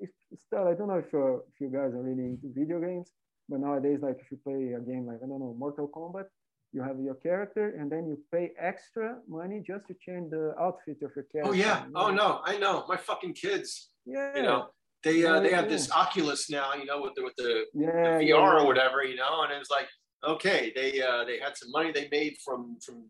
it's 0.00 0.12
still 0.46 0.66
I 0.68 0.74
don't 0.74 0.88
know 0.88 0.98
if 0.98 1.12
you 1.12 1.42
if 1.52 1.60
you 1.60 1.68
guys 1.68 1.94
are 1.94 2.02
really 2.02 2.24
into 2.24 2.52
video 2.54 2.80
games, 2.80 3.10
but 3.48 3.60
nowadays 3.60 4.00
like 4.02 4.18
if 4.20 4.30
you 4.30 4.38
play 4.42 4.72
a 4.72 4.80
game 4.80 5.06
like 5.06 5.18
I 5.22 5.26
don't 5.26 5.40
know 5.40 5.54
Mortal 5.58 5.88
Kombat, 5.88 6.26
you 6.72 6.82
have 6.82 6.98
your 7.00 7.14
character 7.14 7.76
and 7.78 7.90
then 7.90 8.06
you 8.06 8.18
pay 8.32 8.52
extra 8.58 9.16
money 9.28 9.62
just 9.64 9.86
to 9.88 9.94
change 10.04 10.30
the 10.30 10.54
outfit 10.60 10.98
of 11.02 11.10
your 11.14 11.24
character. 11.30 11.42
Oh 11.44 11.52
yeah. 11.52 11.84
you 11.86 11.92
Oh 11.94 12.10
no, 12.10 12.40
I 12.44 12.58
know. 12.58 12.84
My 12.88 12.96
fucking 12.96 13.34
kids. 13.34 13.90
Yeah. 14.04 14.36
You 14.36 14.42
know, 14.42 14.66
they 15.04 15.24
uh, 15.24 15.34
Yeah, 15.34 15.40
they 15.40 15.52
have 15.52 15.64
yeah. 15.66 15.70
this 15.70 15.90
Oculus 15.92 16.50
now. 16.50 16.74
You 16.74 16.84
know, 16.84 17.00
with 17.00 17.14
the 17.14 17.22
with 17.22 17.36
the, 17.36 17.64
the 17.74 17.84
VR 17.84 18.22
yeah, 18.26 18.34
or 18.34 18.66
whatever. 18.66 19.04
You 19.04 19.16
know, 19.16 19.42
and 19.42 19.52
it 19.52 19.58
was 19.58 19.70
like, 19.70 19.88
okay, 20.26 20.72
they 20.74 21.00
uh, 21.00 21.24
they 21.24 21.38
had 21.38 21.56
some 21.56 21.70
money 21.70 21.92
they 21.92 22.08
made 22.10 22.36
from 22.44 22.78
from 22.84 23.04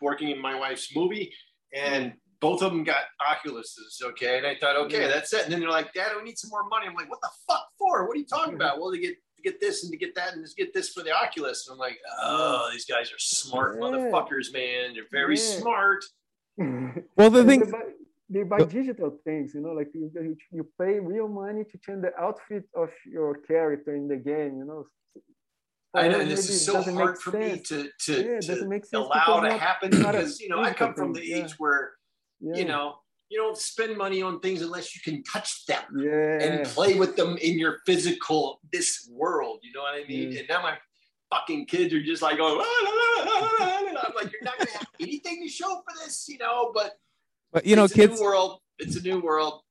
working 0.00 0.30
in 0.30 0.40
my 0.40 0.58
wife's 0.58 0.94
movie, 0.94 1.32
and 1.72 2.14
both 2.40 2.62
of 2.62 2.72
them 2.72 2.84
got 2.84 3.04
Oculuses. 3.20 4.02
Okay, 4.02 4.38
and 4.38 4.46
I 4.46 4.56
thought, 4.56 4.76
okay, 4.86 5.02
Yeah. 5.02 5.08
that's 5.08 5.32
it. 5.32 5.44
And 5.44 5.52
then 5.52 5.60
they're 5.60 5.70
like, 5.70 5.92
Dad, 5.92 6.12
we 6.16 6.22
need 6.22 6.38
some 6.38 6.50
more 6.50 6.66
money. 6.68 6.86
I'm 6.86 6.94
like, 6.94 7.08
what 7.10 7.20
the 7.22 7.30
fuck 7.48 7.66
for? 7.78 8.06
What 8.06 8.16
are 8.16 8.20
you 8.20 8.26
talking 8.26 8.54
about? 8.54 8.78
Well, 8.80 8.92
to 8.92 8.98
get 8.98 9.16
to 9.36 9.42
get 9.42 9.60
this 9.60 9.82
and 9.82 9.90
to 9.92 9.98
get 9.98 10.14
that 10.14 10.34
and 10.34 10.46
to 10.46 10.54
get 10.54 10.72
this 10.72 10.90
for 10.90 11.02
the 11.02 11.12
Oculus. 11.12 11.66
And 11.68 11.74
I'm 11.74 11.78
like, 11.78 11.98
oh, 12.22 12.68
these 12.72 12.84
guys 12.86 13.10
are 13.12 13.18
smart 13.18 13.74
Yeah. 13.76 13.82
motherfuckers, 13.82 14.52
man. 14.52 14.94
They're 14.94 15.04
very 15.12 15.36
Yeah. 15.36 15.58
smart. 15.60 16.04
Well, 17.16 17.30
the 17.30 17.44
thing, 17.44 17.60
they 17.60 17.70
buy, 17.70 17.82
they 18.30 18.42
buy 18.44 18.58
digital 18.64 19.18
things, 19.24 19.54
you 19.54 19.60
know, 19.60 19.72
like 19.72 19.88
you, 19.92 20.10
you, 20.14 20.36
you 20.52 20.66
pay 20.80 21.00
real 21.00 21.26
money 21.28 21.64
to 21.64 21.78
change 21.78 22.02
the 22.02 22.14
outfit 22.16 22.64
of 22.74 22.90
your 23.04 23.38
character 23.38 23.94
in 23.96 24.06
the 24.08 24.16
game, 24.16 24.58
you 24.58 24.64
know. 24.64 24.86
I 25.96 26.08
know, 26.08 26.16
us, 26.16 26.22
and 26.22 26.30
this 26.30 26.48
is 26.48 26.64
so 26.64 26.80
hard 26.82 26.94
make 27.12 27.20
for 27.20 27.30
me 27.38 27.58
to 27.68 27.88
to, 28.06 28.12
Yeah, 28.12 28.18
it 28.38 28.42
to 28.42 28.46
doesn't 28.48 28.68
make 28.68 28.84
sense 28.84 29.04
allow 29.04 29.08
because 29.14 29.42
to 29.42 29.48
not- 29.50 29.60
happen 29.60 29.90
not 30.02 30.12
because 30.12 30.40
you 30.40 30.48
know 30.48 30.60
I 30.60 30.72
come 30.72 30.92
from 30.94 31.12
the 31.12 31.20
thing, 31.20 31.28
yeah. 31.30 31.44
age 31.44 31.54
where 31.58 31.92
Yeah. 32.44 32.56
you 32.56 32.64
know 32.66 32.96
you 33.30 33.38
don't 33.38 33.56
spend 33.56 33.96
money 33.96 34.22
on 34.22 34.38
things 34.40 34.60
unless 34.62 34.94
you 34.94 35.00
can 35.02 35.22
touch 35.24 35.64
them 35.66 35.82
yeah, 35.98 36.42
and 36.42 36.66
play 36.66 36.94
with 36.98 37.16
them 37.16 37.36
in 37.38 37.58
your 37.58 37.78
physical 37.86 38.60
this 38.72 39.08
world. 39.10 39.60
You 39.62 39.72
know 39.72 39.80
what 39.80 39.94
I 39.94 40.06
mean? 40.06 40.30
Yeah. 40.30 40.40
And 40.40 40.48
now 40.48 40.62
my 40.62 40.76
fucking 41.32 41.66
kids 41.66 41.92
are 41.94 42.02
just 42.02 42.22
like 42.22 42.36
going. 42.36 42.56
"La, 42.56 42.64
la, 42.64 42.90
la, 42.90 43.24
la, 43.24 43.40
la, 43.40 43.64
la, 43.64 43.80
la." 43.92 44.02
I'm 44.06 44.14
like, 44.14 44.30
you're 44.30 44.42
not 44.42 44.58
gonna 44.58 44.70
have 44.72 44.86
anything 45.00 45.42
to 45.42 45.48
show 45.48 45.66
for 45.68 46.04
this, 46.04 46.26
you 46.28 46.38
know. 46.38 46.70
But 46.74 46.92
but 47.52 47.66
you 47.66 47.76
know, 47.76 47.84
it's 47.84 47.94
a 47.94 47.96
kids. 47.96 48.20
new 48.20 48.24
world. 48.24 48.60
It's 48.78 48.96
a 48.96 49.02
new 49.02 49.20
world. 49.20 49.62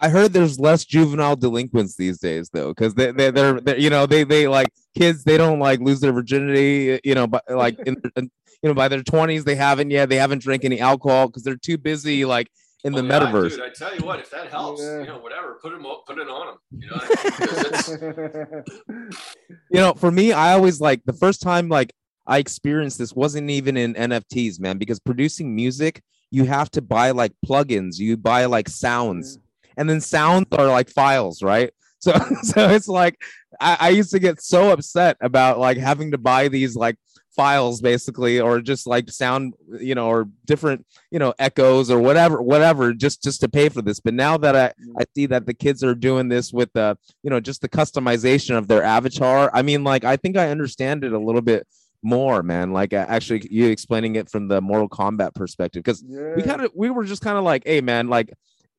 I 0.00 0.08
heard 0.08 0.32
there's 0.32 0.58
less 0.58 0.84
juvenile 0.84 1.36
delinquents 1.36 1.96
these 1.96 2.18
days, 2.18 2.50
though, 2.52 2.68
because 2.68 2.94
they 2.94 3.12
they 3.12 3.30
they're, 3.30 3.60
they're 3.60 3.78
you 3.78 3.90
know 3.90 4.06
they 4.06 4.24
they 4.24 4.48
like 4.48 4.68
kids 4.96 5.22
they 5.22 5.36
don't 5.36 5.58
like 5.58 5.80
lose 5.80 6.00
their 6.00 6.12
virginity, 6.12 6.98
you 7.04 7.14
know, 7.14 7.26
but 7.26 7.44
like 7.48 7.78
in, 7.86 7.96
in- 8.16 8.30
you 8.62 8.68
know 8.68 8.74
by 8.74 8.88
their 8.88 9.02
20s 9.02 9.44
they 9.44 9.54
haven't 9.56 9.90
yet 9.90 10.08
they 10.08 10.16
haven't 10.16 10.42
drank 10.42 10.64
any 10.64 10.80
alcohol 10.80 11.26
because 11.28 11.42
they're 11.42 11.56
too 11.56 11.78
busy 11.78 12.24
like 12.24 12.48
in 12.84 12.92
the 12.92 13.00
Oh, 13.02 13.04
yeah, 13.04 13.18
metaverse. 13.18 13.50
dude. 13.50 13.60
I 13.62 13.68
tell 13.70 13.96
you 13.96 14.04
what, 14.04 14.20
if 14.20 14.30
that 14.30 14.48
helps, 14.48 14.80
Yeah. 14.82 15.00
you 15.00 15.06
know, 15.06 15.18
whatever, 15.18 15.58
put 15.60 15.72
them, 15.72 15.82
put 16.06 16.18
it 16.18 16.28
on 16.28 16.46
them. 16.46 16.56
You 16.78 16.88
know, 16.88 16.96
I 17.00 17.08
mean? 17.08 17.32
'Cause 17.48 19.16
you 19.70 19.80
know, 19.80 19.94
for 19.94 20.10
me, 20.10 20.32
I 20.32 20.52
always 20.52 20.80
like 20.80 21.02
the 21.04 21.12
first 21.12 21.42
time 21.42 21.68
like 21.68 21.92
I 22.26 22.38
experienced 22.38 22.98
this 22.98 23.12
wasn't 23.14 23.50
even 23.50 23.76
in 23.76 23.94
NFTs, 23.94 24.60
man, 24.60 24.78
because 24.78 24.98
producing 25.00 25.54
music, 25.54 26.02
you 26.30 26.44
have 26.44 26.70
to 26.72 26.82
buy 26.82 27.10
like 27.12 27.32
plugins, 27.44 27.98
you 27.98 28.16
buy 28.16 28.44
like 28.46 28.68
sounds, 28.68 29.38
and 29.76 29.88
then 29.88 30.00
sounds 30.00 30.46
are 30.52 30.66
like 30.66 30.88
files, 30.90 31.42
right? 31.42 31.70
So, 32.06 32.12
so 32.42 32.68
it's 32.68 32.88
like 32.88 33.20
I, 33.60 33.76
I 33.80 33.88
used 33.90 34.10
to 34.12 34.18
get 34.18 34.40
so 34.40 34.70
upset 34.70 35.16
about 35.20 35.58
like 35.58 35.76
having 35.76 36.12
to 36.12 36.18
buy 36.18 36.48
these 36.48 36.76
like 36.76 36.96
files 37.34 37.82
basically 37.82 38.40
or 38.40 38.62
just 38.62 38.86
like 38.86 39.10
sound 39.10 39.52
you 39.78 39.94
know 39.94 40.08
or 40.08 40.26
different 40.46 40.86
you 41.10 41.18
know 41.18 41.34
echoes 41.38 41.90
or 41.90 41.98
whatever 42.00 42.40
whatever 42.40 42.94
just 42.94 43.22
just 43.22 43.40
to 43.40 43.48
pay 43.48 43.68
for 43.68 43.82
this. 43.82 44.00
But 44.00 44.14
now 44.14 44.38
that 44.38 44.56
i 44.56 44.72
i 45.00 45.04
see 45.14 45.26
that 45.26 45.46
the 45.46 45.54
kids 45.54 45.82
are 45.84 45.94
doing 45.94 46.28
this 46.28 46.52
with 46.52 46.72
the 46.72 46.96
you 47.22 47.30
know 47.30 47.40
just 47.40 47.60
the 47.60 47.68
customization 47.68 48.56
of 48.56 48.68
their 48.68 48.82
avatar 48.82 49.50
i 49.52 49.60
mean 49.62 49.84
like 49.84 50.04
i 50.04 50.16
think 50.16 50.36
i 50.36 50.48
understand 50.48 51.04
it 51.04 51.12
a 51.12 51.18
little 51.18 51.42
bit 51.42 51.66
more 52.02 52.42
man. 52.42 52.72
Like 52.72 52.92
uh, 52.92 53.04
actually 53.08 53.46
you 53.50 53.66
explaining 53.66 54.16
it 54.16 54.30
from 54.30 54.48
the 54.48 54.60
mortal 54.60 54.88
kombat 54.88 55.34
perspective 55.34 55.82
because 55.82 56.04
we 56.06 56.42
kind 56.42 56.62
of 56.62 56.70
we 56.74 56.88
were 56.88 57.04
just 57.04 57.22
kind 57.22 57.36
of 57.36 57.44
like 57.44 57.64
hey 57.66 57.80
man 57.80 58.08
like 58.08 58.32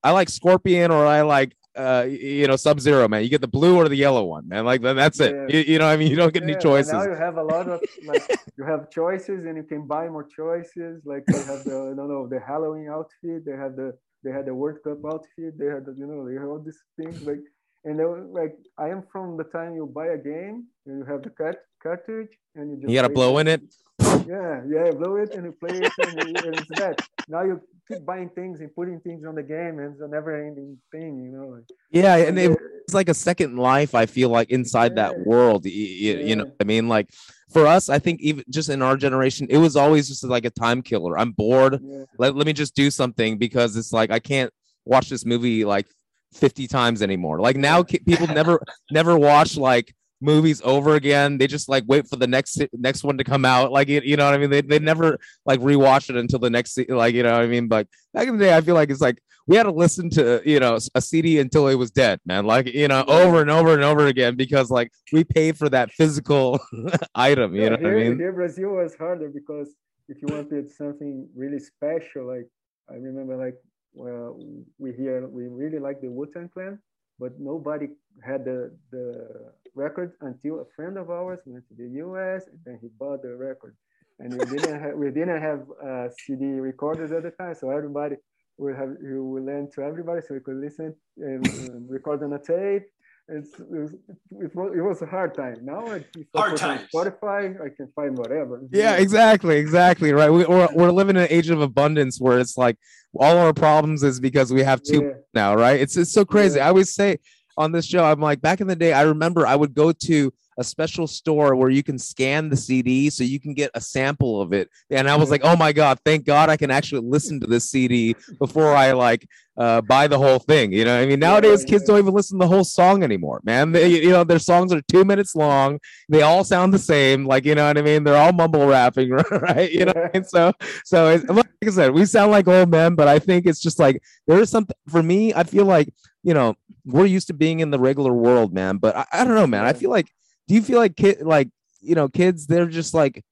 i 0.04 0.12
like 0.12 0.30
scorpion 0.30 0.92
or 0.92 1.06
i 1.06 1.22
like 1.22 1.56
uh 1.78 2.06
you 2.10 2.48
know 2.48 2.56
sub 2.56 2.80
zero 2.80 3.08
man. 3.08 3.24
You 3.24 3.30
get 3.30 3.42
the 3.42 3.48
blue 3.48 3.76
or 3.78 3.88
the 3.88 3.96
yellow 3.96 4.24
one 4.24 4.48
man. 4.48 4.66
Like 4.66 4.82
then 4.82 4.96
that's 4.96 5.20
it. 5.20 5.36
Yeah. 5.36 5.58
you, 5.58 5.74
you 5.74 5.80
know 5.80 5.88
what 5.88 5.94
i 5.94 5.98
mean? 5.98 6.10
You 6.12 6.18
don't 6.18 6.34
get 6.34 6.44
any 6.44 6.54
Yeah, 6.54 6.58
but 6.58 6.70
choices. 6.70 6.94
Now 6.94 7.04
you 7.04 7.16
have 7.16 7.38
a 7.38 7.44
lot 7.44 7.68
of 7.70 7.82
like 8.06 8.24
you 8.58 8.64
have 8.66 8.90
choices 8.90 9.46
and 9.46 9.56
you 9.58 9.64
can 9.64 9.86
buy 9.86 10.08
more 10.10 10.28
choices. 10.42 11.02
Like 11.06 11.26
they 11.28 11.44
have 11.52 11.64
the 11.64 11.92
I 11.92 11.96
don't 11.98 12.10
know 12.14 12.28
the 12.28 12.40
Halloween 12.40 12.90
outfit, 12.90 13.46
they 13.46 13.58
have 13.64 13.76
the 13.76 13.98
they 14.24 14.32
had 14.32 14.46
the 14.46 14.54
World 14.54 14.80
Cup 14.84 15.00
outfit, 15.06 15.58
they 15.58 15.68
had 15.68 15.86
the, 15.86 15.94
you 15.98 16.08
know 16.08 16.28
they 16.28 16.36
have 16.36 16.50
all 16.50 16.60
these 16.60 16.82
things 16.98 17.22
like 17.22 17.44
and 17.86 17.98
were 17.98 18.26
like 18.40 18.58
I 18.78 18.90
am 18.90 19.04
from 19.12 19.38
the 19.38 19.46
time 19.46 19.74
you 19.76 19.86
buy 19.86 20.08
a 20.08 20.18
game 20.18 20.66
and 20.86 21.00
you 21.00 21.06
have 21.06 21.24
the 21.24 21.30
cart- 21.30 21.66
cartridge 21.82 22.34
and 22.56 22.72
you 22.72 22.76
just 22.78 22.90
you 22.90 22.96
gotta 22.96 23.10
blow 23.10 23.38
in 23.38 23.48
it 23.48 23.62
Yeah, 24.00 24.62
yeah, 24.68 24.92
blow 24.92 25.16
it 25.18 25.34
and 25.34 25.46
you 25.46 25.52
play 25.54 25.78
it 25.80 25.92
and, 25.98 26.18
and 26.20 26.60
it's 26.60 26.70
that. 26.80 27.02
Now 27.28 27.44
you 27.44 27.62
keep 27.88 28.06
buying 28.06 28.30
things 28.30 28.60
and 28.60 28.74
putting 28.76 29.00
things 29.00 29.26
on 29.26 29.36
the 29.36 29.44
game 29.44 29.80
and 29.80 29.94
it's 29.94 30.02
a 30.02 30.08
never 30.08 30.36
ending 30.36 30.78
thing, 30.92 31.24
you 31.24 31.32
know. 31.32 31.62
Yeah 31.92 32.16
and 32.18 32.38
it, 32.38 32.58
it's 32.88 32.94
like 32.94 33.10
a 33.10 33.14
second 33.14 33.58
life 33.58 33.94
i 33.94 34.06
feel 34.06 34.30
like 34.30 34.50
inside 34.50 34.96
that 34.96 35.18
world 35.20 35.66
y- 35.66 35.72
y- 35.72 36.22
you 36.24 36.36
know 36.38 36.46
i 36.62 36.64
mean 36.64 36.88
like 36.88 37.10
for 37.52 37.68
us 37.68 37.90
i 37.90 38.00
think 38.00 38.22
even 38.22 38.46
just 38.50 38.70
in 38.70 38.82
our 38.82 38.96
generation 38.96 39.46
it 39.50 39.58
was 39.58 39.76
always 39.76 40.08
just 40.08 40.24
like 40.24 40.46
a 40.46 40.50
time 40.50 40.82
killer 40.82 41.20
i'm 41.20 41.32
bored 41.32 41.82
yeah. 41.84 42.06
let, 42.18 42.34
let 42.34 42.48
me 42.48 42.54
just 42.54 42.76
do 42.76 42.90
something 42.90 43.38
because 43.38 43.76
it's 43.76 43.92
like 43.92 44.10
i 44.10 44.20
can't 44.20 44.54
watch 44.86 45.10
this 45.10 45.26
movie 45.26 45.66
like 45.66 45.86
50 46.34 46.68
times 46.68 47.02
anymore 47.02 47.42
like 47.42 47.58
now 47.58 47.84
people 47.84 48.28
never 48.28 48.62
never 48.90 49.18
watch 49.18 49.58
like 49.58 49.94
movies 50.22 50.62
over 50.64 50.96
again. 50.96 51.38
They 51.38 51.48
just 51.48 51.70
like 51.70 51.84
wait 51.88 52.08
for 52.08 52.16
the 52.16 52.28
next 52.28 52.62
next 52.74 53.04
one 53.04 53.18
to 53.18 53.24
come 53.24 53.46
out. 53.46 53.72
Like 53.72 53.88
you, 53.88 54.02
you 54.04 54.18
know 54.18 54.26
what 54.26 54.34
I 54.34 54.38
mean? 54.38 54.50
They 54.50 54.62
they 54.62 54.80
never 54.80 55.20
like 55.46 55.60
rewatch 55.60 56.10
it 56.10 56.16
until 56.16 56.40
the 56.40 56.50
next 56.50 56.78
like 56.90 57.14
you 57.16 57.24
know 57.24 57.34
what 57.34 57.42
I 57.42 57.48
mean. 57.48 57.68
Like 57.70 57.88
back 58.14 58.28
in 58.28 58.38
the 58.38 58.46
day, 58.46 58.56
I 58.56 58.62
feel 58.62 58.76
like 58.76 58.90
it's 58.90 59.02
like 59.02 59.20
we 59.48 59.56
had 59.56 59.64
to 59.64 59.72
listen 59.72 60.10
to 60.12 60.42
you 60.46 60.60
know 60.60 60.78
a 60.96 61.02
CD 61.02 61.40
until 61.40 61.68
it 61.68 61.76
was 61.76 61.92
dead, 61.92 62.20
man. 62.26 62.46
Like 62.46 62.68
you 62.68 62.88
know 62.88 63.04
over 63.08 63.42
and 63.42 63.50
over 63.52 63.74
and 63.74 63.84
over 63.84 64.08
again 64.08 64.36
because 64.36 64.70
like 64.70 64.92
we 65.12 65.24
paid 65.24 65.58
for 65.58 65.70
that 65.70 65.92
physical 65.92 66.60
item. 67.16 67.56
You 67.56 67.70
Yeah, 67.70 67.70
know 67.70 67.78
what 67.82 67.86
here, 67.86 67.92
I 67.92 67.96
mean? 67.96 68.22
here 68.22 68.32
Brazil 68.34 68.70
was 68.72 68.96
harder 68.96 69.30
because 69.30 69.76
if 70.08 70.22
you 70.22 70.30
wanted 70.30 70.70
something 70.72 71.28
really 71.36 71.60
special, 71.60 72.26
like 72.28 72.48
I 72.90 72.96
remember, 72.96 73.36
like 73.38 73.56
well, 73.94 74.40
we 74.78 74.94
here 74.94 75.28
we 75.28 75.48
really 75.48 75.80
like 75.80 76.02
the 76.02 76.10
Wu 76.10 76.26
Tang 76.28 76.50
Clan, 76.50 76.80
but 77.20 77.40
nobody 77.40 77.88
had 78.24 78.46
the 78.46 78.76
the 78.92 79.52
record 79.86 80.10
until 80.22 80.56
a 80.66 80.66
friend 80.76 80.98
of 80.98 81.10
ours 81.10 81.40
went 81.46 81.64
to 81.70 81.76
the 81.82 81.90
U.S. 82.06 82.42
and 82.52 82.60
then 82.66 82.78
he 82.82 82.90
bought 83.00 83.22
the 83.22 83.34
record, 83.36 83.76
and 84.20 84.30
we 84.34 84.46
didn't 84.58 84.80
have 84.84 84.94
we 84.96 85.10
didn't 85.20 85.42
have 85.50 85.62
uh, 85.90 86.08
CD 86.22 86.46
recorders 86.72 87.12
at 87.18 87.24
the 87.24 87.32
time, 87.32 87.56
so 87.56 87.70
everybody 87.70 88.16
we 88.58 88.74
have 88.74 88.90
we 89.02 89.20
would 89.32 89.46
lend 89.52 89.72
to 89.76 89.82
everybody 89.84 90.22
so 90.26 90.34
we 90.34 90.40
could 90.48 90.60
listen 90.68 90.96
and, 91.18 91.48
and 91.48 91.90
record 91.90 92.24
on 92.24 92.34
a 92.34 92.40
tape. 92.40 92.84
It's, 93.30 93.60
it, 93.60 93.70
was, 93.70 93.92
it, 93.94 94.56
was, 94.56 94.72
it 94.78 94.82
was 94.90 95.02
a 95.02 95.06
hard 95.06 95.36
time. 95.36 95.58
Now 95.62 95.82
I 95.86 96.00
can 96.00 96.26
Hard 96.34 96.56
times. 96.56 96.88
Spotify, 96.96 97.42
I 97.62 97.68
can 97.76 97.92
find 97.94 98.18
whatever. 98.18 98.62
Yeah, 98.72 98.96
exactly, 98.96 99.58
exactly. 99.58 100.14
Right. 100.14 100.30
We, 100.32 100.46
we're 100.46 100.70
we're 100.74 100.92
living 100.92 101.18
in 101.18 101.24
an 101.24 101.28
age 101.30 101.50
of 101.50 101.60
abundance 101.60 102.22
where 102.22 102.40
it's 102.40 102.58
like 102.58 102.78
all 103.20 103.38
our 103.38 103.52
problems 103.54 104.02
is 104.02 104.22
because 104.22 104.54
we 104.54 104.64
have 104.64 104.82
two 104.82 105.02
Yeah. 105.04 105.14
now, 105.34 105.56
right? 105.56 105.78
It's 105.84 105.98
it's 105.98 106.14
so 106.14 106.24
crazy. 106.24 106.58
Yeah. 106.58 106.66
I 106.66 106.70
always 106.70 106.94
say 106.96 107.18
on 107.58 107.72
this 107.72 107.86
show, 107.86 108.04
I'm 108.04 108.22
like, 108.22 108.42
back 108.42 108.62
in 108.62 108.68
the 108.68 108.76
day, 108.76 108.94
I 108.94 109.02
remember 109.04 109.46
I 109.48 109.56
would 109.56 109.74
go 109.74 109.92
to 109.92 110.34
a 110.58 110.64
special 110.64 111.06
store 111.06 111.56
where 111.56 111.70
you 111.70 111.84
can 111.84 112.00
scan 112.00 112.50
the 112.50 112.58
CD 112.58 113.10
so 113.10 113.24
you 113.24 113.40
can 113.40 113.54
get 113.54 113.70
a 113.76 113.82
sample 113.82 114.42
of 114.42 114.54
it. 114.54 114.70
And 114.90 115.08
I 115.08 115.16
was 115.16 115.30
like, 115.30 115.42
oh 115.44 115.56
my 115.56 115.72
God, 115.72 116.00
thank 116.04 116.26
God 116.26 116.50
I 116.50 116.58
can 116.58 116.72
actually 116.72 117.02
listen 117.02 117.40
to 117.42 117.48
this 117.48 117.70
CD 117.70 118.16
before 118.40 118.76
I 118.76 118.94
like 118.94 119.28
uh, 119.56 119.82
buy 119.82 120.08
the 120.08 120.18
whole 120.18 120.40
thing. 120.40 120.72
You 120.72 120.86
know, 120.86 121.00
I 121.00 121.06
mean, 121.06 121.20
nowadays 121.20 121.64
kids 121.64 121.84
don't 121.84 122.00
even 122.00 122.14
listen 122.14 122.40
to 122.40 122.46
the 122.46 122.50
whole 122.50 122.64
song 122.64 123.04
anymore, 123.04 123.42
man. 123.44 123.72
They, 123.72 124.02
you 124.02 124.10
know, 124.10 124.24
their 124.24 124.40
songs 124.40 124.74
are 124.74 124.82
two 124.82 125.04
minutes 125.04 125.36
long. 125.36 125.80
They 126.10 126.24
all 126.24 126.44
sound 126.44 126.74
the 126.74 126.80
same. 126.80 127.26
Like, 127.26 127.46
you 127.46 127.54
know 127.54 127.68
what 127.68 127.78
I 127.78 127.82
mean? 127.82 128.04
They're 128.04 128.18
all 128.18 128.34
mumble 128.34 128.68
rapping, 128.68 129.12
right? 129.32 129.72
You 129.72 129.86
know, 129.86 130.10
mean? 130.14 130.24
so, 130.24 130.54
so 130.86 131.10
it's, 131.10 131.26
like 131.26 131.48
I 131.64 131.70
said, 131.70 131.94
we 131.94 132.06
sound 132.06 132.32
like 132.32 132.48
old 132.48 132.70
men, 132.70 132.96
but 132.96 133.08
I 133.08 133.20
think 133.20 133.46
it's 133.46 133.62
just 133.62 133.80
like 133.80 134.02
there 134.26 134.40
is 134.40 134.50
something 134.50 134.76
for 134.90 135.04
me. 135.04 135.34
I 135.34 135.44
feel 135.44 135.66
like 135.66 135.90
you 136.28 136.34
know 136.34 136.56
we're 136.86 137.06
used 137.18 137.28
to 137.28 137.34
being 137.34 137.60
in 137.62 137.70
the 137.72 137.80
regular 137.80 138.14
world, 138.14 138.54
man. 138.54 138.78
But 138.78 138.96
I, 138.98 139.06
I 139.14 139.24
don't 139.24 139.36
know, 139.36 139.48
man. 139.48 139.66
I 139.66 139.74
feel 139.74 139.90
like 139.98 140.08
do 140.48 140.56
you 140.56 140.62
feel 140.62 140.78
like 140.78 140.96
kid 140.96 141.22
like 141.22 141.50
you 141.90 141.96
know 141.96 142.08
kids 142.10 142.48
they're 142.48 142.66
just 142.80 142.94
like 142.94 143.24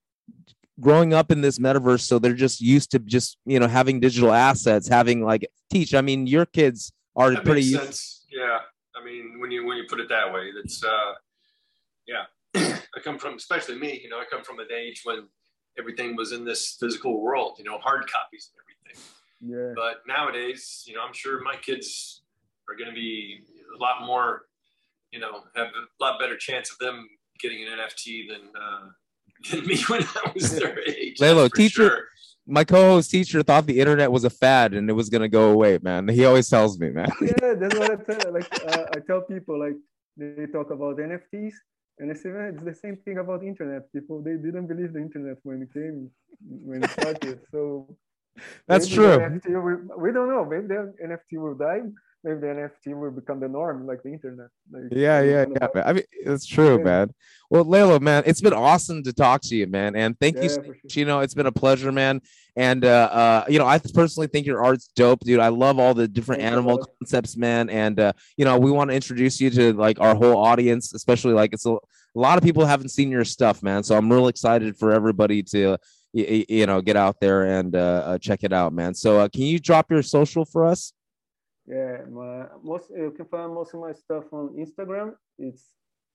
growing 0.79 1.13
up 1.13 1.31
in 1.31 1.41
this 1.41 1.59
metaverse, 1.59 2.01
so 2.01 2.19
they're 2.19 2.33
just 2.47 2.61
used 2.61 2.91
to 2.91 2.99
just 2.99 3.37
you 3.45 3.59
know 3.59 3.67
having 3.67 3.99
digital 3.99 4.31
assets, 4.31 4.87
having 4.87 5.23
like 5.23 5.43
teach. 5.69 5.93
I 5.93 6.01
mean, 6.01 6.25
your 6.27 6.45
kids 6.45 6.93
are 7.15 7.31
That 7.31 7.43
pretty. 7.43 7.61
makes 7.61 7.71
used- 7.71 7.83
sense. 7.83 8.25
Yeah. 8.31 8.59
I 8.99 9.03
mean, 9.03 9.39
when 9.39 9.51
you 9.51 9.65
when 9.65 9.77
you 9.77 9.85
put 9.89 9.99
it 9.99 10.09
that 10.09 10.33
way, 10.33 10.51
that's 10.55 10.83
uh, 10.83 11.13
yeah. 12.07 12.25
I 12.95 12.99
come 13.03 13.17
from, 13.19 13.33
especially 13.35 13.77
me. 13.77 13.99
You 14.03 14.09
know, 14.09 14.17
I 14.17 14.25
come 14.31 14.43
from 14.43 14.59
an 14.59 14.67
age 14.75 15.01
when 15.03 15.27
everything 15.77 16.15
was 16.15 16.31
in 16.31 16.45
this 16.45 16.77
physical 16.79 17.21
world. 17.21 17.55
You 17.59 17.65
know, 17.65 17.77
hard 17.77 18.03
copies 18.09 18.49
and 18.51 18.57
everything. 18.63 18.97
Yeah. 19.41 19.73
But 19.75 19.95
nowadays, 20.07 20.83
you 20.87 20.93
know, 20.95 21.01
I'm 21.05 21.13
sure 21.13 21.41
my 21.41 21.55
kids 21.57 22.21
are 22.69 22.75
going 22.75 22.89
to 22.89 22.95
be 22.95 23.41
a 23.77 23.81
lot 23.81 24.05
more, 24.05 24.43
you 25.11 25.19
know, 25.19 25.43
have 25.55 25.67
a 25.67 26.03
lot 26.03 26.19
better 26.19 26.37
chance 26.37 26.71
of 26.71 26.77
them 26.79 27.07
getting 27.39 27.63
an 27.63 27.69
NFT 27.79 28.27
than 28.29 28.41
uh, 28.59 28.87
than 29.51 29.65
me 29.67 29.77
when 29.87 30.03
I 30.03 30.31
was 30.33 30.55
their 30.57 30.79
age. 30.87 31.17
Lelo, 31.19 31.51
teacher- 31.51 31.89
sure. 31.89 32.07
My 32.47 32.63
co-host 32.63 33.09
teacher 33.09 33.41
thought 33.41 33.65
the 33.65 33.79
internet 33.79 34.11
was 34.11 34.23
a 34.23 34.29
fad 34.29 34.75
and 34.75 34.87
it 34.87 34.93
was 34.93 35.09
gonna 35.09 35.27
go 35.27 35.49
away, 35.49 35.79
man. 35.81 36.07
He 36.07 36.25
always 36.25 36.47
tells 36.47 36.77
me, 36.77 36.91
man. 36.91 37.09
yeah, 37.19 37.53
that's 37.59 37.75
what 37.75 37.89
I 37.91 37.95
tell. 37.95 38.33
Like 38.33 38.47
uh, 38.71 38.85
I 38.95 38.99
tell 38.99 39.21
people, 39.21 39.59
like 39.59 39.73
they 40.15 40.45
talk 40.45 40.69
about 40.69 40.97
NFTs, 40.97 41.53
and 41.97 42.11
I 42.11 42.13
say, 42.13 42.29
man, 42.29 42.53
it's 42.53 42.63
the 42.63 42.75
same 42.75 42.97
thing 42.97 43.17
about 43.17 43.43
internet. 43.43 43.91
People 43.91 44.21
they 44.21 44.33
didn't 44.35 44.67
believe 44.67 44.93
the 44.93 44.99
internet 44.99 45.37
when 45.41 45.63
it 45.63 45.73
came, 45.73 46.11
when 46.47 46.83
it 46.83 46.91
started. 46.91 47.39
So 47.51 47.97
That's 48.67 48.87
true. 48.87 49.17
NFT 49.17 49.49
will, 49.63 49.97
we 49.97 50.11
don't 50.11 50.29
know. 50.29 50.45
Maybe 50.45 50.67
the 50.67 50.93
NFT 51.03 51.41
will 51.41 51.55
die. 51.55 51.81
Maybe 52.25 52.39
the 52.39 52.47
NFT 52.47 52.99
will 52.99 53.11
become 53.11 53.39
the 53.39 53.47
norm, 53.47 53.85
like 53.85 54.01
the 54.01 54.11
internet. 54.11 54.47
Like, 54.71 54.85
Yeah, 54.91 55.21
yeah, 55.21 55.45
yeah. 55.47 55.67
Man. 55.75 55.83
I 55.85 55.93
mean, 55.93 56.03
it's 56.11 56.47
true, 56.47 56.77
Yeah. 56.79 56.83
man. 56.83 57.13
Well, 57.51 57.63
Lelo, 57.65 58.01
man, 58.01 58.23
it's 58.25 58.41
been 58.41 58.51
awesome 58.53 59.03
to 59.03 59.13
talk 59.13 59.41
to 59.43 59.55
you, 59.55 59.67
man. 59.67 59.95
And 59.95 60.19
thank 60.19 60.37
you, 60.37 60.41
Yeah, 60.43 60.47
so 60.49 60.61
much. 60.63 60.77
sure. 60.89 60.99
You 60.99 61.05
know, 61.05 61.19
it's 61.19 61.35
been 61.35 61.45
a 61.45 61.51
pleasure, 61.51 61.91
man. 61.91 62.21
And 62.55 62.83
uh, 62.83 63.09
uh, 63.11 63.45
you 63.47 63.59
know, 63.59 63.67
I 63.67 63.77
personally 63.77 64.25
think 64.25 64.47
your 64.47 64.63
art's 64.65 64.87
dope, 64.95 65.19
dude. 65.19 65.39
I 65.39 65.49
love 65.49 65.77
all 65.77 65.93
the 65.93 66.07
different 66.07 66.41
Thank 66.41 66.53
animal 66.53 66.83
concepts, 66.99 67.37
man. 67.37 67.69
And 67.69 67.99
uh, 67.99 68.13
you 68.37 68.45
know, 68.45 68.57
we 68.57 68.71
want 68.71 68.89
to 68.89 68.95
introduce 68.95 69.39
you 69.39 69.51
to 69.51 69.73
like 69.73 69.99
our 69.99 70.15
whole 70.15 70.37
audience, 70.37 70.93
especially 70.95 71.33
like 71.33 71.53
it's 71.53 71.67
a, 71.67 71.73
a 71.73 71.79
lot 72.15 72.39
of 72.39 72.43
people 72.43 72.65
haven't 72.65 72.89
seen 72.89 73.11
your 73.11 73.25
stuff, 73.25 73.61
man. 73.61 73.83
So 73.83 73.95
I'm 73.95 74.11
real 74.11 74.27
excited 74.29 74.75
for 74.77 74.91
everybody 74.91 75.43
to 75.43 75.77
y- 76.13 76.25
y- 76.29 76.45
you 76.49 76.65
know 76.65 76.81
get 76.81 76.95
out 76.95 77.17
there 77.21 77.43
and 77.43 77.75
uh, 77.75 77.79
uh, 77.79 78.17
check 78.17 78.43
it 78.43 78.53
out, 78.53 78.73
man. 78.73 78.95
So 78.95 79.19
uh, 79.19 79.27
can 79.27 79.43
you 79.43 79.59
drop 79.59 79.91
your 79.91 80.01
social 80.01 80.45
for 80.45 80.65
us? 80.65 80.93
Yeah, 81.67 82.05
my 82.09 82.45
most 82.63 82.89
you 82.91 83.11
can 83.15 83.25
find 83.25 83.53
most 83.53 83.73
of 83.73 83.79
my 83.81 83.93
stuff 83.93 84.25
on 84.31 84.55
Instagram. 84.55 85.13
It's 85.39 85.71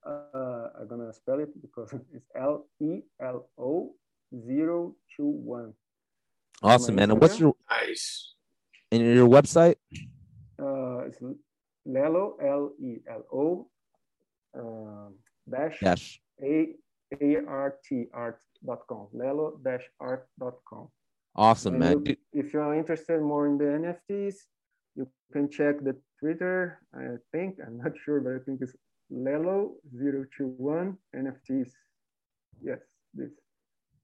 uh, 0.06 0.68
I'm 0.80 0.86
gonna 0.88 1.12
spell 1.12 1.40
it 1.40 1.50
because 1.60 1.92
it's 2.14 2.26
L 2.36 2.66
E 2.80 3.00
L 3.20 3.48
O 3.58 3.94
zero 4.46 4.94
two 5.16 5.26
one. 5.26 5.72
Awesome, 6.62 6.94
man. 6.94 7.10
And 7.10 7.20
what's 7.20 7.40
your 7.40 7.54
Nice. 7.70 8.34
and 8.92 9.02
your 9.02 9.28
website? 9.28 9.76
Uh, 10.60 11.08
it's 11.08 11.18
Lelo 11.88 12.34
L 12.42 12.70
E 12.80 12.98
L 13.08 13.24
O 13.32 13.66
um, 14.54 15.14
dash 15.50 15.80
Dash. 15.80 16.20
A 16.42 16.74
A 17.20 17.36
R 17.48 17.74
T 17.84 18.06
art 18.14 18.38
dot 18.64 18.86
com. 18.86 19.08
Lelo 19.14 19.62
dash 19.64 19.84
art 19.98 20.28
dot 20.38 20.54
com. 20.68 20.88
Awesome, 21.34 21.74
And 21.74 21.80
man. 21.82 22.06
you- 22.06 22.16
if 22.32 22.52
you're 22.52 22.74
interested 22.74 23.20
more 23.20 23.46
in 23.48 23.58
the 23.58 23.64
NFTs, 23.64 24.36
you 24.96 25.06
can 25.32 25.48
check 25.50 25.82
the 25.82 25.96
Twitter. 26.18 26.80
I 26.94 27.16
think 27.32 27.56
I'm 27.66 27.78
not 27.78 27.92
sure, 28.04 28.20
but 28.20 28.34
I 28.34 28.38
think 28.44 28.60
it's 28.62 28.74
Lelo021 29.12 30.96
NFTs. 31.16 31.70
Yes, 32.62 32.78
this. 33.14 33.30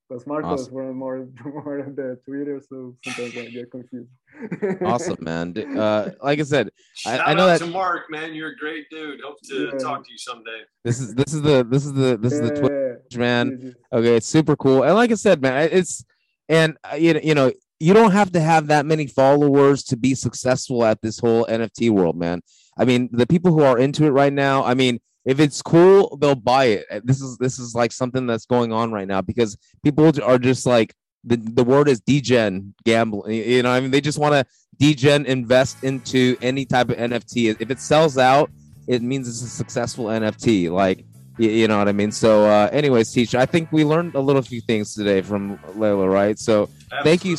Because 0.08 0.24
Marcos 0.24 0.62
Awesome. 0.62 0.74
were 0.74 0.94
more 0.94 1.26
more 1.44 1.78
of 1.80 1.96
the 1.96 2.16
Twitter, 2.24 2.60
so 2.60 2.94
sometimes 3.04 3.36
I 3.36 3.46
get 3.50 3.70
confused. 3.72 4.08
awesome, 4.84 5.16
man. 5.20 5.52
Uh, 5.76 6.12
like 6.22 6.38
I 6.38 6.44
said, 6.44 6.70
I- 7.04 7.18
I 7.18 7.34
know 7.34 7.48
out 7.48 7.58
that- 7.58 7.64
to 7.66 7.70
Mark, 7.72 8.02
man. 8.08 8.32
You're 8.32 8.50
a 8.50 8.56
great 8.56 8.88
dude. 8.88 9.20
Hope 9.20 9.40
to 9.50 9.70
Yeah. 9.72 9.78
talk 9.78 10.04
to 10.06 10.12
you 10.12 10.18
someday. 10.18 10.60
this 10.84 11.00
is 11.00 11.14
this 11.16 11.34
is 11.34 11.42
the 11.42 11.64
this 11.68 11.84
is 11.84 11.92
the 11.92 12.16
this 12.16 12.32
is 12.34 12.40
the 12.40 12.54
Twitch, 12.54 13.18
man. 13.18 13.50
yes, 13.50 13.60
yes. 13.64 13.74
Okay, 13.92 14.16
it's 14.16 14.28
super 14.28 14.54
cool. 14.54 14.84
And 14.84 14.94
like 14.94 15.10
I 15.10 15.14
said, 15.16 15.42
man, 15.42 15.68
it's 15.72 16.04
and 16.48 16.76
uh, 16.90 16.94
you 16.94 17.14
know, 17.14 17.20
you 17.24 17.34
know, 17.34 17.52
you 17.78 17.92
don't 17.92 18.12
have 18.12 18.32
to 18.32 18.40
have 18.40 18.68
that 18.68 18.86
many 18.86 19.06
followers 19.06 19.82
to 19.84 19.96
be 19.96 20.14
successful 20.14 20.84
at 20.84 21.00
this 21.02 21.18
whole 21.18 21.44
NFT 21.46 21.90
world, 21.90 22.16
man. 22.16 22.42
I 22.78 22.84
mean, 22.84 23.08
the 23.12 23.26
people 23.26 23.52
who 23.52 23.62
are 23.62 23.78
into 23.78 24.04
it 24.04 24.10
right 24.10 24.32
now, 24.32 24.64
I 24.64 24.74
mean, 24.74 25.00
if 25.24 25.40
it's 25.40 25.60
cool, 25.62 26.16
they'll 26.20 26.34
buy 26.34 26.64
it. 26.66 26.86
This 27.04 27.20
is 27.20 27.36
this 27.38 27.58
is 27.58 27.74
like 27.74 27.92
something 27.92 28.26
that's 28.26 28.46
going 28.46 28.72
on 28.72 28.92
right 28.92 29.08
now 29.08 29.20
because 29.20 29.56
people 29.82 30.10
are 30.22 30.38
just 30.38 30.66
like 30.66 30.94
the, 31.24 31.36
the 31.36 31.64
word 31.64 31.88
is 31.88 32.00
degen 32.00 32.74
gambling. 32.84 33.34
You 33.34 33.62
know, 33.62 33.70
I 33.70 33.80
mean, 33.80 33.90
they 33.90 34.00
just 34.00 34.18
want 34.18 34.34
to 34.34 34.46
degen 34.78 35.26
invest 35.26 35.82
into 35.82 36.36
any 36.40 36.64
type 36.64 36.90
of 36.90 36.96
NFT. 36.96 37.56
If 37.60 37.70
it 37.70 37.80
sells 37.80 38.18
out, 38.18 38.50
it 38.86 39.02
means 39.02 39.28
it's 39.28 39.42
a 39.42 39.48
successful 39.48 40.06
NFT. 40.06 40.70
Like 40.70 41.04
you, 41.38 41.68
know 41.68 41.78
what 41.78 41.88
I 41.88 41.92
mean? 41.92 42.12
So, 42.12 42.46
uh, 42.46 42.70
anyways, 42.72 43.12
teacher, 43.12 43.38
I 43.38 43.46
think 43.46 43.70
we 43.70 43.84
learned 43.84 44.14
a 44.14 44.20
little 44.20 44.42
few 44.42 44.60
things 44.60 44.94
today 44.94 45.20
from 45.20 45.58
Lelo, 45.76 46.10
right? 46.10 46.38
So, 46.38 46.70
Thank 47.02 47.24
you. 47.24 47.36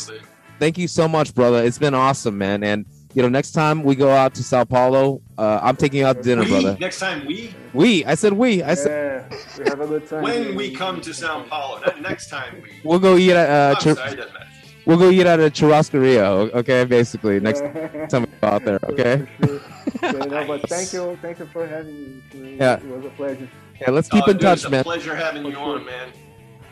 Absolutely. 0.58 0.66
thank 0.66 0.78
you 0.78 0.88
so 0.88 1.08
much, 1.08 1.34
brother. 1.34 1.64
It's 1.64 1.78
been 1.78 1.94
awesome, 1.94 2.36
man. 2.38 2.62
And 2.64 2.86
you 3.14 3.22
know, 3.22 3.28
next 3.28 3.52
time 3.52 3.82
we 3.82 3.94
go 3.94 4.10
out 4.10 4.34
to 4.34 4.42
Sao 4.42 4.64
Paulo, 4.64 5.22
uh, 5.38 5.60
I'm 5.62 5.76
taking 5.76 6.00
you 6.00 6.06
out 6.06 6.16
to 6.16 6.22
dinner, 6.22 6.42
We, 6.42 6.48
brother. 6.50 6.76
next 6.78 7.00
time 7.00 7.26
we, 7.26 7.54
We, 7.72 8.04
I 8.04 8.14
said 8.14 8.32
we. 8.34 8.62
I 8.62 8.74
said 8.74 9.24
Yeah, 9.30 9.38
we 9.58 9.64
have 9.70 9.80
a 9.80 9.86
good 9.86 10.06
time. 10.08 10.22
when 10.22 10.54
we 10.54 10.70
come 10.74 11.00
to 11.00 11.14
Sao 11.14 11.42
Paulo, 11.44 11.80
next 12.00 12.28
time 12.28 12.60
we. 12.62 12.70
we'll 12.84 12.98
go 12.98 13.16
eat 13.16 13.32
at 13.32 13.48
uh, 13.48 13.74
I'm 13.76 13.82
chur- 13.82 13.94
sorry, 13.96 14.12
it 14.12 14.16
doesn't 14.16 14.32
matter. 14.34 14.46
we'll 14.84 14.98
go 14.98 15.10
eat 15.10 15.26
at 15.26 15.40
a 15.40 15.44
churrascaria. 15.50 16.52
Okay, 16.54 16.84
basically 16.84 17.40
next 17.40 17.62
Yeah. 17.62 18.06
time 18.10 18.22
we 18.22 18.28
go 18.40 18.46
out 18.48 18.64
there. 18.64 18.78
Okay. 18.84 19.26
For 19.40 19.46
sure. 19.46 19.60
Yeah, 20.02 20.12
no, 20.12 20.46
but 20.46 20.68
thank 20.68 20.92
you, 20.92 21.18
thank 21.22 21.38
you 21.38 21.46
for 21.46 21.66
having 21.66 22.22
me. 22.34 22.56
Yeah. 22.56 22.74
it 22.76 22.84
was 22.84 23.06
a 23.06 23.08
pleasure. 23.10 23.48
Yeah, 23.80 23.90
let's 23.90 24.08
keep 24.08 24.22
Oh, 24.26 24.30
in 24.30 24.34
dude, 24.36 24.42
touch, 24.42 24.58
it's 24.58 24.64
a 24.66 24.70
man. 24.70 24.84
pleasure 24.84 25.16
having 25.16 25.44
you 25.46 25.52
sure. 25.52 25.78
on, 25.78 25.84
man. 25.86 26.10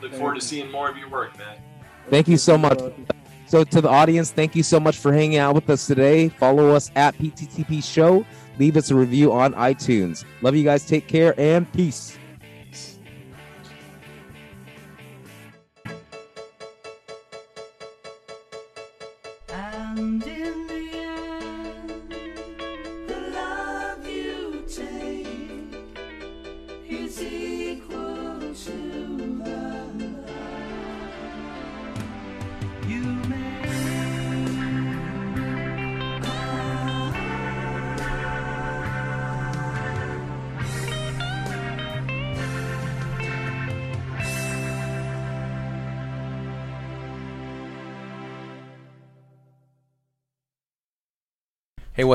Look 0.03 0.11
Thank 0.11 0.21
forward 0.21 0.35
to 0.35 0.41
seeing 0.43 0.71
more 0.71 0.91
of 0.91 0.97
your 0.99 1.09
work, 1.09 1.37
man. 1.39 1.57
Thank 2.11 2.29
you 2.29 2.37
so 2.37 2.59
much. 2.59 2.79
So 3.47 3.63
to 3.63 3.81
the 3.81 3.89
audience, 3.89 4.33
thank 4.33 4.57
you 4.57 4.63
so 4.63 4.81
much 4.81 4.97
for 4.97 5.13
hanging 5.13 5.39
out 5.39 5.55
with 5.55 5.71
us 5.71 5.87
today. 5.87 6.29
Follow 6.29 6.75
us 6.75 6.91
at 6.97 7.17
PTTP 7.17 7.83
Show. 7.83 8.27
Leave 8.59 8.77
us 8.77 8.91
a 8.91 8.95
review 8.95 9.33
on 9.33 9.55
iTunes. 9.55 10.25
Love 10.43 10.57
you 10.57 10.65
guys. 10.65 10.85
Take 10.85 11.07
care 11.07 11.39
and 11.39 11.71
peace. 11.73 12.19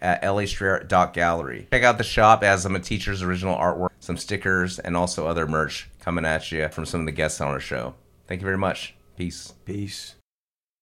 at 0.00 0.22
lastreetart.gallery. 0.22 1.68
Check 1.70 1.82
out 1.82 1.98
the 1.98 2.04
shop 2.04 2.42
as 2.42 2.64
of 2.64 2.72
the 2.72 2.80
teacher's 2.80 3.22
original 3.22 3.56
artwork, 3.56 3.90
some 4.00 4.16
stickers, 4.16 4.78
and 4.78 4.96
also 4.96 5.26
other 5.26 5.46
merch 5.46 5.88
coming 6.00 6.24
at 6.24 6.50
you 6.52 6.68
from 6.68 6.86
some 6.86 7.00
of 7.00 7.06
the 7.06 7.12
guests 7.12 7.40
on 7.40 7.48
our 7.48 7.60
show. 7.60 7.94
Thank 8.26 8.40
you 8.40 8.44
very 8.46 8.58
much. 8.58 8.94
Peace. 9.16 9.54
Peace. 9.64 10.14